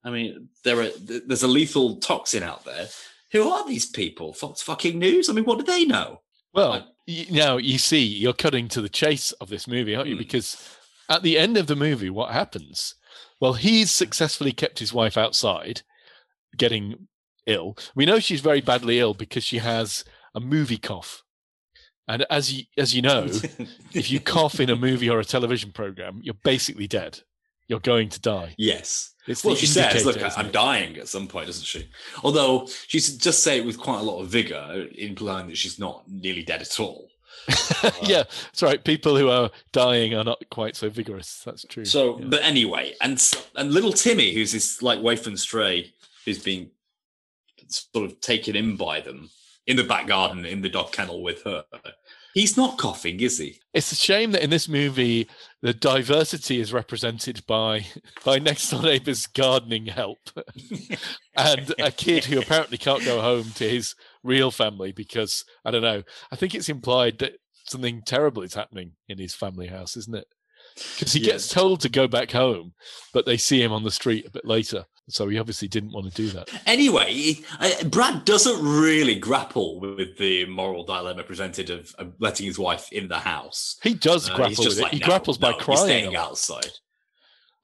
I 0.05 0.11
mean, 0.11 0.49
there 0.65 0.81
are 0.81 0.91
there's 0.99 1.43
a 1.43 1.49
lethal 1.49 1.97
toxin 1.97 2.43
out 2.43 2.65
there. 2.65 2.89
Who 3.33 3.49
are 3.49 3.67
these 3.67 3.87
people? 3.87 4.33
Fox 4.33 4.63
fucking 4.63 4.99
News? 4.99 5.29
I 5.29 5.33
mean, 5.33 5.45
what 5.45 5.59
do 5.59 5.65
they 5.65 5.85
know? 5.85 6.23
Well, 6.53 6.95
y 7.07 7.27
now 7.31 7.59
you 7.59 7.79
see, 7.79 8.03
you're 8.05 8.33
cutting 8.33 8.69
to 8.69 8.81
the 8.81 8.89
chase 8.89 9.33
of 9.33 9.49
this 9.49 9.69
movie, 9.69 9.95
aren't 9.95 10.09
you? 10.09 10.17
Hmm. 10.17 10.23
Because 10.23 10.77
at 11.09 11.23
the 11.23 11.39
end 11.39 11.57
of 11.57 11.67
the 11.67 11.77
movie, 11.77 12.11
what 12.11 12.33
happens? 12.33 12.95
Well, 13.41 13.55
he's 13.55 13.91
successfully 13.91 14.53
kept 14.53 14.79
his 14.79 14.93
wife 14.93 15.17
outside, 15.17 15.83
getting 16.57 17.09
ill. 17.47 17.77
We 17.95 18.07
know 18.07 18.19
she's 18.19 18.41
very 18.41 18.61
badly 18.61 18.99
ill 18.99 19.15
because 19.15 19.45
she 19.45 19.59
has 19.59 20.05
a 20.35 20.41
movie 20.41 20.77
cough. 20.77 21.23
And 22.09 22.27
as 22.29 22.53
you 22.53 22.65
as 22.77 22.95
you 22.95 23.03
know, 23.03 23.29
if 23.95 24.11
you 24.11 24.21
cough 24.21 24.59
in 24.59 24.71
a 24.71 24.77
movie 24.77 25.09
or 25.09 25.21
a 25.21 25.25
television 25.25 25.73
program, 25.73 26.21
you're 26.23 26.35
basically 26.43 26.89
dead. 26.89 27.21
You're 27.71 27.79
going 27.81 28.09
to 28.11 28.21
die. 28.21 28.55
yes. 28.59 29.15
It's 29.27 29.45
Well, 29.45 29.55
she 29.55 29.67
says, 29.67 30.05
"Look, 30.05 30.19
I'm 30.37 30.51
dying" 30.51 30.97
at 30.97 31.07
some 31.07 31.29
point, 31.29 31.47
doesn't 31.47 31.65
she? 31.65 31.89
Although 32.25 32.67
she 32.89 32.99
just 32.99 33.45
say 33.45 33.59
it 33.59 33.65
with 33.67 33.79
quite 33.79 34.01
a 34.01 34.03
lot 34.03 34.21
of 34.21 34.29
vigor, 34.29 34.89
implying 34.97 35.47
that 35.49 35.57
she's 35.57 35.79
not 35.79 36.03
nearly 36.09 36.43
dead 36.43 36.63
at 36.63 36.81
all. 36.81 37.11
yeah, 38.03 38.25
that's 38.25 38.63
right. 38.63 38.83
People 38.83 39.17
who 39.17 39.29
are 39.29 39.51
dying 39.73 40.15
are 40.15 40.25
not 40.25 40.43
quite 40.51 40.75
so 40.75 40.89
vigorous. 40.91 41.43
That's 41.45 41.65
true. 41.69 41.85
So, 41.85 42.19
Yeah. 42.19 42.27
but 42.29 42.43
anyway, 42.43 42.95
and 43.01 43.23
and 43.55 43.73
little 43.73 43.93
Timmy, 43.93 44.35
who's 44.35 44.51
this 44.53 44.83
like 44.83 45.01
waif 45.01 45.27
and 45.29 45.39
stray, 45.39 45.93
who's 46.25 46.43
being 46.43 46.71
sort 47.69 48.07
of 48.11 48.21
taken 48.21 48.57
in 48.57 48.77
by 48.77 49.01
them 49.01 49.31
in 49.67 49.77
the 49.77 49.85
back 49.85 50.09
garden 50.09 50.45
in 50.45 50.63
the 50.63 50.69
dog 50.69 50.91
kennel 50.93 51.23
with 51.23 51.45
her. 51.45 51.65
He's 52.35 52.57
not 52.57 52.79
coughing, 52.79 53.21
is 53.21 53.39
he? 53.39 53.59
It's 53.75 53.93
a 53.93 53.97
shame 53.97 54.33
that 54.33 54.43
in 54.43 54.51
this 54.51 54.69
movie 54.69 55.29
the 55.63 55.75
diversity 55.75 56.61
is 56.61 56.73
represented 56.73 57.45
by 57.47 57.87
by 58.25 58.39
next 58.39 58.71
door 58.71 58.83
neighbor's 58.83 59.27
gardening 59.27 59.87
help 59.87 60.19
and 61.37 61.75
a 61.79 61.91
kid 61.91 62.25
who 62.25 62.39
apparently 62.41 62.79
can't 62.79 63.05
go 63.05 63.21
home 63.21 63.51
to 63.57 63.69
his 63.69 63.95
real 64.23 64.51
family 64.51 64.93
because 64.93 65.45
I 65.65 65.71
don't 65.71 65.83
know. 65.83 66.03
I 66.31 66.37
think 66.37 66.55
it's 66.55 66.69
implied 66.69 67.19
that 67.19 67.35
something 67.69 68.03
terrible 68.07 68.43
is 68.43 68.55
happening 68.55 68.93
in 69.09 69.19
his 69.19 69.35
family 69.35 69.67
house, 69.67 69.97
isn't 69.97 70.17
it? 70.17 70.27
Because 70.75 71.13
he 71.13 71.21
gets 71.21 71.49
told 71.49 71.81
to 71.81 71.89
go 71.89 72.07
back 72.07 72.31
home, 72.31 72.75
but 73.13 73.27
they 73.27 73.37
see 73.37 73.63
him 73.63 73.73
on 73.73 73.83
the 73.83 73.91
street 73.91 74.27
a 74.27 74.31
bit 74.31 74.45
later. 74.45 74.85
So 75.13 75.29
he 75.29 75.39
obviously 75.39 75.69
didn't 75.69 75.93
want 75.93 76.07
to 76.07 76.15
do 76.15 76.29
that. 76.31 76.49
Anyway, 76.67 77.37
uh, 77.59 77.71
Brad 77.85 78.25
doesn't 78.25 78.63
really 78.65 79.15
grapple 79.17 79.81
with 79.81 80.17
the 80.19 80.47
moral 80.47 80.85
dilemma 80.85 81.23
presented 81.23 81.71
of, 81.71 81.95
of 81.99 82.13
letting 82.19 82.47
his 82.47 82.59
wife 82.59 82.91
in 82.93 83.09
the 83.09 83.19
house. 83.19 83.77
He 83.83 83.95
does 83.95 84.29
Uh, 84.31 84.37
grapple 84.37 84.65
with 84.65 84.69
just 84.77 84.81
it. 84.81 84.89
he 84.89 84.99
"No, 84.99 85.07
grapples 85.07 85.39
by 85.39 85.51
no, 85.51 85.57
he's 85.57 85.65
crying. 85.65 85.79
staying 85.85 86.17
outside. 86.17 86.71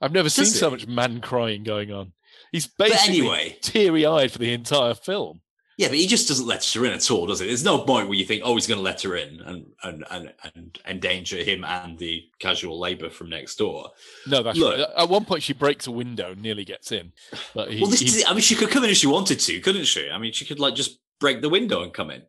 I've 0.01 0.13
never 0.13 0.29
seen 0.29 0.45
Does 0.45 0.59
so 0.59 0.71
much 0.71 0.87
man 0.87 1.21
crying 1.21 1.63
going 1.63 1.91
on. 1.93 2.13
He's 2.53 2.67
basically 2.67 3.21
anyway, 3.21 3.59
teary 3.63 4.05
eyed 4.07 4.31
for 4.31 4.39
the 4.39 4.53
entire 4.53 4.95
film. 4.95 5.41
Yeah, 5.79 5.89
but 5.89 5.99
he 5.99 6.07
just 6.07 6.27
doesn't 6.27 6.47
let 6.47 6.65
her 6.65 6.87
in 6.87 6.93
at 6.93 7.11
all, 7.11 7.27
does 7.27 7.43
it? 7.43 7.47
There's 7.49 7.63
no 7.65 7.79
point 7.81 8.09
where 8.09 8.17
you 8.17 8.25
think, 8.25 8.41
oh, 8.45 8.55
he's 8.55 8.67
going 8.67 8.79
to 8.79 8.83
let 8.83 9.03
her 9.03 9.15
in 9.17 9.41
and 9.43 9.67
and 9.83 10.05
and 10.11 10.33
and 10.55 10.79
endanger 10.87 11.37
him 11.45 11.65
and 11.65 11.99
the 11.99 12.25
casual 12.39 12.79
labour 12.81 13.11
from 13.11 13.29
next 13.29 13.57
door. 13.57 13.91
No, 14.27 14.43
that's 14.43 14.57
Look. 14.59 14.79
right. 14.79 14.89
At 14.97 15.09
one 15.11 15.27
point, 15.27 15.43
she 15.43 15.53
breaks 15.53 15.87
a 15.87 15.91
window 15.91 16.33
and 16.33 16.41
nearly 16.41 16.65
gets 16.65 16.93
in. 16.93 17.13
But 17.55 17.71
he, 17.73 17.81
well, 17.83 17.91
this 17.91 18.01
he- 18.01 18.25
I 18.25 18.33
mean, 18.33 18.41
she 18.41 18.55
could 18.55 18.71
come 18.71 18.85
in 18.85 18.91
if 18.91 18.97
she 18.97 19.07
wanted 19.07 19.39
to, 19.41 19.61
couldn't 19.61 19.85
she? 19.85 20.09
I 20.09 20.17
mean, 20.17 20.33
she 20.33 20.47
could 20.47 20.59
like 20.59 20.75
just 20.75 20.99
break 21.21 21.43
the 21.43 21.51
window 21.51 21.83
and 21.83 21.93
come 21.93 22.11
in. 22.11 22.23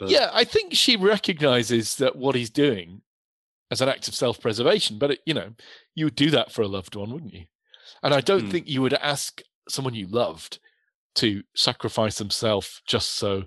But- 0.00 0.10
yeah, 0.10 0.30
I 0.32 0.42
think 0.42 0.74
she 0.74 0.96
recognizes 0.96 1.94
that 1.96 2.16
what 2.16 2.34
he's 2.34 2.50
doing 2.50 3.02
as 3.70 3.80
an 3.80 3.88
act 3.88 4.08
of 4.08 4.14
self-preservation. 4.16 4.98
But 4.98 5.12
it, 5.12 5.20
you 5.24 5.34
know, 5.34 5.50
you 5.94 6.06
would 6.06 6.16
do 6.16 6.30
that 6.32 6.50
for 6.50 6.62
a 6.62 6.68
loved 6.68 6.96
one, 6.96 7.12
wouldn't 7.12 7.32
you? 7.32 7.44
And 8.02 8.12
I 8.12 8.20
don't 8.20 8.46
Hmm. 8.46 8.50
think 8.50 8.68
you 8.68 8.82
would 8.82 8.94
ask 8.94 9.40
someone 9.68 9.94
you 9.94 10.08
loved 10.08 10.58
to 11.16 11.42
sacrifice 11.54 12.18
himself 12.18 12.80
just 12.86 13.10
so 13.12 13.44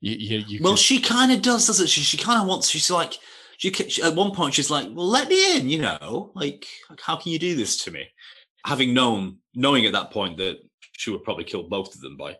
you 0.00 0.14
you, 0.18 0.38
you 0.46 0.60
Well, 0.62 0.72
could- 0.72 0.80
she 0.80 1.00
kind 1.00 1.32
of 1.32 1.42
does, 1.42 1.66
doesn't 1.66 1.88
she? 1.88 2.00
She 2.02 2.16
kind 2.16 2.40
of 2.40 2.46
wants. 2.48 2.68
She's 2.68 2.90
like, 2.90 3.14
she, 3.58 3.72
she 3.72 4.02
at 4.02 4.14
one 4.14 4.32
point 4.32 4.54
she's 4.54 4.70
like, 4.70 4.88
"Well, 4.92 5.06
let 5.08 5.28
me 5.28 5.56
in," 5.56 5.68
you 5.68 5.78
know, 5.78 6.32
like, 6.34 6.66
like, 6.90 7.00
how 7.00 7.16
can 7.16 7.30
you 7.32 7.38
do 7.38 7.54
this 7.54 7.76
to 7.84 7.90
me? 7.90 8.06
Having 8.66 8.94
known, 8.94 9.38
knowing 9.54 9.86
at 9.86 9.92
that 9.92 10.10
point 10.10 10.36
that 10.38 10.56
she 10.92 11.10
would 11.10 11.22
probably 11.24 11.44
kill 11.44 11.62
both 11.68 11.94
of 11.94 12.00
them 12.00 12.16
by 12.16 12.36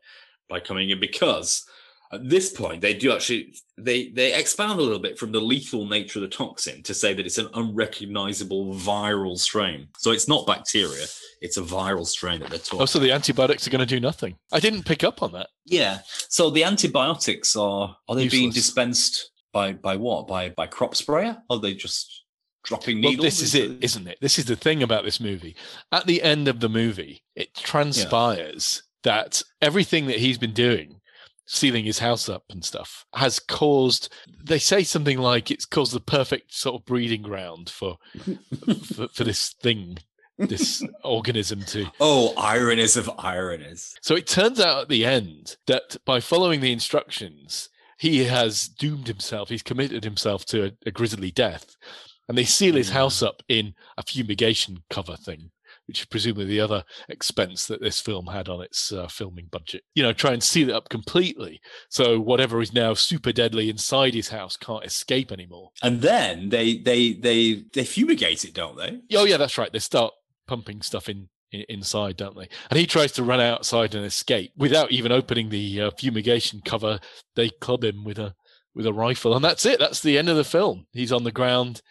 by 0.49 0.59
coming 0.61 0.91
in, 0.91 0.99
because 1.01 1.65
at 2.13 2.29
this 2.29 2.53
point 2.53 2.81
they 2.81 2.95
do 2.95 3.13
actually 3.13 3.55
they 3.79 4.09
they 4.11 4.35
expand 4.35 4.79
a 4.79 4.83
little 4.83 4.99
bit 4.99 5.19
from 5.19 5.33
the 5.33 5.41
lethal 5.41 5.87
nature 5.87 6.19
of 6.19 6.23
the 6.23 6.29
toxin 6.29 6.83
to 6.83 6.95
say 6.95 7.15
that 7.15 7.25
it's 7.25 7.39
an 7.39 7.49
unrecognizable 7.55 8.75
viral 8.75 9.39
strain. 9.39 9.89
So 9.99 10.11
it's 10.11 10.29
not 10.29 10.47
bacteria; 10.47 11.07
it's 11.41 11.57
a 11.57 11.63
viral 11.63 12.07
strain 12.07 12.41
that 12.41 12.51
they're 12.51 12.59
talking. 12.59 12.83
oh, 12.83 12.87
so 12.87 12.99
the 12.99 13.13
antibiotics 13.13 13.67
are 13.67 13.71
going 13.71 13.81
to 13.81 13.87
do 13.87 14.01
nothing. 14.01 14.37
I 14.53 14.61
didn't 14.61 14.85
pick 14.85 15.05
up 15.05 15.23
on 15.23 15.33
that. 15.33 15.49
Yeah. 15.65 16.01
So 16.29 16.51
the 16.51 16.65
antibiotics 16.65 17.57
are 17.57 17.97
are 18.09 18.15
they 18.15 18.29
being 18.29 18.51
dispensed 18.51 19.31
by 19.53 19.73
by 19.73 19.97
what? 19.97 20.27
By 20.27 20.51
by 20.51 20.67
crop 20.67 20.95
sprayer? 20.95 21.39
Or 21.49 21.57
are 21.57 21.61
they 21.61 21.75
just 21.75 22.25
dropping 22.65 23.01
needles? 23.01 23.17
Well, 23.17 23.25
this 23.25 23.43
is 23.43 23.55
it, 23.55 23.83
isn't 23.83 24.07
it? 24.07 24.19
This 24.21 24.39
is 24.39 24.45
the 24.45 24.57
thing 24.57 24.83
about 24.83 25.05
this 25.05 25.19
movie. 25.19 25.57
At 25.91 26.07
the 26.07 26.23
end 26.23 26.49
of 26.49 26.61
the 26.61 26.69
movie, 26.69 27.23
it 27.35 27.55
transpires 27.55 28.83
that 29.03 29.43
everything 29.61 30.07
that 30.07 30.19
he's 30.19 30.39
been 30.39 30.53
doing, 30.53 31.01
sealing 31.53 31.85
his 31.85 31.99
house 31.99 32.29
up 32.29 32.45
and 32.51 32.65
stuff, 32.65 33.05
has 33.15 33.39
caused. 33.39 34.13
They 34.43 34.59
say 34.59 34.83
something 34.83 35.19
like 35.19 35.51
it's 35.51 35.67
caused 35.67 35.93
the 35.93 36.01
perfect 36.01 36.55
sort 36.55 36.81
of 36.81 36.87
breeding 36.87 37.23
ground 37.23 37.69
for 37.71 37.99
for, 38.95 39.09
for 39.09 39.25
this 39.25 39.53
thing 39.61 39.99
this 40.39 40.83
organism 41.05 41.63
to. 41.67 41.87
Oh, 42.01 42.35
ironies 42.37 42.97
of 42.97 43.09
ironies. 43.19 43.95
So 44.01 44.17
it 44.17 44.27
turns 44.27 44.59
out 44.59 44.83
at 44.83 44.89
the 44.89 45.05
end 45.05 45.57
that 45.67 45.97
by 46.05 46.21
following 46.21 46.61
the 46.61 46.73
instructions, 46.73 47.69
he 47.99 48.25
has 48.25 48.67
doomed 48.67 49.07
himself. 49.07 49.51
He's 49.51 49.63
committed 49.63 50.03
himself 50.05 50.45
to 50.47 50.65
a, 50.67 50.71
a 50.87 50.91
grisly 50.91 51.31
death, 51.31 51.77
and 52.29 52.37
they 52.37 52.45
seal 52.45 52.75
his 52.75 52.91
Mm. 52.91 52.95
house 52.95 53.23
up 53.23 53.43
in 53.49 53.75
a 53.97 54.03
fumigation 54.03 54.83
cover 54.91 55.17
thing. 55.17 55.51
Which 55.87 56.01
is 56.01 56.07
presumably 56.07 56.45
the 56.45 56.61
other 56.61 56.85
expense 57.09 57.67
that 57.67 57.83
this 57.83 58.01
film 58.01 58.27
had 58.27 58.49
on 58.49 58.63
its 58.63 58.93
uh, 58.93 59.09
filming 59.09 59.49
budget. 59.51 59.83
You 59.95 60.03
know, 60.03 60.13
try 60.13 60.33
and 60.33 60.43
seal 60.43 60.69
it 60.69 60.75
up 60.75 60.89
completely 60.89 61.61
so 61.89 62.19
whatever 62.19 62.61
is 62.61 62.73
now 62.73 62.95
super 62.95 63.33
deadly 63.33 63.69
inside 63.69 64.15
his 64.15 64.29
house 64.29 64.57
can't 64.57 64.85
escape 64.85 65.33
anymore. 65.33 65.71
And 65.83 66.01
then 66.01 66.49
they 66.49 66.79
they 66.79 67.13
they 67.13 67.65
they 67.73 67.85
fumigate 67.85 68.45
it, 68.45 68.55
don't 68.55 68.77
they? 68.77 69.01
Oh 69.17 69.25
yeah, 69.25 69.37
that's 69.37 69.59
right. 69.59 69.73
They 69.73 69.79
start 69.79 70.13
pumping 70.47 70.83
stuff 70.83 71.09
in, 71.09 71.29
in 71.51 71.65
inside, 71.69 72.17
don't 72.17 72.37
they? 72.37 72.49
And 72.71 72.79
he 72.79 72.87
tries 72.87 73.13
to 73.13 73.23
run 73.23 73.41
outside 73.41 73.95
and 73.95 74.05
escape 74.05 74.53
without 74.57 74.93
even 74.93 75.13
opening 75.13 75.49
the 75.49 75.81
uh, 75.81 75.91
fumigation 75.99 76.61
cover. 76.65 77.01
They 77.35 77.51
club 77.51 77.85
him 77.85 78.05
with 78.05 78.19
a 78.19 78.35
with 78.75 78.87
a 78.87 78.93
rifle, 78.93 79.35
and 79.35 79.45
that's 79.45 79.67
it. 79.67 79.79
That's 79.79 80.01
the 80.01 80.17
end 80.17 80.29
of 80.29 80.37
the 80.37 80.45
film. 80.45 80.87
He's 80.93 81.13
on 81.13 81.25
the 81.25 81.33
ground 81.33 81.83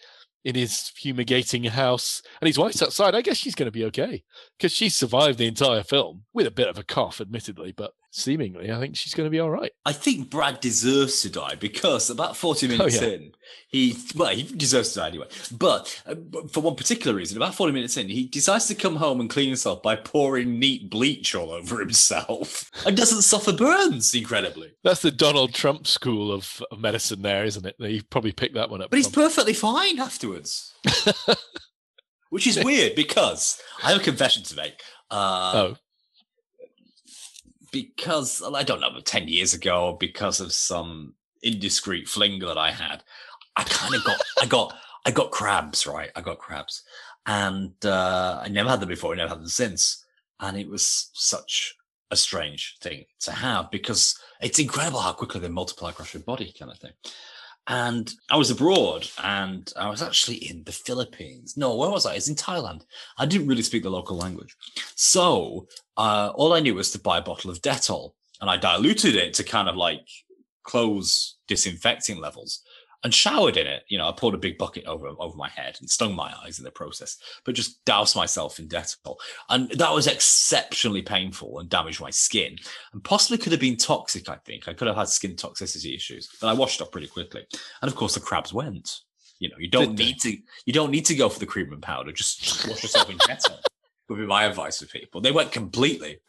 in 0.43 0.55
his 0.55 0.89
fumigating 0.89 1.63
house, 1.65 2.21
and 2.41 2.47
his 2.47 2.57
wife's 2.57 2.81
outside. 2.81 3.15
I 3.15 3.21
guess 3.21 3.37
she's 3.37 3.55
going 3.55 3.67
to 3.67 3.71
be 3.71 3.85
okay 3.85 4.23
because 4.57 4.71
she 4.71 4.89
survived 4.89 5.37
the 5.37 5.47
entire 5.47 5.83
film 5.83 6.23
with 6.33 6.47
a 6.47 6.51
bit 6.51 6.67
of 6.67 6.77
a 6.77 6.83
cough, 6.83 7.21
admittedly, 7.21 7.71
but 7.71 7.93
seemingly, 8.11 8.71
I 8.71 8.79
think 8.79 8.95
she's 8.95 9.13
going 9.13 9.25
to 9.25 9.31
be 9.31 9.39
all 9.39 9.49
right. 9.49 9.71
I 9.85 9.93
think 9.93 10.29
Brad 10.29 10.59
deserves 10.59 11.21
to 11.21 11.29
die 11.29 11.55
because 11.55 12.09
about 12.09 12.37
40 12.37 12.67
minutes 12.67 13.01
yeah. 13.01 13.07
in, 13.07 13.31
he, 13.69 13.97
well, 14.15 14.29
he 14.29 14.43
deserves 14.43 14.93
to 14.93 14.99
die 14.99 15.07
anyway. 15.07 15.27
But 15.51 16.01
uh, 16.05 16.15
for 16.51 16.59
one 16.59 16.75
particular 16.75 17.15
reason, 17.15 17.37
about 17.37 17.55
40 17.55 17.73
minutes 17.73 17.97
in, 17.97 18.09
he 18.09 18.27
decides 18.27 18.67
to 18.67 18.75
come 18.75 18.97
home 18.97 19.19
and 19.19 19.29
clean 19.29 19.47
himself 19.47 19.81
by 19.81 19.95
pouring 19.95 20.59
neat 20.59 20.89
bleach 20.89 21.33
all 21.33 21.51
over 21.51 21.79
himself 21.79 22.69
and 22.85 22.95
doesn't 22.95 23.23
suffer 23.23 23.53
burns, 23.53 24.13
incredibly. 24.13 24.73
That's 24.83 25.01
the 25.01 25.11
Donald 25.11 25.53
Trump 25.53 25.87
school 25.87 26.31
of, 26.31 26.61
of 26.71 26.79
medicine, 26.79 27.21
there, 27.21 27.45
isn't 27.45 27.65
it? 27.65 27.75
You 27.79 28.03
probably 28.03 28.33
picked 28.33 28.55
that 28.55 28.69
one 28.69 28.81
up. 28.81 28.91
But 28.91 28.97
he's 28.97 29.07
from. 29.07 29.23
perfectly 29.23 29.53
fine 29.53 29.99
afterwards. 29.99 30.73
Which 32.29 32.47
is 32.47 32.63
weird 32.63 32.95
because 32.95 33.61
I 33.83 33.91
have 33.91 33.99
a 33.99 34.03
confession 34.03 34.43
to 34.43 34.55
make. 34.55 34.81
Uh, 35.09 35.51
oh, 35.53 35.77
because 37.71 38.43
I 38.43 38.63
don't 38.63 38.81
know, 38.81 38.99
10 38.99 39.27
years 39.27 39.53
ago, 39.53 39.97
because 39.99 40.39
of 40.39 40.51
some 40.51 41.15
indiscreet 41.43 42.07
fling 42.07 42.39
that 42.39 42.57
I 42.57 42.71
had, 42.71 43.03
I 43.55 43.63
kind 43.63 43.95
of 43.95 44.03
got, 44.03 44.21
I 44.41 44.45
got, 44.45 44.75
I 45.05 45.11
got 45.11 45.31
crabs, 45.31 45.87
right? 45.87 46.11
I 46.15 46.21
got 46.21 46.39
crabs. 46.39 46.83
And 47.25 47.73
uh, 47.85 48.41
I 48.43 48.49
never 48.49 48.69
had 48.69 48.79
them 48.79 48.89
before, 48.89 49.13
I 49.13 49.17
never 49.17 49.29
had 49.29 49.39
them 49.39 49.47
since. 49.47 50.05
And 50.39 50.57
it 50.57 50.69
was 50.69 51.09
such 51.13 51.75
a 52.09 52.17
strange 52.17 52.77
thing 52.81 53.05
to 53.21 53.31
have 53.31 53.71
because 53.71 54.19
it's 54.41 54.59
incredible 54.59 54.99
how 54.99 55.13
quickly 55.13 55.39
they 55.39 55.47
multiply 55.47 55.91
across 55.91 56.13
your 56.13 56.23
body, 56.23 56.53
kind 56.57 56.71
of 56.71 56.77
thing. 56.79 56.91
And 57.67 58.11
I 58.29 58.37
was 58.37 58.51
abroad 58.51 59.07
and 59.23 59.71
I 59.77 59.89
was 59.89 60.01
actually 60.01 60.37
in 60.37 60.63
the 60.63 60.71
Philippines. 60.71 61.55
No, 61.55 61.75
where 61.75 61.89
was 61.89 62.05
I? 62.05 62.15
It's 62.15 62.27
in 62.27 62.35
Thailand. 62.35 62.81
I 63.17 63.25
didn't 63.25 63.47
really 63.47 63.61
speak 63.61 63.83
the 63.83 63.89
local 63.89 64.17
language. 64.17 64.55
So 64.95 65.67
uh, 65.95 66.31
all 66.35 66.53
I 66.53 66.59
knew 66.59 66.75
was 66.75 66.91
to 66.91 66.99
buy 66.99 67.19
a 67.19 67.23
bottle 67.23 67.51
of 67.51 67.61
Dettol 67.61 68.13
and 68.41 68.49
I 68.49 68.57
diluted 68.57 69.15
it 69.15 69.33
to 69.35 69.43
kind 69.43 69.69
of 69.69 69.75
like 69.75 70.07
close 70.63 71.37
disinfecting 71.47 72.19
levels 72.19 72.61
and 73.03 73.13
showered 73.13 73.57
in 73.57 73.67
it. 73.67 73.83
You 73.87 73.97
know, 73.97 74.07
I 74.07 74.11
poured 74.11 74.35
a 74.35 74.39
big 74.39 74.57
bucket 74.57 74.85
over, 74.85 75.07
over 75.19 75.35
my 75.35 75.49
head 75.49 75.77
and 75.79 75.89
stung 75.89 76.15
my 76.15 76.33
eyes 76.43 76.59
in 76.59 76.65
the 76.65 76.71
process, 76.71 77.17
but 77.45 77.55
just 77.55 77.83
doused 77.85 78.15
myself 78.15 78.59
in 78.59 78.67
Dettol. 78.67 79.15
And 79.49 79.69
that 79.71 79.93
was 79.93 80.07
exceptionally 80.07 81.01
painful 81.01 81.59
and 81.59 81.69
damaged 81.69 82.01
my 82.01 82.09
skin 82.09 82.57
and 82.93 83.03
possibly 83.03 83.37
could 83.37 83.51
have 83.51 83.61
been 83.61 83.77
toxic. 83.77 84.29
I 84.29 84.35
think 84.45 84.67
I 84.67 84.73
could 84.73 84.87
have 84.87 84.97
had 84.97 85.09
skin 85.09 85.35
toxicity 85.35 85.95
issues, 85.95 86.29
but 86.39 86.47
I 86.47 86.53
washed 86.53 86.81
up 86.81 86.91
pretty 86.91 87.07
quickly. 87.07 87.45
And 87.81 87.89
of 87.89 87.95
course 87.95 88.13
the 88.13 88.19
crabs 88.19 88.53
went, 88.53 88.99
you 89.39 89.49
know, 89.49 89.55
you 89.57 89.69
don't 89.69 89.97
need 89.97 90.19
to, 90.21 90.37
you 90.65 90.73
don't 90.73 90.91
need 90.91 91.05
to 91.05 91.15
go 91.15 91.27
for 91.27 91.39
the 91.39 91.45
cream 91.45 91.73
and 91.73 91.81
powder. 91.81 92.11
Just 92.11 92.67
wash 92.67 92.83
yourself 92.83 93.09
in 93.09 93.17
Dettol 93.19 93.59
would 94.11 94.19
be 94.19 94.27
my 94.27 94.43
advice 94.43 94.79
for 94.79 94.85
people. 94.85 95.21
They 95.21 95.31
went 95.31 95.51
completely. 95.51 96.19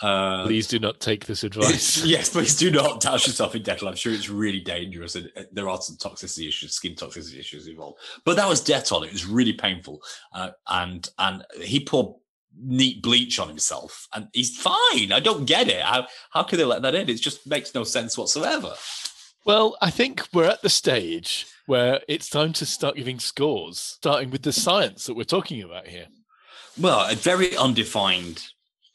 Uh, 0.00 0.44
please 0.44 0.68
do 0.68 0.78
not 0.78 1.00
take 1.00 1.26
this 1.26 1.44
advice. 1.44 2.04
yes, 2.04 2.30
please 2.30 2.56
do 2.56 2.70
not 2.70 3.00
douse 3.00 3.26
yourself 3.26 3.54
in 3.54 3.62
Dettol. 3.62 3.88
I'm 3.88 3.96
sure 3.96 4.12
it's 4.12 4.28
really 4.28 4.60
dangerous, 4.60 5.16
and 5.16 5.30
uh, 5.36 5.42
there 5.52 5.68
are 5.68 5.80
some 5.80 5.96
toxicity 5.96 6.48
issues, 6.48 6.74
skin 6.74 6.94
toxicity 6.94 7.38
issues 7.38 7.66
involved. 7.66 7.98
But 8.24 8.36
that 8.36 8.48
was 8.48 8.62
Dettol. 8.62 9.04
It 9.04 9.12
was 9.12 9.26
really 9.26 9.52
painful, 9.52 10.02
uh, 10.32 10.50
and 10.68 11.08
and 11.18 11.44
he 11.60 11.84
poured 11.84 12.14
neat 12.60 13.02
bleach 13.02 13.38
on 13.38 13.48
himself, 13.48 14.08
and 14.14 14.28
he's 14.32 14.56
fine. 14.56 15.12
I 15.12 15.20
don't 15.20 15.46
get 15.46 15.68
it. 15.68 15.82
How 15.82 16.06
how 16.30 16.42
could 16.42 16.58
they 16.58 16.64
let 16.64 16.82
that 16.82 16.94
in? 16.94 17.08
It 17.08 17.20
just 17.20 17.46
makes 17.46 17.74
no 17.74 17.84
sense 17.84 18.16
whatsoever. 18.16 18.74
Well, 19.44 19.76
I 19.80 19.90
think 19.90 20.28
we're 20.32 20.44
at 20.44 20.62
the 20.62 20.68
stage 20.68 21.46
where 21.66 22.00
it's 22.08 22.28
time 22.28 22.52
to 22.54 22.66
start 22.66 22.96
giving 22.96 23.18
scores, 23.18 23.78
starting 23.78 24.30
with 24.30 24.42
the 24.42 24.52
science 24.52 25.06
that 25.06 25.14
we're 25.14 25.24
talking 25.24 25.62
about 25.62 25.86
here. 25.86 26.06
Well, 26.78 27.08
a 27.10 27.14
very 27.14 27.56
undefined 27.56 28.48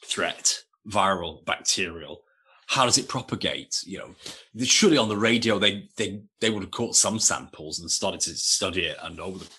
threat, 0.06 0.60
viral, 0.88 1.44
bacterial. 1.46 2.22
How 2.68 2.86
does 2.86 2.98
it 2.98 3.08
propagate? 3.08 3.84
You 3.86 4.00
know, 4.00 4.64
surely 4.64 4.98
on 4.98 5.10
the 5.10 5.18
radio 5.18 5.60
they 5.60 5.90
they 5.98 6.22
they 6.40 6.50
would 6.50 6.64
have 6.64 6.72
caught 6.72 6.96
some 6.96 7.20
samples 7.20 7.80
and 7.80 7.90
started 7.92 8.22
to 8.22 8.36
study 8.36 8.86
it. 8.86 8.98
And 9.02 9.20
over 9.20 9.40
the, 9.40 9.50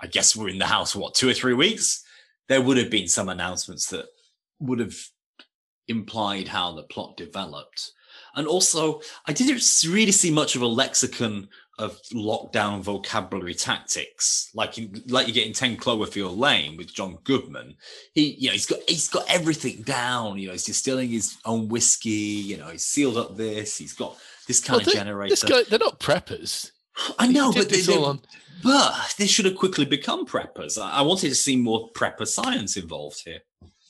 I 0.00 0.06
guess 0.06 0.36
we're 0.36 0.48
in 0.48 0.58
the 0.58 0.66
house 0.66 0.92
for 0.92 0.98
what 0.98 1.14
two 1.14 1.28
or 1.28 1.34
three 1.34 1.54
weeks. 1.54 2.04
There 2.48 2.60
would 2.60 2.76
have 2.76 2.90
been 2.90 3.08
some 3.08 3.28
announcements 3.28 3.88
that 3.90 4.06
would 4.58 4.78
have 4.80 4.96
implied 5.88 6.48
how 6.48 6.72
the 6.72 6.82
plot 6.82 7.16
developed. 7.16 7.92
And 8.34 8.46
also, 8.46 9.00
I 9.26 9.32
didn't 9.32 9.62
really 9.86 10.12
see 10.12 10.30
much 10.30 10.56
of 10.56 10.62
a 10.62 10.66
lexicon 10.66 11.48
of 11.78 11.98
lockdown 12.14 12.80
vocabulary 12.82 13.54
tactics, 13.54 14.50
like 14.54 14.76
in, 14.78 15.02
like 15.08 15.26
you 15.26 15.32
get 15.32 15.46
in 15.46 15.52
Ten 15.52 15.76
Cloverfield 15.76 16.36
Lane 16.36 16.76
with 16.76 16.92
John 16.94 17.18
Goodman. 17.24 17.76
He, 18.14 18.34
you 18.38 18.48
know, 18.48 18.52
he's 18.52 18.66
got 18.66 18.78
he's 18.88 19.08
got 19.08 19.24
everything 19.28 19.82
down. 19.82 20.38
You 20.38 20.46
know, 20.48 20.52
he's 20.52 20.64
distilling 20.64 21.08
his 21.08 21.36
own 21.44 21.68
whiskey. 21.68 22.10
You 22.10 22.58
know, 22.58 22.68
he's 22.68 22.84
sealed 22.84 23.16
up 23.16 23.36
this. 23.36 23.78
He's 23.78 23.94
got 23.94 24.16
this 24.46 24.60
kind 24.60 24.78
Well, 24.78 24.80
of 24.80 24.86
they- 24.92 24.98
generator. 24.98 25.46
Guy, 25.46 25.62
they're 25.68 25.78
not 25.78 25.98
preppers. 26.00 26.70
I 27.18 27.26
know, 27.26 27.52
but 27.52 27.68
they, 27.70 27.80
they- 27.80 27.96
on- 27.96 28.20
but 28.62 29.14
they 29.18 29.26
should 29.26 29.46
have 29.46 29.56
quickly 29.56 29.84
become 29.84 30.26
preppers. 30.26 30.80
I, 30.80 30.98
I 30.98 31.02
wanted 31.02 31.30
to 31.30 31.34
see 31.34 31.56
more 31.56 31.90
prepper 31.92 32.26
science 32.26 32.76
involved 32.76 33.22
here. 33.24 33.40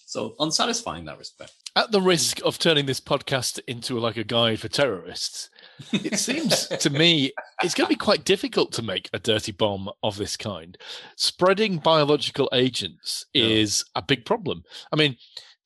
So 0.06 0.34
unsatisfying 0.38 1.00
in 1.00 1.04
that 1.06 1.18
respect. 1.18 1.52
At 1.74 1.90
the 1.90 2.00
risk 2.02 2.38
of 2.44 2.58
turning 2.58 2.84
this 2.86 3.00
podcast 3.00 3.60
into 3.66 3.98
like 3.98 4.16
a 4.18 4.24
guide 4.24 4.60
for 4.60 4.68
terrorists, 4.68 5.48
it 5.92 6.18
seems 6.18 6.66
to 6.68 6.90
me 6.90 7.32
it's 7.62 7.74
going 7.74 7.86
to 7.86 7.94
be 7.94 7.96
quite 7.96 8.24
difficult 8.24 8.72
to 8.72 8.82
make 8.82 9.08
a 9.12 9.18
dirty 9.18 9.52
bomb 9.52 9.90
of 10.02 10.16
this 10.16 10.36
kind. 10.36 10.76
Spreading 11.16 11.78
biological 11.78 12.48
agents 12.52 13.24
Yeah. 13.32 13.44
is 13.46 13.84
a 13.94 14.02
big 14.02 14.24
problem. 14.24 14.62
I 14.92 14.96
mean, 14.96 15.16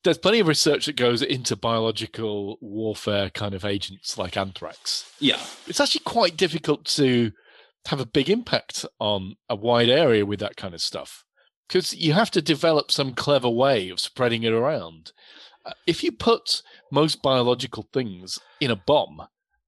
there's 0.03 0.17
plenty 0.17 0.39
of 0.39 0.47
research 0.47 0.85
that 0.85 0.95
goes 0.95 1.21
into 1.21 1.55
biological 1.55 2.57
warfare 2.61 3.29
kind 3.29 3.53
of 3.53 3.65
agents 3.65 4.17
like 4.17 4.37
anthrax. 4.37 5.11
Yeah. 5.19 5.39
It's 5.67 5.79
actually 5.79 6.01
quite 6.05 6.37
difficult 6.37 6.85
to 6.95 7.31
have 7.87 7.99
a 7.99 8.05
big 8.05 8.29
impact 8.29 8.85
on 8.99 9.35
a 9.49 9.55
wide 9.55 9.89
area 9.89 10.25
with 10.25 10.39
that 10.39 10.57
kind 10.57 10.73
of 10.73 10.81
stuff 10.81 11.23
because 11.67 11.93
you 11.95 12.13
have 12.13 12.31
to 12.31 12.41
develop 12.41 12.91
some 12.91 13.13
clever 13.13 13.49
way 13.49 13.89
of 13.89 13.99
spreading 13.99 14.43
it 14.43 14.53
around. 14.53 15.11
Uh, 15.65 15.71
If 15.85 16.03
you 16.03 16.11
put 16.11 16.61
most 16.91 17.21
biological 17.21 17.87
things 17.93 18.39
in 18.61 18.71
a 18.71 18.75
bomb, 18.75 19.27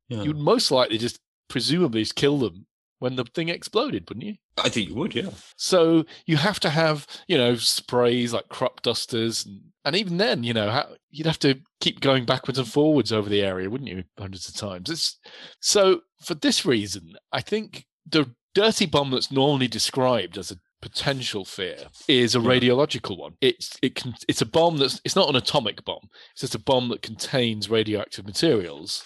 you'd 0.09 0.37
most 0.37 0.71
likely 0.71 0.97
just 0.97 1.19
presumably 1.47 2.01
just 2.01 2.15
kill 2.15 2.37
them 2.39 2.65
when 2.99 3.15
the 3.15 3.23
thing 3.23 3.49
exploded, 3.49 4.07
wouldn't 4.09 4.25
you? 4.25 4.35
I 4.57 4.69
think 4.69 4.89
you 4.89 4.95
would, 4.95 5.15
yeah. 5.15 5.29
So 5.55 6.05
you 6.25 6.37
have 6.37 6.59
to 6.61 6.69
have, 6.69 7.07
you 7.27 7.37
know, 7.37 7.55
sprays 7.55 8.33
like 8.33 8.49
crop 8.49 8.81
dusters, 8.81 9.45
and, 9.45 9.61
and 9.85 9.95
even 9.95 10.17
then, 10.17 10.43
you 10.43 10.53
know, 10.53 10.69
how, 10.69 10.89
you'd 11.09 11.27
have 11.27 11.39
to 11.39 11.59
keep 11.79 12.01
going 12.01 12.25
backwards 12.25 12.59
and 12.59 12.67
forwards 12.67 13.11
over 13.13 13.29
the 13.29 13.41
area, 13.41 13.69
wouldn't 13.69 13.89
you, 13.89 14.03
hundreds 14.17 14.49
of 14.49 14.55
times? 14.55 14.89
It's 14.89 15.17
so 15.61 16.01
for 16.21 16.35
this 16.35 16.65
reason, 16.65 17.15
I 17.31 17.41
think 17.41 17.85
the 18.05 18.29
dirty 18.53 18.85
bomb 18.85 19.11
that's 19.11 19.31
normally 19.31 19.67
described 19.67 20.37
as 20.37 20.51
a 20.51 20.57
potential 20.81 21.45
fear 21.45 21.77
is 22.07 22.35
a 22.35 22.39
radiological 22.39 23.17
one. 23.17 23.33
It's 23.41 23.77
it 23.81 23.95
can 23.95 24.15
it's 24.27 24.41
a 24.41 24.45
bomb 24.45 24.77
that's 24.77 25.01
it's 25.03 25.15
not 25.15 25.29
an 25.29 25.35
atomic 25.35 25.83
bomb. 25.85 26.09
It's 26.31 26.41
just 26.41 26.55
a 26.55 26.59
bomb 26.59 26.89
that 26.89 27.01
contains 27.01 27.69
radioactive 27.69 28.25
materials. 28.25 29.03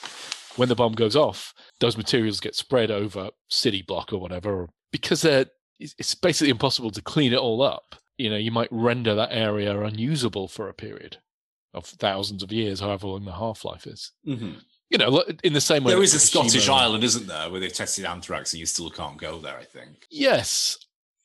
When 0.56 0.70
the 0.70 0.76
bomb 0.76 0.94
goes 0.94 1.16
off, 1.16 1.54
those 1.80 1.98
materials 1.98 2.40
get 2.40 2.56
spread 2.56 2.92
over 2.92 3.30
city 3.50 3.82
block 3.82 4.14
or 4.14 4.20
whatever 4.20 4.70
because 4.92 5.22
they're 5.22 5.48
it's 5.80 6.16
basically 6.16 6.50
impossible 6.50 6.92
to 6.92 7.02
clean 7.02 7.34
it 7.34 7.40
all 7.40 7.62
up. 7.62 7.96
You 8.18 8.30
know, 8.30 8.38
you 8.38 8.52
might 8.52 8.70
render 8.72 9.16
that 9.16 9.32
area 9.32 9.80
unusable 9.82 10.48
for 10.48 10.70
a 10.70 10.74
period 10.74 11.18
of 11.74 11.86
thousands 11.86 12.44
of 12.44 12.52
years, 12.52 12.80
however 12.80 13.08
long 13.08 13.26
the 13.26 13.34
half 13.34 13.66
life 13.66 13.88
is. 13.88 14.12
Mm-hmm. 14.28 14.60
You 14.90 14.98
know, 15.00 15.24
in 15.44 15.54
the 15.54 15.62
same 15.62 15.84
way. 15.84 15.94
there 15.94 16.04
is 16.04 16.14
a 16.14 16.20
Scottish 16.20 16.70
island, 16.70 17.04
isn't 17.04 17.26
there, 17.26 17.50
where 17.50 17.60
they've 17.60 17.74
tested 17.74 18.06
anthrax 18.06 18.54
and 18.54 18.60
you 18.60 18.68
still 18.68 18.92
can't 18.92 19.18
go 19.18 19.40
there, 19.40 19.58
I 19.58 19.64
think. 19.64 20.06
Yes. 20.12 20.78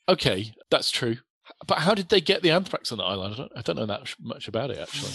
Okay, 0.09 0.55
that's 0.71 0.91
true. 0.91 1.19
But 1.67 1.79
how 1.79 1.95
did 1.95 2.09
they 2.09 2.21
get 2.21 2.43
the 2.43 2.51
anthrax 2.51 2.93
on 2.93 2.99
the 2.99 3.05
island? 3.05 3.35
I 3.35 3.37
don't, 3.37 3.53
I 3.57 3.63
don't 3.63 3.77
know 3.77 3.87
that 3.87 4.15
much 4.21 4.49
about 4.49 4.71
it 4.71 4.79
actually. 4.79 5.11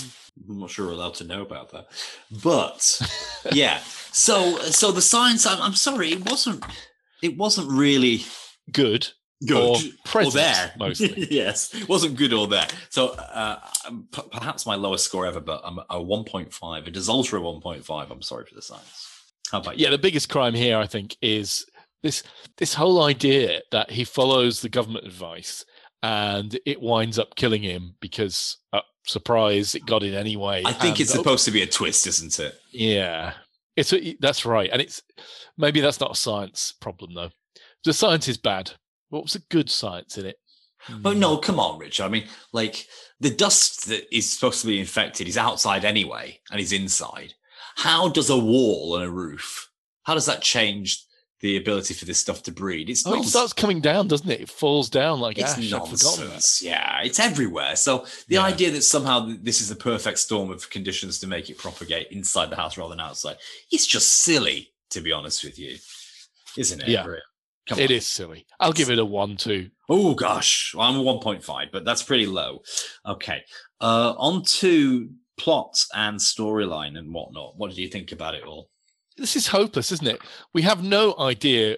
I'm 0.49 0.59
not 0.59 0.69
sure 0.69 0.87
we're 0.87 0.93
allowed 0.93 1.13
to 1.15 1.23
know 1.23 1.41
about 1.41 1.71
that, 1.71 1.87
but 2.43 3.01
yeah. 3.51 3.79
So, 4.11 4.57
so 4.57 4.91
the 4.91 5.01
science. 5.01 5.45
I'm, 5.45 5.61
I'm 5.61 5.75
sorry, 5.75 6.11
it 6.11 6.25
wasn't. 6.29 6.63
It 7.21 7.37
wasn't 7.37 7.69
really 7.71 8.25
Good. 8.71 9.07
good 9.45 9.93
Or 10.13 10.21
or 10.23 10.31
there 10.31 10.73
mostly. 10.79 11.27
yes, 11.31 11.73
it 11.73 11.87
wasn't 11.87 12.17
good 12.17 12.33
or 12.33 12.47
there. 12.47 12.67
So, 12.89 13.09
uh, 13.09 13.59
um, 13.87 14.07
p- 14.11 14.21
perhaps 14.31 14.65
my 14.65 14.75
lowest 14.75 15.05
score 15.05 15.25
ever, 15.25 15.39
but 15.39 15.61
I'm 15.63 15.79
a 15.79 15.99
1.5. 15.99 16.87
It 16.87 16.97
is 16.97 17.07
ultra 17.09 17.39
1.5. 17.39 18.11
I'm 18.11 18.21
sorry 18.21 18.45
for 18.45 18.55
the 18.55 18.61
science. 18.61 19.09
How 19.51 19.59
about 19.59 19.77
you? 19.77 19.85
Yeah, 19.85 19.91
the 19.91 19.97
biggest 19.97 20.29
crime 20.29 20.53
here, 20.53 20.77
I 20.77 20.87
think, 20.87 21.15
is 21.21 21.65
this 22.01 22.23
this 22.57 22.73
whole 22.73 23.03
idea 23.03 23.61
that 23.71 23.91
he 23.91 24.03
follows 24.03 24.61
the 24.61 24.69
government 24.69 25.05
advice 25.05 25.63
and 26.03 26.59
it 26.65 26.81
winds 26.81 27.17
up 27.17 27.35
killing 27.35 27.63
him 27.63 27.95
because, 28.01 28.57
uh, 28.73 28.81
surprise, 29.07 29.73
it 29.73 29.85
got 29.85 30.03
in 30.03 30.13
anyway. 30.13 30.61
I 30.65 30.73
think 30.73 30.97
and- 30.97 31.01
it's 31.01 31.13
supposed 31.13 31.45
to 31.45 31.51
be 31.51 31.63
a 31.63 31.67
twist, 31.67 32.05
isn't 32.05 32.37
it? 32.39 32.59
Yeah, 32.71 33.33
it's 33.75 33.93
a, 33.93 34.15
that's 34.19 34.45
right, 34.45 34.69
and 34.71 34.81
it's 34.81 35.01
maybe 35.57 35.79
that's 35.79 36.01
not 36.01 36.11
a 36.11 36.15
science 36.15 36.73
problem 36.79 37.15
though. 37.15 37.31
The 37.85 37.93
science 37.93 38.27
is 38.27 38.37
bad. 38.37 38.71
What 39.09 39.23
was 39.23 39.33
the 39.33 39.43
good 39.49 39.69
science 39.69 40.17
in 40.17 40.25
it? 40.25 40.35
But 41.01 41.15
no, 41.17 41.37
come 41.37 41.59
on, 41.59 41.79
Rich. 41.79 42.01
I 42.01 42.09
mean, 42.09 42.25
like 42.51 42.85
the 43.21 43.29
dust 43.29 43.87
that 43.87 44.13
is 44.13 44.31
supposed 44.31 44.59
to 44.61 44.67
be 44.67 44.79
infected 44.79 45.27
is 45.29 45.37
outside 45.37 45.85
anyway, 45.85 46.41
and 46.51 46.59
is 46.59 46.73
inside. 46.73 47.33
How 47.77 48.09
does 48.09 48.29
a 48.29 48.37
wall 48.37 48.95
and 48.97 49.05
a 49.05 49.09
roof? 49.09 49.69
How 50.03 50.13
does 50.13 50.25
that 50.25 50.41
change 50.41 51.01
the 51.43 51.57
ability 51.57 51.93
for 51.93 52.05
this 52.05 52.17
stuff 52.19 52.41
to 52.41 52.53
breed? 52.53 52.89
It's 52.89 53.05
Oh, 53.05 53.15
it 53.15 53.25
starts 53.25 53.51
coming 53.51 53.81
down, 53.81 54.07
doesn't 54.07 54.29
it? 54.31 54.39
It 54.39 54.49
falls 54.49 54.89
down 54.89 55.19
like 55.19 55.37
It's 55.37 55.57
ash. 55.57 55.69
Nonsense. 55.69 56.61
Yeah, 56.63 57.01
it's 57.03 57.19
everywhere. 57.19 57.75
So 57.75 58.05
the 58.29 58.35
Yeah. 58.35 58.43
idea 58.45 58.71
that 58.71 58.83
somehow 58.83 59.29
this 59.41 59.59
is 59.59 59.67
the 59.67 59.75
perfect 59.75 60.19
storm 60.19 60.51
of 60.51 60.69
conditions 60.69 61.19
to 61.19 61.27
make 61.27 61.49
it 61.49 61.57
propagate 61.57 62.07
inside 62.11 62.49
the 62.49 62.55
house 62.55 62.77
rather 62.77 62.91
than 62.91 63.01
outside, 63.01 63.35
it's 63.71 63.85
just 63.85 64.09
silly, 64.09 64.73
to 64.91 65.01
be 65.01 65.11
honest 65.11 65.43
with 65.43 65.59
you, 65.59 65.77
isn't 66.57 66.79
it? 66.81 66.87
Yeah. 66.87 67.05
On. 67.71 67.77
is 67.77 68.07
silly. 68.07 68.45
I'll 68.61 68.71
give 68.73 68.89
it 68.89 68.97
a 68.99 69.05
one, 69.05 69.35
two. 69.35 69.69
Oh 69.89 70.13
gosh, 70.15 70.73
well, 70.73 70.87
I'm 70.87 70.97
a 70.97 71.03
1.5, 71.03 71.71
but 71.73 71.83
that's 71.83 72.03
pretty 72.03 72.25
low. 72.25 72.61
Okay, 73.05 73.41
uh, 73.81 74.13
on 74.17 74.43
to 74.61 75.09
plot 75.37 75.77
and 75.93 76.17
storyline 76.19 76.97
and 76.97 77.13
whatnot. 77.13 77.57
What 77.57 77.69
did 77.69 77.79
you 77.79 77.89
think 77.89 78.13
about 78.13 78.33
it 78.35 78.43
all? 78.43 78.69
This 79.17 79.35
is 79.35 79.47
hopeless, 79.47 79.91
isn't 79.91 80.07
it? 80.07 80.21
We 80.53 80.63
have 80.63 80.83
no 80.83 81.15
idea. 81.19 81.77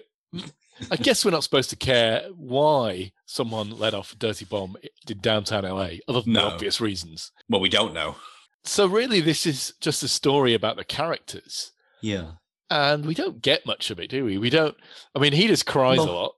I 0.90 0.96
guess 0.96 1.24
we're 1.24 1.30
not 1.30 1.42
supposed 1.44 1.70
to 1.70 1.76
care 1.76 2.28
why 2.36 3.12
someone 3.24 3.70
let 3.78 3.94
off 3.94 4.12
a 4.12 4.16
dirty 4.16 4.44
bomb 4.44 4.76
in 5.08 5.18
downtown 5.20 5.64
LA, 5.64 5.88
other 6.08 6.20
than 6.22 6.34
No. 6.34 6.48
the 6.48 6.54
obvious 6.54 6.80
reasons. 6.80 7.32
Well, 7.48 7.60
we 7.60 7.68
don't 7.68 7.94
know. 7.94 8.16
So 8.64 8.86
really, 8.86 9.20
this 9.20 9.46
is 9.46 9.74
just 9.80 10.02
a 10.02 10.08
story 10.08 10.52
about 10.54 10.76
the 10.76 10.84
characters, 10.84 11.72
Yeah, 12.02 12.32
and 12.68 13.06
we 13.06 13.14
don't 13.14 13.40
get 13.40 13.64
much 13.64 13.90
of 13.90 14.00
it, 14.00 14.10
do 14.10 14.24
we? 14.24 14.38
We 14.38 14.50
don't. 14.50 14.76
I 15.14 15.18
mean, 15.20 15.32
he 15.32 15.46
just 15.46 15.66
cries 15.66 15.98
a 15.98 16.02
lot. 16.02 16.34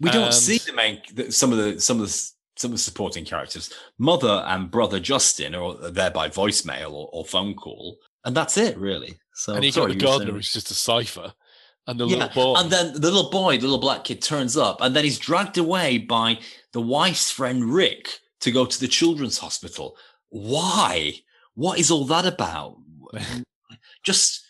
we 0.00 0.10
don't 0.10 0.32
see 0.34 0.58
the 0.58 0.72
main 0.72 1.00
some 1.30 1.52
of 1.52 1.58
the 1.58 1.80
some 1.80 2.00
of 2.00 2.06
the 2.08 2.30
some 2.56 2.72
of 2.72 2.76
the 2.76 2.82
supporting 2.82 3.24
characters. 3.24 3.72
Mother 3.96 4.44
and 4.48 4.70
brother 4.70 4.98
Justin 5.00 5.54
are 5.54 5.90
there 5.90 6.10
by 6.10 6.28
voicemail 6.28 6.90
or, 6.92 7.08
or 7.12 7.24
phone 7.24 7.54
call, 7.54 7.98
and 8.24 8.36
that's 8.36 8.56
it 8.58 8.76
really. 8.76 9.18
So 9.38 9.54
and 9.54 9.64
you 9.64 9.70
got 9.70 9.88
the 9.88 9.94
gardener, 9.94 10.24
saying- 10.26 10.34
who's 10.34 10.52
just 10.52 10.72
a 10.72 10.74
cipher, 10.74 11.32
and 11.86 12.00
the 12.00 12.08
Yeah, 12.08 12.16
little 12.26 12.54
boy. 12.54 12.60
And 12.60 12.70
then 12.72 12.92
the 12.92 13.10
little 13.10 13.30
boy, 13.30 13.56
the 13.56 13.62
little 13.62 13.78
black 13.78 14.02
kid 14.02 14.20
turns 14.20 14.56
up, 14.56 14.80
and 14.80 14.96
then 14.96 15.04
he's 15.04 15.16
dragged 15.18 15.56
away 15.56 15.96
by 15.98 16.40
the 16.72 16.80
wife's 16.80 17.30
friend 17.30 17.72
Rick 17.72 18.18
to 18.40 18.50
go 18.50 18.66
to 18.66 18.80
the 18.80 18.88
children's 18.88 19.38
hospital. 19.38 19.96
Why? 20.30 21.22
What 21.54 21.78
is 21.78 21.88
all 21.88 22.04
that 22.06 22.26
about? 22.26 22.78
Just 24.02 24.42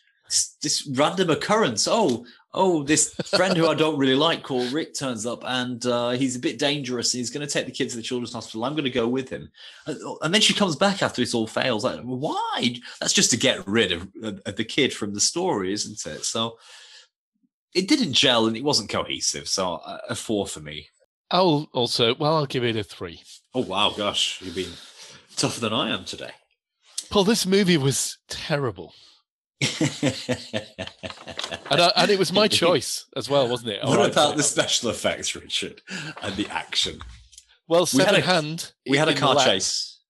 this 0.63 0.87
random 0.95 1.29
occurrence. 1.29 1.87
Oh, 1.87 2.25
oh, 2.55 2.83
this 2.83 3.15
friend 3.15 3.57
who 3.57 3.69
I 3.69 3.75
don't 3.75 3.99
really 3.99 4.15
like 4.15 4.43
called 4.43 4.73
Rick 4.73 4.95
turns 4.95 5.27
up, 5.27 5.43
and 5.45 5.85
uh, 5.87 6.11
he's 6.11 6.37
a 6.37 6.41
bit 6.41 6.59
dangerous. 6.59 7.13
And 7.13 7.19
he's 7.19 7.31
going 7.31 7.47
to 7.47 7.53
take 7.53 7.67
the 7.67 7.73
kids 7.73 7.93
to 7.93 7.97
the 7.97 8.03
children's 8.03 8.33
hospital. 8.33 8.65
I'm 8.65 8.73
going 8.73 8.85
to 8.85 8.91
go 8.91 9.09
with 9.09 9.29
him. 9.29 9.51
And, 9.87 10.35
then 10.35 10.41
she 10.41 10.55
comes 10.55 10.77
back 10.77 11.03
after 11.03 11.23
it 11.23 11.35
all 11.35 11.47
fails. 11.47 11.85
Like, 11.85 12.01
why? 12.01 12.77
That's 13.01 13.13
just 13.13 13.31
to 13.31 13.37
get 13.37 13.67
rid 13.67 13.93
of, 13.93 14.09
of, 14.23 14.57
the 14.57 14.65
kid 14.65 14.93
from 14.93 15.15
the 15.15 15.21
story, 15.21 15.73
isn't 15.73 16.07
it? 16.07 16.25
So 16.25 16.59
it 17.75 17.89
didn't 17.89 18.15
gel 18.15 18.47
and 18.47 18.57
it 18.57 18.65
wasn't 18.65 18.91
cohesive. 18.91 19.49
So 19.49 19.75
a, 19.75 20.01
a 20.11 20.15
four 20.15 20.47
for 20.47 20.61
me. 20.61 20.89
I'll 21.31 21.69
also, 21.75 22.15
well, 22.15 22.37
I'll 22.37 22.47
give 22.47 22.65
it 22.65 22.77
a 22.77 22.83
three. 22.83 23.23
Oh 23.55 23.61
wow, 23.61 23.93
gosh, 23.97 24.41
you've 24.43 24.55
been 24.55 24.73
tougher 25.37 25.61
than 25.61 25.73
I 25.73 25.91
am 25.91 26.05
today. 26.05 26.31
Paul, 27.11 27.25
this 27.25 27.47
movie 27.47 27.77
was 27.77 28.19
terrible, 28.29 28.95
and, 31.71 31.81
I, 31.81 31.93
and 31.97 32.11
it 32.11 32.19
was 32.19 32.33
my 32.33 32.49
choice 32.49 33.07
as 33.17 33.29
well, 33.29 33.49
wasn't 33.49 33.71
it? 33.73 33.81
What 33.85 33.99
All 33.99 34.05
right, 34.05 34.13
about 34.13 34.37
the 34.37 34.43
special 34.43 34.91
effects, 34.91 35.35
Richard, 35.35 35.83
and 36.23 36.37
the 36.37 36.47
action? 36.49 37.01
Well, 37.67 37.89
We 37.95 38.05
had 38.05 38.15
a- 38.15 38.21
hand. 38.21 38.73
We 38.89 38.97
had 38.97 39.09
a 39.09 39.15
car 39.15 39.37
chase. 39.37 40.01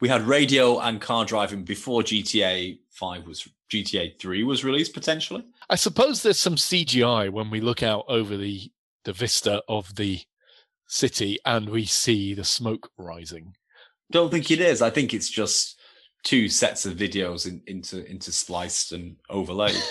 We 0.00 0.08
had 0.08 0.22
radio 0.22 0.78
and 0.78 1.00
car 1.00 1.24
driving 1.24 1.64
before 1.64 2.02
GTA 2.02 2.78
Five 2.90 3.26
was 3.26 3.48
GTA 3.72 4.20
Three 4.20 4.44
was 4.44 4.64
released 4.64 4.92
potentially. 4.92 5.44
I 5.70 5.76
suppose 5.76 6.22
there's 6.22 6.38
some 6.38 6.56
CGI 6.56 7.30
when 7.30 7.50
we 7.50 7.60
look 7.60 7.82
out 7.82 8.04
over 8.08 8.36
the 8.36 8.70
the 9.04 9.12
vista 9.14 9.62
of 9.68 9.94
the 9.96 10.20
city 10.86 11.38
and 11.46 11.70
we 11.70 11.86
see 11.86 12.34
the 12.34 12.44
smoke 12.44 12.90
rising. 12.98 13.56
Don't 14.10 14.30
think 14.30 14.50
it 14.50 14.60
is. 14.60 14.82
I 14.82 14.90
think 14.90 15.14
it's 15.14 15.30
just 15.30 15.80
two 16.22 16.48
sets 16.48 16.86
of 16.86 16.96
videos 16.96 17.46
in, 17.46 17.62
into 17.66 18.04
into 18.10 18.32
spliced 18.32 18.92
and 18.92 19.16
overlaid. 19.30 19.76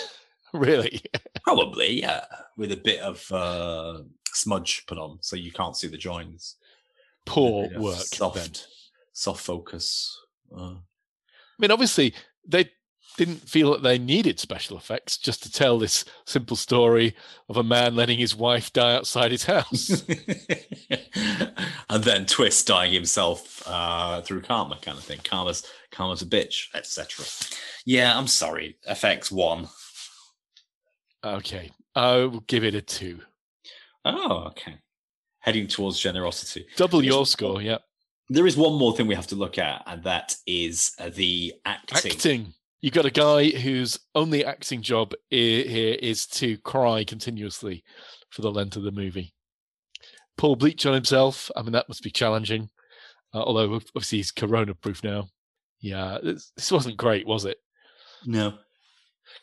Really? 0.54 1.00
Probably, 1.44 2.00
yeah, 2.00 2.24
with 2.58 2.72
a 2.72 2.76
bit 2.76 3.00
of 3.00 3.32
uh, 3.32 4.02
smudge 4.34 4.84
put 4.86 4.98
on, 4.98 5.16
so 5.22 5.34
you 5.34 5.50
can't 5.50 5.74
see 5.74 5.88
the 5.88 5.96
joins. 5.96 6.56
Poor 7.24 7.70
work. 7.78 7.96
soft, 7.96 8.36
then. 8.36 8.50
soft 9.14 9.40
focus. 9.40 10.20
Uh, 10.54 10.74
I 10.74 11.58
mean, 11.58 11.70
obviously, 11.70 12.12
they 12.46 12.70
didn't 13.16 13.48
feel 13.48 13.72
that 13.72 13.82
they 13.82 13.98
needed 13.98 14.38
special 14.40 14.76
effects 14.76 15.16
just 15.16 15.42
to 15.42 15.52
tell 15.52 15.78
this 15.78 16.04
simple 16.24 16.56
story 16.56 17.14
of 17.48 17.56
a 17.56 17.62
man 17.62 17.94
letting 17.94 18.18
his 18.18 18.34
wife 18.34 18.72
die 18.72 18.94
outside 18.94 19.30
his 19.30 19.44
house. 19.44 20.04
and 21.90 22.04
then 22.04 22.26
twist 22.26 22.66
dying 22.66 22.92
himself 22.92 23.62
uh, 23.66 24.20
through 24.22 24.42
karma, 24.42 24.78
kind 24.80 24.98
of 24.98 25.04
thing. 25.04 25.20
Karma's 25.24 25.66
karma's 25.90 26.22
a 26.22 26.26
bitch, 26.26 26.68
etc. 26.74 27.24
Yeah, 27.84 28.16
I'm 28.16 28.26
sorry. 28.26 28.78
FX 28.88 29.30
one. 29.30 29.68
okay, 31.24 31.70
I'll 31.94 32.40
give 32.40 32.64
it 32.64 32.74
a 32.74 32.82
two. 32.82 33.20
Oh, 34.04 34.44
okay. 34.48 34.76
Heading 35.40 35.66
towards 35.66 35.98
generosity. 35.98 36.66
Double 36.76 37.04
your 37.04 37.26
score, 37.26 37.60
yeah. 37.62 37.78
There 38.28 38.46
is 38.46 38.56
one 38.56 38.78
more 38.78 38.96
thing 38.96 39.06
we 39.06 39.14
have 39.14 39.26
to 39.28 39.36
look 39.36 39.58
at, 39.58 39.82
and 39.86 40.02
that 40.04 40.36
is 40.46 40.92
the 41.14 41.54
acting. 41.64 42.12
Acting. 42.12 42.54
You 42.82 42.90
got 42.90 43.06
a 43.06 43.10
guy 43.10 43.50
whose 43.50 43.98
only 44.14 44.44
acting 44.44 44.82
job 44.82 45.14
here 45.30 45.96
is 46.02 46.26
to 46.26 46.58
cry 46.58 47.04
continuously 47.04 47.84
for 48.30 48.42
the 48.42 48.50
length 48.50 48.76
of 48.76 48.82
the 48.82 48.90
movie. 48.90 49.32
Paul 50.36 50.56
bleach 50.56 50.84
on 50.84 50.92
himself. 50.92 51.48
I 51.54 51.62
mean, 51.62 51.72
that 51.72 51.88
must 51.88 52.02
be 52.02 52.10
challenging. 52.10 52.68
Uh, 53.32 53.42
although 53.42 53.74
obviously 53.74 54.18
he's 54.18 54.32
corona 54.32 54.74
proof 54.74 55.04
now. 55.04 55.28
Yeah, 55.80 56.18
this, 56.22 56.72
wasn't 56.72 56.96
great, 56.96 57.26
was 57.26 57.44
it? 57.44 57.58
No. 58.26 58.54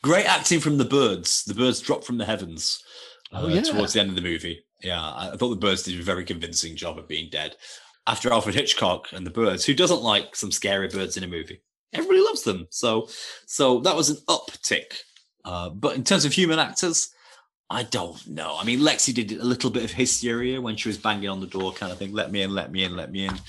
Great 0.04 0.26
acting 0.26 0.60
from 0.60 0.78
the 0.78 0.86
birds. 0.86 1.44
The 1.46 1.54
birds 1.54 1.80
dropped 1.80 2.04
from 2.04 2.18
the 2.18 2.26
heavens 2.26 2.84
Oh, 3.32 3.46
uh, 3.46 3.48
yeah. 3.48 3.62
towards 3.62 3.94
the 3.94 4.02
end 4.02 4.10
of 4.10 4.16
the 4.16 4.22
movie. 4.22 4.66
Yeah, 4.82 5.02
I 5.02 5.36
thought 5.38 5.50
the 5.50 5.56
birds 5.56 5.84
did 5.84 6.00
a 6.00 6.04
very 6.04 6.26
convincing 6.26 6.76
job 6.76 6.98
of 6.98 7.08
being 7.08 7.30
dead. 7.30 7.56
After 8.08 8.32
Alfred 8.32 8.56
Hitchcock 8.56 9.08
and 9.14 9.26
the 9.26 9.32
birds, 9.32 9.66
who 9.66 9.74
doesn't 9.74 10.02
like 10.02 10.36
some 10.36 10.52
scary 10.52 10.88
birds 10.88 11.16
in 11.16 11.24
a 11.24 11.28
movie? 11.28 11.62
Everybody 11.94 12.22
loves 12.22 12.44
them. 12.44 12.68
So, 12.70 13.10
so 13.46 13.80
that 13.82 13.96
was 13.96 14.10
an 14.10 14.18
uptick. 14.28 14.94
Uh, 15.44 15.70
but 15.70 15.96
in 15.96 16.04
terms 16.04 16.26
of 16.26 16.34
human 16.34 16.60
actors, 16.60 17.10
I 17.70 17.84
don't 17.84 18.28
know. 18.28 18.58
I 18.60 18.64
mean, 18.64 18.80
Lexi 18.80 19.14
did 19.14 19.32
a 19.32 19.44
little 19.44 19.70
bit 19.70 19.84
of 19.84 19.92
hysteria 19.92 20.60
when 20.60 20.76
she 20.76 20.90
was 20.90 20.98
banging 20.98 21.30
on 21.30 21.40
the 21.40 21.48
door, 21.48 21.72
kind 21.72 21.92
of 21.92 21.98
thing. 21.98 22.14
Let 22.14 22.32
me 22.32 22.42
in, 22.42 22.54
let 22.54 22.72
me 22.72 22.84
in, 22.84 22.96
let 22.96 23.12
me 23.12 23.26
in. 23.26 23.40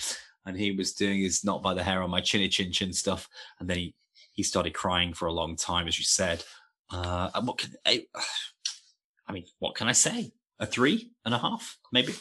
And 0.46 0.56
he 0.56 0.72
was 0.72 0.92
doing 0.92 1.20
his 1.20 1.44
not 1.44 1.62
by 1.62 1.74
the 1.74 1.82
hair 1.82 2.02
on 2.02 2.10
my 2.10 2.20
chinny 2.20 2.48
chin 2.48 2.72
chin 2.72 2.92
stuff. 2.92 3.28
And 3.58 3.68
then 3.68 3.78
he 3.78 3.94
he 4.32 4.42
started 4.42 4.72
crying 4.72 5.12
for 5.12 5.26
a 5.26 5.32
long 5.32 5.56
time, 5.56 5.86
as 5.86 5.98
you 5.98 6.04
said. 6.04 6.44
Uh, 6.90 7.30
and 7.34 7.46
what 7.46 7.58
can 7.58 7.74
I, 7.84 8.06
I 9.28 9.32
mean, 9.32 9.44
what 9.58 9.74
can 9.74 9.88
I 9.88 9.92
say? 9.92 10.32
A 10.58 10.66
three 10.66 11.12
and 11.24 11.34
a 11.34 11.38
half, 11.38 11.78
maybe. 11.92 12.14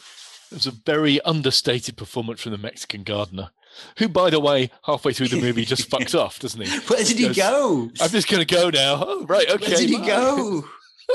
It 0.50 0.54
was 0.54 0.66
a 0.66 0.72
very 0.72 1.20
understated 1.22 1.96
performance 1.96 2.40
from 2.42 2.52
the 2.52 2.58
Mexican 2.58 3.04
gardener, 3.04 3.50
who, 3.98 4.08
by 4.08 4.30
the 4.30 4.40
way, 4.40 4.70
halfway 4.84 5.12
through 5.12 5.28
the 5.28 5.40
movie 5.40 5.64
just 5.64 5.88
fucked 5.90 6.14
off, 6.14 6.38
doesn't 6.40 6.60
he? 6.60 6.78
Where 6.80 7.04
did 7.04 7.18
he 7.18 7.26
Goes, 7.26 7.36
go? 7.36 7.90
I'm 8.00 8.10
just 8.10 8.28
going 8.28 8.44
to 8.44 8.54
go 8.54 8.68
now. 8.70 9.02
Oh, 9.06 9.26
right, 9.26 9.48
okay. 9.48 9.68
Where 9.68 9.76
did 9.78 9.90
he 9.90 9.98
bye." 9.98 10.06
go? 10.06 10.64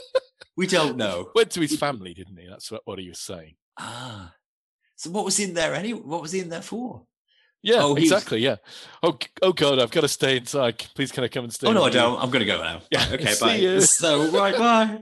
we 0.57 0.67
don't 0.67 0.95
know. 0.97 1.31
Went 1.35 1.51
to 1.51 1.61
his 1.61 1.75
family, 1.77 2.13
didn't 2.13 2.37
he? 2.37 2.47
That's 2.47 2.71
what, 2.71 2.81
what 2.85 2.97
he 2.99 3.09
was 3.09 3.19
saying. 3.19 3.55
Ah, 3.77 4.33
So 4.95 5.09
what 5.09 5.25
was 5.25 5.37
in 5.39 5.53
there 5.53 5.75
anyway? 5.75 5.99
What 5.99 6.21
was 6.21 6.31
he 6.31 6.39
in 6.39 6.47
there 6.49 6.61
for? 6.61 7.03
Yeah, 7.61 7.79
Oh, 7.81 7.93
was- 7.95 8.03
exactly. 8.03 8.39
Yeah. 8.39 8.57
Oh, 9.03 9.17
oh 9.41 9.51
God, 9.51 9.79
I've 9.79 9.91
got 9.91 10.01
to 10.01 10.07
stay 10.07 10.37
inside. 10.37 10.77
Please, 10.95 11.11
can 11.11 11.23
I 11.25 11.27
come 11.27 11.43
and 11.43 11.53
stay? 11.53 11.67
Oh 11.67 11.73
no, 11.73 11.83
I 11.83 11.89
don't. 11.89 12.21
I'm 12.21 12.29
going 12.29 12.39
to 12.39 12.45
go 12.45 12.61
now. 12.61 12.81
Yeah, 12.89 13.05
Okay, 13.11 13.25
see 13.33 13.45
bye. 13.45 13.55
you. 13.55 13.81
So 13.81 14.29
right, 14.31 14.55
bye. 14.57 14.99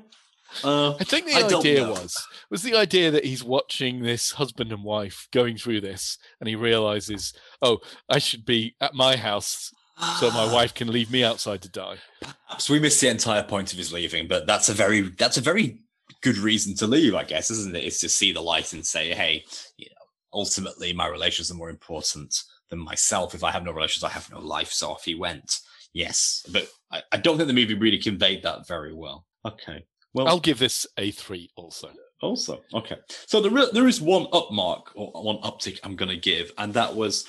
Uh, 0.63 0.95
I 0.99 1.03
think 1.03 1.27
the 1.27 1.35
I 1.35 1.57
idea 1.57 1.87
was 1.87 2.15
was 2.49 2.63
the 2.63 2.75
idea 2.75 3.11
that 3.11 3.25
he's 3.25 3.43
watching 3.43 4.01
this 4.01 4.31
husband 4.31 4.71
and 4.71 4.83
wife 4.83 5.27
going 5.31 5.57
through 5.57 5.81
this, 5.81 6.17
and 6.39 6.47
he 6.47 6.55
realizes, 6.55 7.33
oh, 7.61 7.79
I 8.09 8.19
should 8.19 8.45
be 8.45 8.75
at 8.81 8.93
my 8.93 9.15
house 9.15 9.71
so 10.19 10.31
my 10.31 10.45
wife 10.53 10.73
can 10.73 10.91
leave 10.91 11.11
me 11.11 11.23
outside 11.23 11.61
to 11.63 11.69
die. 11.69 11.97
Perhaps 12.21 12.69
we 12.69 12.79
missed 12.79 13.01
the 13.01 13.09
entire 13.09 13.43
point 13.43 13.71
of 13.71 13.77
his 13.77 13.93
leaving, 13.93 14.27
but 14.27 14.47
that's 14.47 14.69
a 14.69 14.73
very 14.73 15.01
that's 15.01 15.37
a 15.37 15.41
very 15.41 15.79
good 16.21 16.37
reason 16.37 16.75
to 16.75 16.87
leave, 16.87 17.15
I 17.15 17.23
guess, 17.23 17.51
isn't 17.51 17.75
it? 17.75 17.83
It's 17.83 17.99
to 18.01 18.09
see 18.09 18.31
the 18.31 18.41
light 18.41 18.73
and 18.73 18.85
say, 18.85 19.13
hey, 19.13 19.43
you 19.77 19.87
know, 19.89 20.05
ultimately 20.33 20.93
my 20.93 21.07
relations 21.07 21.51
are 21.51 21.55
more 21.55 21.69
important 21.69 22.35
than 22.69 22.79
myself. 22.79 23.35
If 23.35 23.43
I 23.43 23.51
have 23.51 23.63
no 23.63 23.71
relations, 23.71 24.03
I 24.03 24.09
have 24.09 24.31
no 24.31 24.39
life. 24.39 24.71
So 24.71 24.91
off 24.91 25.05
he 25.05 25.15
went. 25.15 25.59
Yes, 25.93 26.43
but 26.51 26.67
I, 26.91 27.03
I 27.11 27.17
don't 27.17 27.37
think 27.37 27.47
the 27.47 27.53
movie 27.53 27.75
really 27.75 27.99
conveyed 27.99 28.43
that 28.43 28.67
very 28.67 28.93
well. 28.93 29.25
Okay. 29.45 29.85
Well, 30.13 30.27
I'll 30.27 30.39
give 30.39 30.59
this 30.59 30.85
a 30.97 31.11
three 31.11 31.49
also. 31.55 31.89
also 32.21 32.61
okay. 32.73 32.97
So 33.27 33.41
there 33.41 33.65
there 33.71 33.87
is 33.87 34.01
one 34.01 34.25
upmark 34.27 34.83
or 34.95 35.11
one 35.23 35.37
uptick 35.37 35.79
I'm 35.83 35.95
going 35.95 36.09
to 36.09 36.17
give, 36.17 36.51
and 36.57 36.73
that 36.73 36.95
was. 36.95 37.25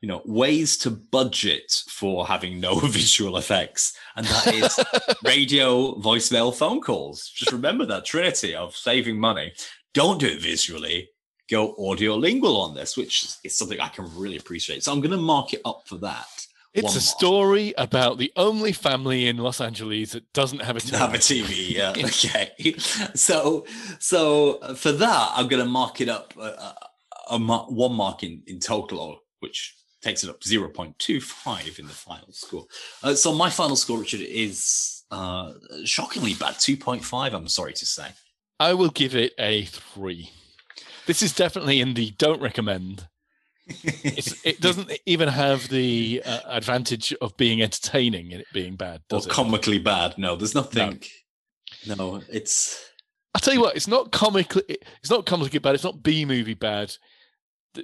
You 0.00 0.06
know, 0.06 0.22
ways 0.26 0.76
to 0.78 0.92
budget 0.92 1.72
for 1.88 2.24
having 2.24 2.60
no 2.60 2.78
visual 3.00 3.36
effects, 3.36 3.94
and 4.14 4.24
that 4.26 4.54
is 4.54 4.78
radio, 5.24 5.96
voicemail, 5.96 6.54
phone 6.54 6.80
calls. 6.80 7.28
Just 7.34 7.50
remember 7.50 7.84
that 7.86 8.04
trinity 8.04 8.54
of 8.54 8.76
saving 8.76 9.18
money. 9.18 9.52
Don't 9.94 10.20
do 10.20 10.28
it 10.28 10.40
visually. 10.40 11.10
Go 11.50 11.74
audio 11.80 12.14
lingual 12.14 12.60
on 12.60 12.76
this, 12.76 12.96
which 12.96 13.26
is 13.42 13.58
something 13.58 13.80
I 13.80 13.88
can 13.88 14.04
really 14.16 14.36
appreciate. 14.36 14.84
So 14.84 14.92
I'm 14.92 15.00
going 15.00 15.10
to 15.10 15.16
mark 15.16 15.52
it 15.52 15.62
up 15.64 15.82
for 15.86 15.96
that. 15.96 16.46
It's 16.78 16.96
a 16.96 17.00
story 17.00 17.74
about 17.76 18.18
the 18.18 18.32
only 18.36 18.72
family 18.72 19.26
in 19.26 19.38
Los 19.38 19.60
Angeles 19.60 20.12
that 20.12 20.32
doesn't 20.32 20.60
have 20.60 20.76
a 20.76 20.80
Doesn't 20.80 20.98
have 20.98 21.14
a. 21.14 21.18
TV. 21.18 21.70
Yeah. 21.74 21.92
Okay. 21.98 22.74
So, 23.14 23.66
so 23.98 24.58
uh, 24.62 24.74
for 24.74 24.92
that, 24.92 25.32
I'm 25.34 25.48
going 25.48 25.62
to 25.62 25.68
mark 25.68 26.00
it 26.00 26.08
up 26.08 26.34
uh, 26.36 26.42
uh, 26.42 26.72
a 27.30 27.38
mar- 27.38 27.66
one 27.68 27.92
mark 27.94 28.22
in, 28.22 28.42
in 28.46 28.60
total, 28.60 29.20
which 29.40 29.74
takes 30.02 30.22
it 30.24 30.30
up 30.30 30.40
0.25 30.40 31.78
in 31.78 31.86
the 31.86 31.92
final 31.92 32.32
score. 32.32 32.66
Uh, 33.02 33.14
so 33.14 33.32
my 33.34 33.50
final 33.50 33.76
score, 33.76 33.98
Richard, 33.98 34.20
is 34.20 35.02
uh, 35.10 35.52
shockingly 35.84 36.34
bad, 36.34 36.54
2.5. 36.54 37.32
I'm 37.34 37.48
sorry 37.48 37.72
to 37.74 37.86
say. 37.86 38.08
I 38.60 38.74
will 38.74 38.90
give 38.90 39.14
it 39.14 39.34
a 39.38 39.64
three. 39.66 40.30
This 41.06 41.22
is 41.22 41.32
definitely 41.32 41.80
in 41.80 41.94
the 41.94 42.10
don't 42.12 42.40
recommend. 42.40 43.08
It's, 43.68 44.44
it 44.46 44.60
doesn't 44.60 44.90
even 45.06 45.28
have 45.28 45.68
the 45.68 46.22
uh, 46.24 46.40
advantage 46.46 47.12
of 47.20 47.36
being 47.36 47.60
entertaining 47.62 48.32
and 48.32 48.40
it 48.40 48.46
being 48.52 48.76
bad, 48.76 49.02
or 49.12 49.18
it? 49.18 49.28
comically 49.28 49.78
bad. 49.78 50.16
No, 50.18 50.36
there's 50.36 50.54
nothing. 50.54 51.02
No, 51.86 52.22
it's 52.30 52.82
I'll 53.34 53.40
tell 53.40 53.54
you 53.54 53.60
what, 53.60 53.76
it's 53.76 53.86
not 53.86 54.10
comically, 54.10 54.62
it's 55.00 55.10
not 55.10 55.26
comically 55.26 55.58
bad. 55.58 55.74
It's 55.74 55.84
not 55.84 56.02
B 56.02 56.24
movie 56.24 56.54
bad. 56.54 56.94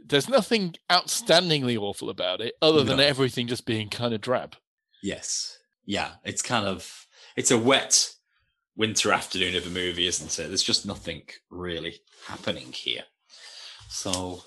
There's 0.07 0.28
nothing 0.28 0.74
outstandingly 0.91 1.78
awful 1.78 2.09
about 2.11 2.41
it, 2.41 2.55
other 2.62 2.82
than 2.82 2.97
No. 2.97 3.05
everything 3.05 3.47
just 3.47 3.66
being 3.66 3.89
kind 3.91 4.14
of 4.14 4.20
drab. 4.20 4.57
yes, 5.03 5.59
yeah. 5.85 6.12
It's 6.24 6.41
kind 6.43 6.66
of 6.66 7.07
it's 7.37 7.51
a 7.51 7.59
wet 7.59 8.11
winter 8.74 9.12
afternoon 9.12 9.55
of 9.55 9.66
a 9.66 9.70
movie, 9.70 10.07
isn't 10.07 10.39
it? 10.39 10.49
There's 10.49 10.62
just 10.62 10.87
nothing 10.87 11.22
really 11.51 12.01
happening 12.26 12.72
here. 12.72 13.05
So, 13.89 14.43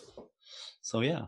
so 0.87 1.01
yeah. 1.01 1.25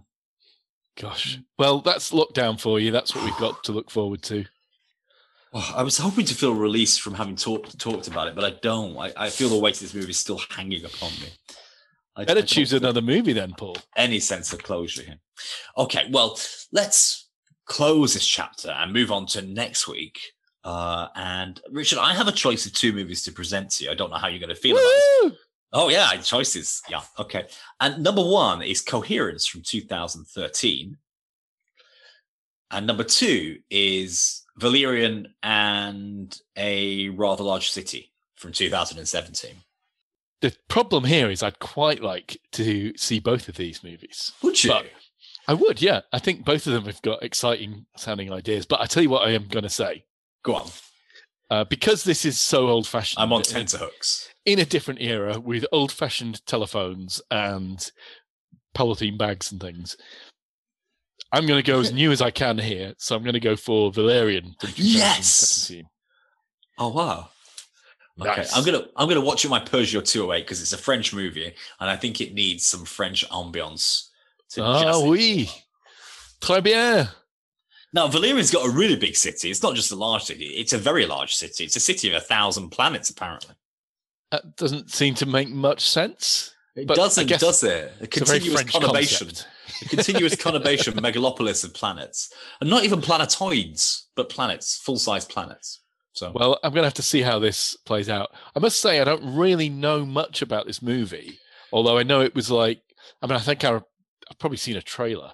Gosh. 0.97 1.37
Well, 1.57 1.81
that's 1.81 2.13
lockdown 2.13 2.57
for 2.57 2.79
you. 2.79 2.91
That's 2.91 3.13
what 3.13 3.25
we've 3.25 3.35
got 3.35 3.61
to 3.65 3.73
look 3.73 3.91
forward 3.91 4.21
to. 4.23 4.45
Oh, 5.53 5.73
I 5.75 5.83
was 5.83 5.97
hoping 5.97 6.23
to 6.27 6.33
feel 6.33 6.53
released 6.55 7.01
from 7.01 7.13
having 7.13 7.35
talked 7.35 7.77
talked 7.77 8.07
about 8.07 8.29
it, 8.29 8.35
but 8.35 8.45
I 8.45 8.51
don't. 8.61 8.97
I, 8.97 9.11
I 9.17 9.29
feel 9.29 9.49
the 9.49 9.59
weight 9.59 9.73
of 9.73 9.81
this 9.81 9.93
movie 9.93 10.11
is 10.11 10.17
still 10.17 10.39
hanging 10.49 10.85
upon 10.85 11.11
me. 11.11 11.27
I, 12.15 12.23
Better 12.23 12.39
I 12.39 12.43
choose 12.43 12.71
another 12.71 13.01
movie 13.01 13.33
then, 13.33 13.53
Paul. 13.57 13.75
Any 13.97 14.21
sense 14.21 14.53
of 14.53 14.63
closure 14.63 15.03
here? 15.03 15.19
Okay, 15.77 16.07
well, 16.09 16.39
let's 16.71 17.27
close 17.65 18.13
this 18.13 18.25
chapter 18.25 18.69
and 18.69 18.93
move 18.93 19.11
on 19.11 19.25
to 19.27 19.41
next 19.41 19.89
week. 19.89 20.21
Uh, 20.63 21.07
and 21.15 21.59
Richard, 21.69 21.99
I 21.99 22.13
have 22.13 22.29
a 22.29 22.33
choice 22.33 22.65
of 22.65 22.71
two 22.71 22.93
movies 22.93 23.23
to 23.23 23.33
present 23.33 23.71
to 23.71 23.83
you. 23.83 23.91
I 23.91 23.95
don't 23.95 24.09
know 24.09 24.17
how 24.17 24.27
you're 24.27 24.39
going 24.39 24.55
to 24.55 24.55
feel 24.55 24.77
about 24.77 25.31
this. 25.31 25.39
Oh 25.71 25.89
yeah, 25.89 26.15
choices. 26.17 26.81
Yeah, 26.89 27.01
okay. 27.19 27.45
And 27.79 28.03
number 28.03 28.23
one 28.23 28.61
is 28.61 28.81
Coherence 28.81 29.45
from 29.45 29.61
2013, 29.61 30.97
and 32.71 32.87
number 32.87 33.03
two 33.03 33.59
is 33.69 34.43
Valerian 34.57 35.33
and 35.43 36.37
a 36.57 37.09
rather 37.09 37.43
large 37.43 37.69
city 37.69 38.11
from 38.35 38.51
2017. 38.51 39.51
The 40.41 40.55
problem 40.69 41.03
here 41.03 41.29
is 41.29 41.43
I'd 41.43 41.59
quite 41.59 42.01
like 42.01 42.39
to 42.53 42.93
see 42.97 43.19
both 43.19 43.49
of 43.49 43.57
these 43.57 43.83
movies. 43.83 44.31
Would 44.41 44.63
you? 44.63 44.71
But 44.71 44.85
I 45.47 45.53
would, 45.53 45.81
yeah. 45.81 46.01
I 46.13 46.19
think 46.19 46.45
both 46.45 46.65
of 46.67 46.73
them 46.73 46.85
have 46.85 47.01
got 47.01 47.23
exciting 47.23 47.85
sounding 47.97 48.31
ideas. 48.31 48.65
But 48.65 48.81
I 48.81 48.85
tell 48.85 49.03
you 49.03 49.09
what 49.09 49.27
I 49.27 49.31
am 49.31 49.47
going 49.47 49.63
to 49.63 49.69
say. 49.69 50.05
Go 50.43 50.55
on. 50.55 50.69
Uh, 51.49 51.63
because 51.63 52.03
this 52.03 52.23
is 52.23 52.39
so 52.39 52.69
old 52.69 52.87
fashioned. 52.87 53.21
I'm 53.21 53.33
on 53.33 53.41
tenterhooks. 53.41 54.29
In 54.51 54.59
a 54.59 54.65
different 54.65 55.01
era 55.01 55.39
with 55.39 55.65
old 55.71 55.91
fashioned 55.91 56.45
telephones 56.45 57.21
and 57.29 57.91
polythene 58.75 59.17
bags 59.17 59.51
and 59.51 59.61
things. 59.61 59.97
I'm 61.31 61.45
going 61.45 61.61
to 61.61 61.71
go 61.71 61.79
as 61.79 61.91
new 61.93 62.11
as 62.11 62.21
I 62.21 62.31
can 62.31 62.57
here. 62.57 62.93
So 62.97 63.15
I'm 63.15 63.23
going 63.23 63.33
to 63.33 63.39
go 63.39 63.55
for 63.55 63.91
Valerian. 63.91 64.55
Yes! 64.75 65.71
Oh 66.77 66.89
wow. 66.89 67.29
Okay, 68.21 68.35
Nice. 68.37 68.55
I'm 68.55 68.65
gonna 68.65 68.83
I'm 68.97 69.07
gonna 69.07 69.21
watch 69.21 69.45
it 69.45 69.49
my 69.49 69.59
Peugeot 69.59 70.05
208 70.05 70.43
because 70.43 70.61
it's 70.61 70.73
a 70.73 70.77
French 70.77 71.13
movie 71.13 71.53
and 71.79 71.89
I 71.89 71.95
think 71.95 72.19
it 72.19 72.33
needs 72.33 72.65
some 72.65 72.83
French 72.83 73.27
ambiance. 73.29 74.07
Ah, 74.57 74.99
oui. 74.99 75.49
Très 76.41 76.61
bien. 76.61 77.07
Now 77.93 78.07
Valerian's 78.07 78.51
got 78.51 78.67
a 78.67 78.71
really 78.71 78.95
big 78.97 79.15
city. 79.15 79.49
It's 79.49 79.63
not 79.63 79.75
just 79.75 79.91
a 79.91 79.95
large 79.95 80.23
city; 80.23 80.45
it's 80.45 80.73
a 80.73 80.77
very 80.77 81.05
large 81.05 81.35
city. 81.35 81.63
It's 81.63 81.75
a 81.75 81.79
city 81.79 82.09
of 82.09 82.15
a 82.15 82.25
thousand 82.25 82.69
planets, 82.69 83.09
apparently. 83.09 83.55
That 84.31 84.55
doesn't 84.55 84.91
seem 84.91 85.15
to 85.15 85.25
make 85.25 85.49
much 85.49 85.87
sense. 85.87 86.53
It 86.75 86.87
doesn't, 86.87 87.27
does 87.27 87.63
it? 87.63 87.93
A 87.99 88.03
It's 88.03 88.21
a 88.21 88.25
very 88.25 88.39
continuous 88.39 88.63
conurbation, 88.63 89.19
concept. 89.19 89.47
a 89.81 89.89
continuous 89.89 90.35
conurbation 90.35 90.93
megalopolis 90.99 91.63
of 91.63 91.73
planets, 91.73 92.31
and 92.61 92.69
not 92.69 92.83
even 92.83 93.01
planetoids, 93.01 94.07
but 94.15 94.29
planets, 94.29 94.77
full-size 94.77 95.25
planets. 95.25 95.81
So, 96.13 96.31
Well, 96.33 96.59
I'm 96.63 96.71
going 96.71 96.83
to 96.83 96.87
have 96.87 96.93
to 96.95 97.01
see 97.01 97.21
how 97.21 97.39
this 97.39 97.75
plays 97.85 98.09
out. 98.09 98.29
I 98.55 98.59
must 98.59 98.79
say, 98.81 98.99
I 98.99 99.03
don't 99.03 99.35
really 99.35 99.69
know 99.69 100.05
much 100.05 100.41
about 100.41 100.67
this 100.67 100.81
movie, 100.81 101.39
although 101.71 101.97
I 101.97 102.03
know 102.03 102.21
it 102.21 102.35
was 102.35 102.51
like, 102.51 102.81
I 103.21 103.27
mean, 103.27 103.35
I 103.35 103.39
think 103.39 103.63
I, 103.63 103.75
I've 103.75 104.39
probably 104.39 104.57
seen 104.57 104.77
a 104.77 104.81
trailer. 104.81 105.33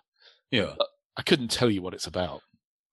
yeah. 0.52 0.74
I 1.18 1.22
couldn't 1.22 1.50
tell 1.50 1.70
you 1.70 1.82
what 1.82 1.94
it's 1.94 2.08
about. 2.08 2.42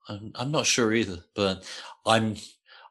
I'm, 0.09 0.31
I'm 0.37 0.53
not 0.53 0.67
sure 0.67 0.93
either, 0.93 1.25
but 1.35 1.65
I'm 2.07 2.37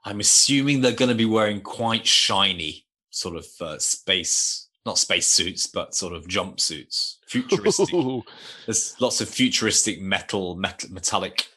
I'm 0.03 0.20
assuming 0.20 0.82
they're 0.82 0.91
going 0.91 1.09
to 1.09 1.16
be 1.16 1.26
wearing 1.26 1.62
quite 1.62 2.05
shiny 2.05 2.86
sort 3.12 3.36
of 3.36 3.45
uh, 3.62 3.78
space, 3.78 4.68
not 4.86 4.97
space 4.97 5.28
suits, 5.28 5.68
but 5.68 5.93
sort 5.93 6.14
of 6.14 6.28
jumpsuits, 6.28 7.18
futuristic. 7.28 7.93
Ooh, 7.93 8.24
There's 8.66 8.99
lots 8.99 9.22
of 9.22 9.30
futuristic 9.30 10.01
metal, 10.01 10.55
metal 10.55 10.89
metallic 10.91 11.47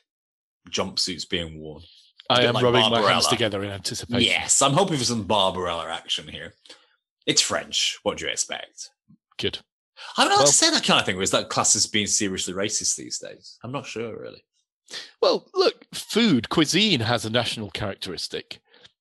jumpsuits 0.71 1.29
being 1.29 1.59
worn. 1.61 1.83
I 2.31 2.45
am 2.45 2.55
like 2.55 2.65
rubbing 2.65 2.91
my 2.91 3.03
hands 3.03 3.27
together 3.27 3.63
in 3.63 3.71
anticipation. 3.71 4.23
Yes, 4.23 4.63
I'm 4.63 4.73
hoping 4.73 4.97
for 4.97 5.05
some 5.05 5.25
Barbarella 5.25 5.91
action 5.91 6.27
here. 6.29 6.55
It's 7.27 7.43
French. 7.43 7.99
What 8.03 8.19
do 8.19 8.25
you 8.25 8.31
expect? 8.31 8.91
Good. 9.39 9.59
I'm 10.17 10.29
not 10.29 10.39
Well- 10.39 10.47
to 10.47 10.53
say 10.53 10.71
that 10.71 10.85
kind 10.85 11.01
of 11.01 11.07
thing. 11.07 11.21
Is 11.21 11.31
that 11.33 11.51
class 11.51 11.77
as 11.77 11.87
being 11.87 12.07
seriously 12.07 12.55
racist 12.55 12.97
these 12.97 13.19
days? 13.19 13.59
I'm 13.63 13.73
not 13.73 13.87
sure, 13.87 14.19
really. 14.19 14.43
Well, 15.21 15.49
look, 15.55 15.87
food, 15.95 16.49
cuisine 16.49 17.01
has 17.01 17.25
a 17.25 17.31
national 17.31 17.71
characteristic. 17.71 18.61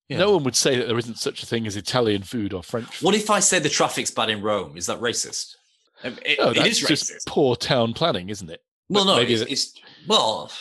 No 0.10 0.32
one 0.34 0.44
would 0.44 0.56
say 0.56 0.78
that 0.78 0.88
there 0.88 0.98
isn't 0.98 1.18
such 1.18 1.42
a 1.42 1.46
thing 1.46 1.66
as 1.66 1.76
Italian 1.76 2.22
food 2.24 2.54
or 2.54 2.62
French 2.62 2.88
food. 2.98 3.06
What 3.06 3.16
if 3.16 3.30
I 3.30 3.40
say 3.40 3.60
the 3.60 3.70
traffic's 3.70 4.12
bad 4.12 4.30
in 4.30 4.42
Rome? 4.42 4.78
Is 4.78 4.86
that 4.86 5.00
racist? 5.00 5.56
Um, 6.04 6.18
It, 6.26 6.38
no, 6.40 6.50
it 6.52 6.56
that's 6.56 6.68
is 6.70 6.80
just 6.88 7.10
racist. 7.12 7.26
poor 7.28 7.56
town 7.56 7.94
planning, 7.94 8.30
isn't 8.30 8.50
it? 8.50 8.62
Well, 8.90 9.06
no, 9.06 9.18
it's, 9.20 9.42
it's 9.42 9.74
well. 10.08 10.52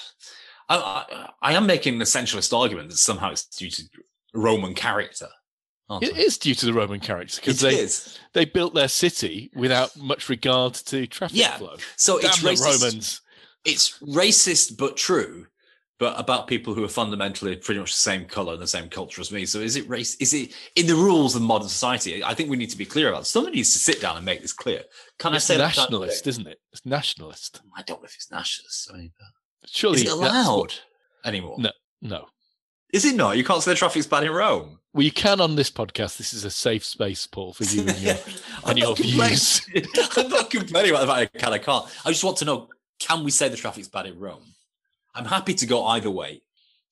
I, 0.69 0.77
I, 1.11 1.31
I 1.43 1.53
am 1.55 1.67
making 1.67 1.95
an 1.97 2.01
essentialist 2.01 2.57
argument 2.57 2.89
that 2.91 2.97
somehow 2.97 3.33
it's 3.33 3.45
due 3.45 3.69
to 3.69 3.83
Roman 4.33 4.75
character. 4.75 5.29
aren't 5.91 6.05
It 6.05 6.15
I? 6.15 6.19
is 6.21 6.39
due 6.39 6.55
to 6.55 6.65
the 6.67 6.73
Roman 6.73 7.01
character 7.01 7.41
because 7.41 7.61
they, 7.61 7.75
is. 7.75 8.19
they 8.33 8.45
built 8.47 8.73
their 8.75 8.89
city 8.89 9.51
without 9.55 9.95
much 9.99 10.29
regard 10.31 10.75
to 10.75 11.07
traffic 11.09 11.37
Yeah. 11.37 11.57
flow. 11.59 11.77
So 11.97 12.19
Damn 12.21 12.31
it's 12.31 12.41
the 12.43 12.49
racist. 12.49 12.81
Romans. 12.81 13.21
It's 13.65 13.99
racist 13.99 14.79
but 14.79 14.97
true 14.97 15.47
but 15.99 16.19
about 16.19 16.49
people 16.49 16.75
who 16.75 16.83
are 16.83 16.89
fundamentally 16.89 17.55
pretty 17.57 17.79
much 17.79 17.93
the 17.93 17.99
same 17.99 18.25
color 18.25 18.55
and 18.55 18.63
the 18.63 18.67
same 18.67 18.89
culture 18.89 19.21
as 19.21 19.31
me. 19.31 19.47
So 19.47 19.61
is 19.61 19.77
it 19.77 19.89
race? 19.89 20.17
Is 20.17 20.35
it 20.35 20.53
in 20.75 20.87
the 20.87 20.95
rules 20.95 21.37
of 21.37 21.43
modern 21.43 21.69
society? 21.69 22.25
I 22.25 22.35
think 22.35 22.51
we 22.51 22.57
need 22.57 22.71
to 22.71 22.79
be 22.79 22.85
clear 22.85 23.09
about. 23.09 23.23
It. 23.23 23.27
Someone 23.27 23.53
needs 23.53 23.73
to 23.73 23.79
sit 23.79 24.01
down 24.01 24.17
and 24.17 24.25
make 24.25 24.43
this 24.43 24.53
clear. 24.53 24.83
Can 25.19 25.35
It's 25.35 25.49
I 25.51 25.55
say 25.55 25.59
that 25.59 25.75
kind 25.75 25.87
of 25.87 26.01
nationalist, 26.01 26.27
isn't 26.27 26.47
it? 26.49 26.61
It's 26.73 26.85
nationalist. 26.85 27.61
I 27.77 27.83
don't 27.83 28.01
know 28.01 28.07
if 28.07 28.15
it's 28.17 28.31
nationalist. 28.31 28.91
I 28.93 28.97
mean, 28.97 29.13
Surely 29.67 30.01
is 30.01 30.07
it 30.07 30.13
allowed 30.13 30.57
what- 30.59 30.83
anymore? 31.25 31.57
No. 31.59 31.71
No. 32.01 32.27
Is 32.93 33.05
it 33.07 33.15
not? 33.15 33.37
You 33.39 33.45
can't 33.45 33.63
say 33.63 33.71
the 33.71 33.77
traffic's 33.77 34.07
bad 34.07 34.25
in 34.25 34.33
Rome. 34.33 34.79
Well, 34.93 35.03
you 35.05 35.13
can 35.13 35.41
on 35.41 35.57
this 35.57 35.71
podcast. 35.71 36.19
This 36.19 36.35
is 36.35 36.45
a 36.45 36.51
safe 36.51 36.85
space, 36.85 37.27
Paul, 37.27 37.55
for 37.55 37.65
you 37.65 37.83
and 37.87 37.99
your 37.99 38.17
and 38.67 38.79
your 38.79 38.95
views. 38.95 39.63
I'm 40.17 40.29
not 40.29 40.51
complaining 40.51 40.91
about 40.91 41.01
the 41.01 41.07
fact 41.07 41.37
I 41.37 41.39
can, 41.39 41.53
I 41.55 41.59
can't. 41.59 41.87
I 42.05 42.11
just 42.11 42.23
want 42.25 42.37
to 42.39 42.45
know: 42.45 42.69
Can 42.99 43.25
we 43.25 43.31
say 43.31 43.49
the 43.49 43.57
traffic's 43.57 43.89
bad 43.89 44.05
in 44.07 44.19
Rome? 44.19 44.43
I'm 45.15 45.25
happy 45.27 45.55
to 45.55 45.67
go 45.67 45.85
either 45.87 46.11
way. 46.11 46.43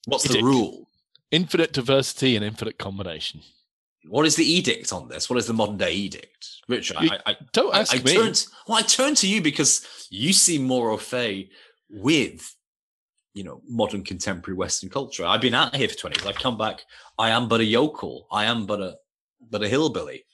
What's 0.07 0.29
the 0.29 0.43
rule? 0.43 0.89
Infinite 1.31 1.73
diversity 1.73 2.37
and 2.37 2.45
infinite 2.45 2.79
combination. 2.79 3.41
What 4.09 4.27
is 4.27 4.35
the 4.37 4.45
edict 4.45 4.93
on 4.93 5.09
this? 5.09 5.29
What 5.29 5.39
is 5.39 5.47
the 5.47 5.53
modern 5.53 5.77
day 5.77 5.93
edict, 5.93 6.49
Richard? 6.69 6.97
You- 7.01 7.11
I, 7.27 7.33
I, 7.33 7.37
Don't 7.53 7.75
I, 7.75 7.81
ask 7.81 7.95
I 7.95 8.03
me. 8.03 8.15
turned 8.15 8.47
well, 8.67 8.79
I 8.79 8.83
turn 8.83 9.15
to 9.17 9.29
you 9.29 9.43
because 9.43 10.07
you 10.11 10.33
seem 10.33 10.65
more 10.67 10.91
au 10.91 10.97
fait 10.97 11.51
with, 11.91 12.55
you 13.35 13.45
know, 13.45 13.61
modern 13.69 14.03
contemporary 14.03 14.57
Western 14.57 14.89
culture. 14.89 15.25
I've 15.27 15.43
been 15.43 15.55
out 15.55 15.77
here 15.77 15.89
for 15.89 15.97
twenty 15.97 16.19
years. 16.19 16.27
I've 16.35 16.43
come 16.43 16.57
back. 16.57 16.83
I 17.19 17.31
am 17.31 17.47
but 17.47 17.61
a 17.61 17.65
yokel. 17.65 18.27
I 18.33 18.47
am 18.47 18.65
but 18.67 18.81
a 18.81 18.97
but 19.51 19.63
a 19.63 19.69
hillbilly. 19.69 20.25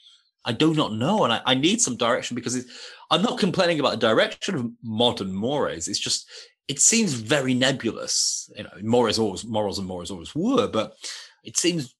I 0.45 0.53
do 0.53 0.72
not 0.72 0.93
know, 0.93 1.24
and 1.24 1.32
I, 1.32 1.41
I 1.45 1.55
need 1.55 1.80
some 1.80 1.97
direction 1.97 2.37
because 2.37 2.64
I'm 3.11 3.22
not 3.22 3.41
complaining 3.41 3.80
about 3.80 3.91
the 3.99 4.07
direction 4.09 4.55
of 4.55 4.70
modern 4.82 5.32
mores. 5.32 5.89
It's 5.89 5.99
just 5.99 6.28
it 6.69 6.81
seems 6.81 7.12
very 7.14 7.55
nebulous. 7.55 8.51
You 8.57 8.64
know, 8.64 8.71
mores 8.83 9.19
always 9.19 9.45
morals 9.45 9.79
and 9.79 9.87
mores 9.87 10.11
always 10.11 10.35
were, 10.35 10.67
but 10.69 10.95
it 11.45 11.57
seems 11.57 11.95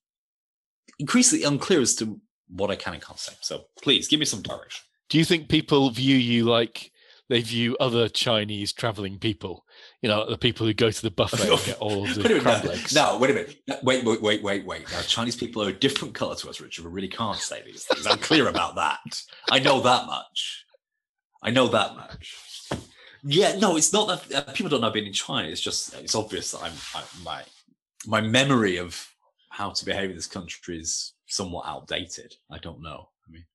increasingly 0.99 1.45
unclear 1.45 1.81
as 1.81 1.95
to 1.95 2.19
what 2.49 2.71
I 2.71 2.75
can 2.75 2.93
and 2.93 3.03
can't 3.03 3.19
say. 3.19 3.33
So 3.41 3.65
please 3.81 4.07
give 4.07 4.19
me 4.19 4.25
some 4.25 4.41
direction. 4.41 4.83
Do 5.09 5.17
you 5.17 5.25
think 5.25 5.47
people 5.49 5.89
view 5.89 6.15
you 6.15 6.43
like 6.45 6.91
they 7.29 7.41
view 7.41 7.75
other 7.79 8.07
Chinese 8.09 8.73
traveling 8.73 9.19
people? 9.19 9.65
You 10.01 10.09
know, 10.09 10.29
the 10.29 10.37
people 10.37 10.65
who 10.65 10.73
go 10.73 10.91
to 10.91 11.01
the 11.01 11.11
buffet 11.11 11.49
and 11.49 11.63
get 11.65 11.77
all 11.79 12.05
the 12.07 12.23
minute, 12.23 12.41
crab 12.41 12.63
no, 12.63 12.69
legs. 12.69 12.93
no, 12.95 13.17
wait 13.17 13.31
a 13.31 13.33
minute. 13.33 13.55
No, 13.67 13.77
Wait, 13.83 14.03
wait, 14.03 14.21
wait, 14.21 14.43
wait, 14.43 14.65
wait. 14.65 14.91
Now, 14.91 15.01
Chinese 15.01 15.35
people 15.35 15.63
are 15.63 15.69
a 15.69 15.73
different 15.73 16.13
color 16.13 16.35
to 16.35 16.49
us, 16.49 16.59
Richard. 16.59 16.85
We 16.85 16.91
really 16.91 17.07
can't 17.07 17.37
say 17.37 17.61
these 17.65 17.83
things. 17.85 18.05
I'm 18.05 18.17
clear 18.17 18.47
about 18.47 18.75
that. 18.75 19.21
I 19.49 19.59
know 19.59 19.79
that 19.81 20.05
much. 20.07 20.65
I 21.43 21.51
know 21.51 21.67
that 21.67 21.95
much. 21.95 22.35
Yeah, 23.23 23.57
no, 23.57 23.77
it's 23.77 23.93
not 23.93 24.07
that 24.29 24.47
uh, 24.47 24.51
people 24.53 24.69
don't 24.69 24.81
know 24.81 24.87
I've 24.87 24.93
been 24.93 25.05
in 25.05 25.13
China. 25.13 25.47
It's 25.47 25.61
just 25.61 25.93
it's 25.95 26.15
obvious 26.15 26.51
that 26.51 26.63
I'm 26.63 26.73
I, 26.95 27.03
my 27.23 27.43
my 28.05 28.21
memory 28.21 28.77
of 28.77 29.07
how 29.49 29.71
to 29.71 29.85
behave 29.85 30.09
in 30.09 30.15
this 30.15 30.27
country 30.27 30.79
is 30.79 31.13
somewhat 31.27 31.65
outdated. 31.67 32.35
I 32.51 32.59
don't 32.59 32.81
know. 32.81 33.09
I 33.27 33.31
mean, 33.31 33.45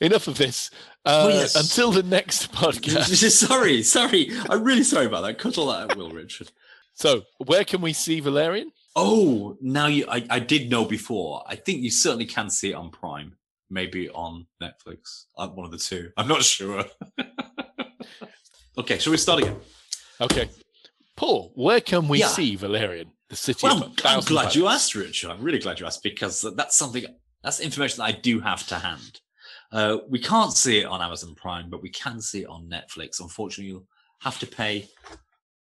Enough 0.00 0.28
of 0.28 0.36
this. 0.38 0.70
Uh, 1.04 1.24
Oh, 1.24 1.28
yes. 1.28 1.56
Until 1.56 1.90
the 1.90 2.02
next 2.02 2.52
podcast. 2.52 3.08
sorry, 3.30 3.82
sorry. 3.82 4.30
I'm 4.50 4.62
really 4.62 4.84
sorry 4.84 5.06
about 5.06 5.22
that. 5.22 5.38
Cut 5.38 5.58
all 5.58 5.68
that 5.68 5.90
out, 5.90 5.96
Will 5.96 6.10
Richard. 6.10 6.50
so, 6.94 7.22
where 7.46 7.64
can 7.64 7.80
we 7.80 7.92
see 7.92 8.20
Valerian? 8.20 8.70
Oh, 8.94 9.56
now 9.60 9.86
you 9.86 10.06
I, 10.08 10.26
I 10.28 10.38
did 10.38 10.70
know 10.70 10.84
before. 10.84 11.44
I 11.46 11.56
think 11.56 11.82
you 11.82 11.90
certainly 11.90 12.26
can 12.26 12.50
see 12.50 12.70
it 12.72 12.74
on 12.74 12.90
Prime, 12.90 13.36
maybe 13.70 14.08
on 14.10 14.46
Netflix. 14.62 15.24
Uh, 15.36 15.48
one 15.48 15.64
of 15.66 15.72
the 15.72 15.78
two. 15.78 16.10
I'm 16.16 16.28
not 16.28 16.42
sure. 16.42 16.84
okay, 18.78 18.98
shall 18.98 19.10
we 19.10 19.16
start 19.16 19.40
again? 19.40 19.56
Okay. 20.20 20.48
Paul, 21.16 21.52
where 21.54 21.80
can 21.80 22.08
we 22.08 22.20
Yeah. 22.20 22.28
see 22.28 22.56
Valerian? 22.56 23.10
The 23.28 23.36
city 23.36 23.66
Well, 23.66 23.82
of 23.84 23.92
I'm 24.04 24.20
glad 24.20 24.54
you 24.54 24.68
asked, 24.68 24.94
Richard. 24.94 25.30
I'm 25.30 25.42
really 25.42 25.58
glad 25.58 25.78
you 25.80 25.86
asked 25.86 26.02
because 26.02 26.40
that's 26.56 26.76
something 26.76 27.04
that's 27.42 27.60
information 27.60 27.98
that 27.98 28.04
I 28.04 28.12
do 28.12 28.40
have 28.40 28.66
to 28.68 28.76
hand. 28.78 29.20
Uh, 29.70 29.98
we 30.08 30.18
can't 30.18 30.52
see 30.52 30.78
it 30.80 30.84
on 30.86 31.02
Amazon 31.02 31.34
Prime, 31.34 31.68
but 31.68 31.82
we 31.82 31.90
can 31.90 32.20
see 32.22 32.42
it 32.42 32.46
on 32.48 32.68
Netflix. 32.70 33.20
Unfortunately, 33.20 33.66
you'll 33.70 33.86
have 34.20 34.38
to 34.38 34.46
pay 34.46 34.88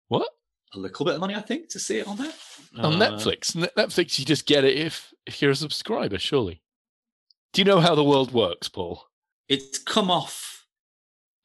What? 0.09 0.29
a 0.75 0.79
little 0.79 1.05
bit 1.05 1.15
of 1.15 1.21
money, 1.21 1.35
I 1.35 1.41
think, 1.41 1.69
to 1.71 1.81
see 1.81 1.99
it 1.99 2.07
on 2.07 2.17
there. 2.17 2.33
On 2.79 2.95
Uh, 3.03 3.11
Netflix. 3.11 3.53
Netflix, 3.77 4.19
you 4.19 4.25
just 4.25 4.47
get 4.47 4.63
it 4.65 4.77
if, 4.77 5.13
if 5.27 5.43
you're 5.43 5.51
a 5.51 5.57
subscriber, 5.57 6.19
surely. 6.19 6.63
Do 7.53 7.61
you 7.61 7.65
know 7.65 7.81
how 7.81 7.95
the 7.97 8.05
world 8.05 8.33
works, 8.33 8.69
Paul? 8.69 9.09
It's 9.49 9.79
come 9.79 10.11
off 10.11 10.56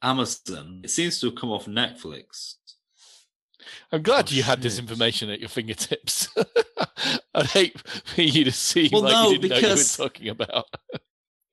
Amazon. 0.01 0.81
It 0.83 0.89
seems 0.89 1.19
to 1.19 1.27
have 1.27 1.35
come 1.35 1.51
off 1.51 1.65
Netflix. 1.65 2.55
I'm 3.91 4.01
glad 4.01 4.29
Oh, 4.31 4.35
you 4.35 4.43
had 4.43 4.61
this 4.61 4.77
oh, 4.77 4.81
information 4.81 5.29
at 5.29 5.39
your 5.39 5.49
fingertips. 5.49 6.27
I'd 7.35 7.45
hate 7.47 7.79
for 8.05 8.21
you 8.21 8.43
to 8.43 8.51
see 8.51 8.89
Well, 8.91 9.03
like 9.03 9.11
no, 9.13 9.29
you 9.31 9.37
didn't 9.39 9.61
know 9.61 9.69
you 9.69 9.75
were 9.75 9.83
talking 9.83 10.29
about. 10.29 10.65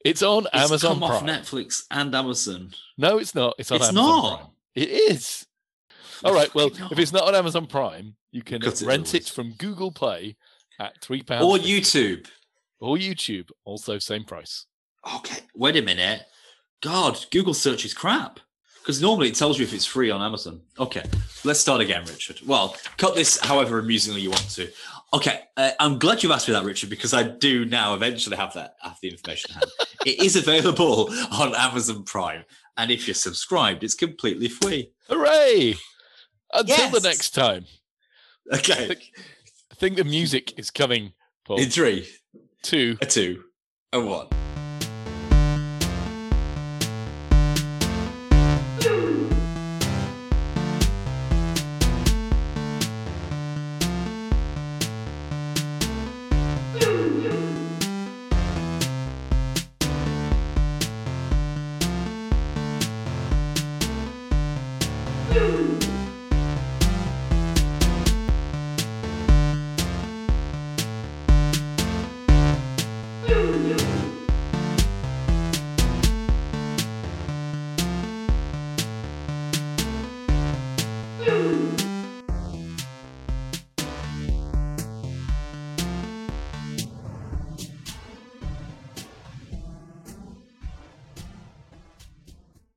it's 0.04 0.22
on 0.22 0.46
It's 0.54 0.70
Amazon 0.70 0.94
come 0.94 1.02
off 1.04 1.22
Netflix 1.22 1.82
and 1.90 2.14
Amazon. 2.14 2.72
No, 2.96 3.18
it's 3.18 3.34
not. 3.34 3.54
It's 3.58 3.70
on 3.70 3.76
It's 3.76 3.88
Amazon 3.88 4.04
not. 4.04 4.38
Prime. 4.38 4.50
It 4.74 4.88
is. 4.88 5.46
All 6.24 6.34
right. 6.34 6.52
Well, 6.54 6.70
Fucking 6.70 6.88
if 6.92 6.98
it's 6.98 7.12
not 7.12 7.24
on 7.24 7.34
Amazon 7.34 7.66
Prime, 7.66 8.16
you 8.32 8.42
can 8.42 8.60
Cut 8.60 8.80
rent 8.84 9.14
it 9.14 9.26
from 9.28 9.52
Google 9.52 9.92
Play 9.92 10.36
at 10.80 11.00
three 11.02 11.22
pounds 11.22 11.44
Or 11.44 11.56
YouTube. 11.58 12.26
or 12.80 12.96
YouTube, 12.96 13.50
also 13.64 13.98
same 13.98 14.24
price. 14.24 14.66
Okay, 15.16 15.38
wait 15.54 15.76
a 15.76 15.82
minute. 15.82 16.22
God, 16.80 17.18
Google 17.30 17.54
search 17.54 17.84
is 17.84 17.94
crap. 17.94 18.40
Because 18.80 19.02
normally 19.02 19.28
it 19.28 19.34
tells 19.34 19.58
you 19.58 19.64
if 19.64 19.74
it's 19.74 19.84
free 19.84 20.10
on 20.10 20.22
Amazon. 20.22 20.62
Okay, 20.78 21.02
let's 21.44 21.60
start 21.60 21.82
again, 21.82 22.04
Richard. 22.06 22.40
Well, 22.46 22.74
cut 22.96 23.14
this 23.14 23.38
however 23.38 23.78
amusingly 23.78 24.22
you 24.22 24.30
want 24.30 24.48
to. 24.52 24.70
Okay, 25.12 25.40
uh, 25.58 25.72
I'm 25.78 25.98
glad 25.98 26.22
you 26.22 26.32
asked 26.32 26.48
me 26.48 26.54
that, 26.54 26.64
Richard, 26.64 26.88
because 26.88 27.12
I 27.12 27.22
do 27.22 27.66
now 27.66 27.92
eventually 27.92 28.36
have 28.36 28.54
that 28.54 28.76
have 28.80 28.96
the 29.02 29.10
information. 29.10 29.52
hand. 29.52 29.66
it 30.06 30.22
is 30.22 30.36
available 30.36 31.10
on 31.32 31.54
Amazon 31.54 32.04
Prime, 32.04 32.44
and 32.78 32.90
if 32.90 33.06
you're 33.06 33.14
subscribed, 33.14 33.84
it's 33.84 33.94
completely 33.94 34.48
free. 34.48 34.92
Hooray! 35.10 35.74
Until 36.54 36.88
the 36.90 37.00
next 37.00 37.34
time. 37.34 37.66
Okay, 38.54 38.96
I 39.70 39.74
think 39.74 39.96
the 39.96 40.04
music 40.04 40.58
is 40.58 40.70
coming, 40.70 41.12
Paul. 41.44 41.60
in 41.60 41.68
three, 41.68 42.08
Two. 42.62 42.96
a 43.02 43.06
two, 43.06 43.44
a 43.92 44.00
one. 44.00 44.28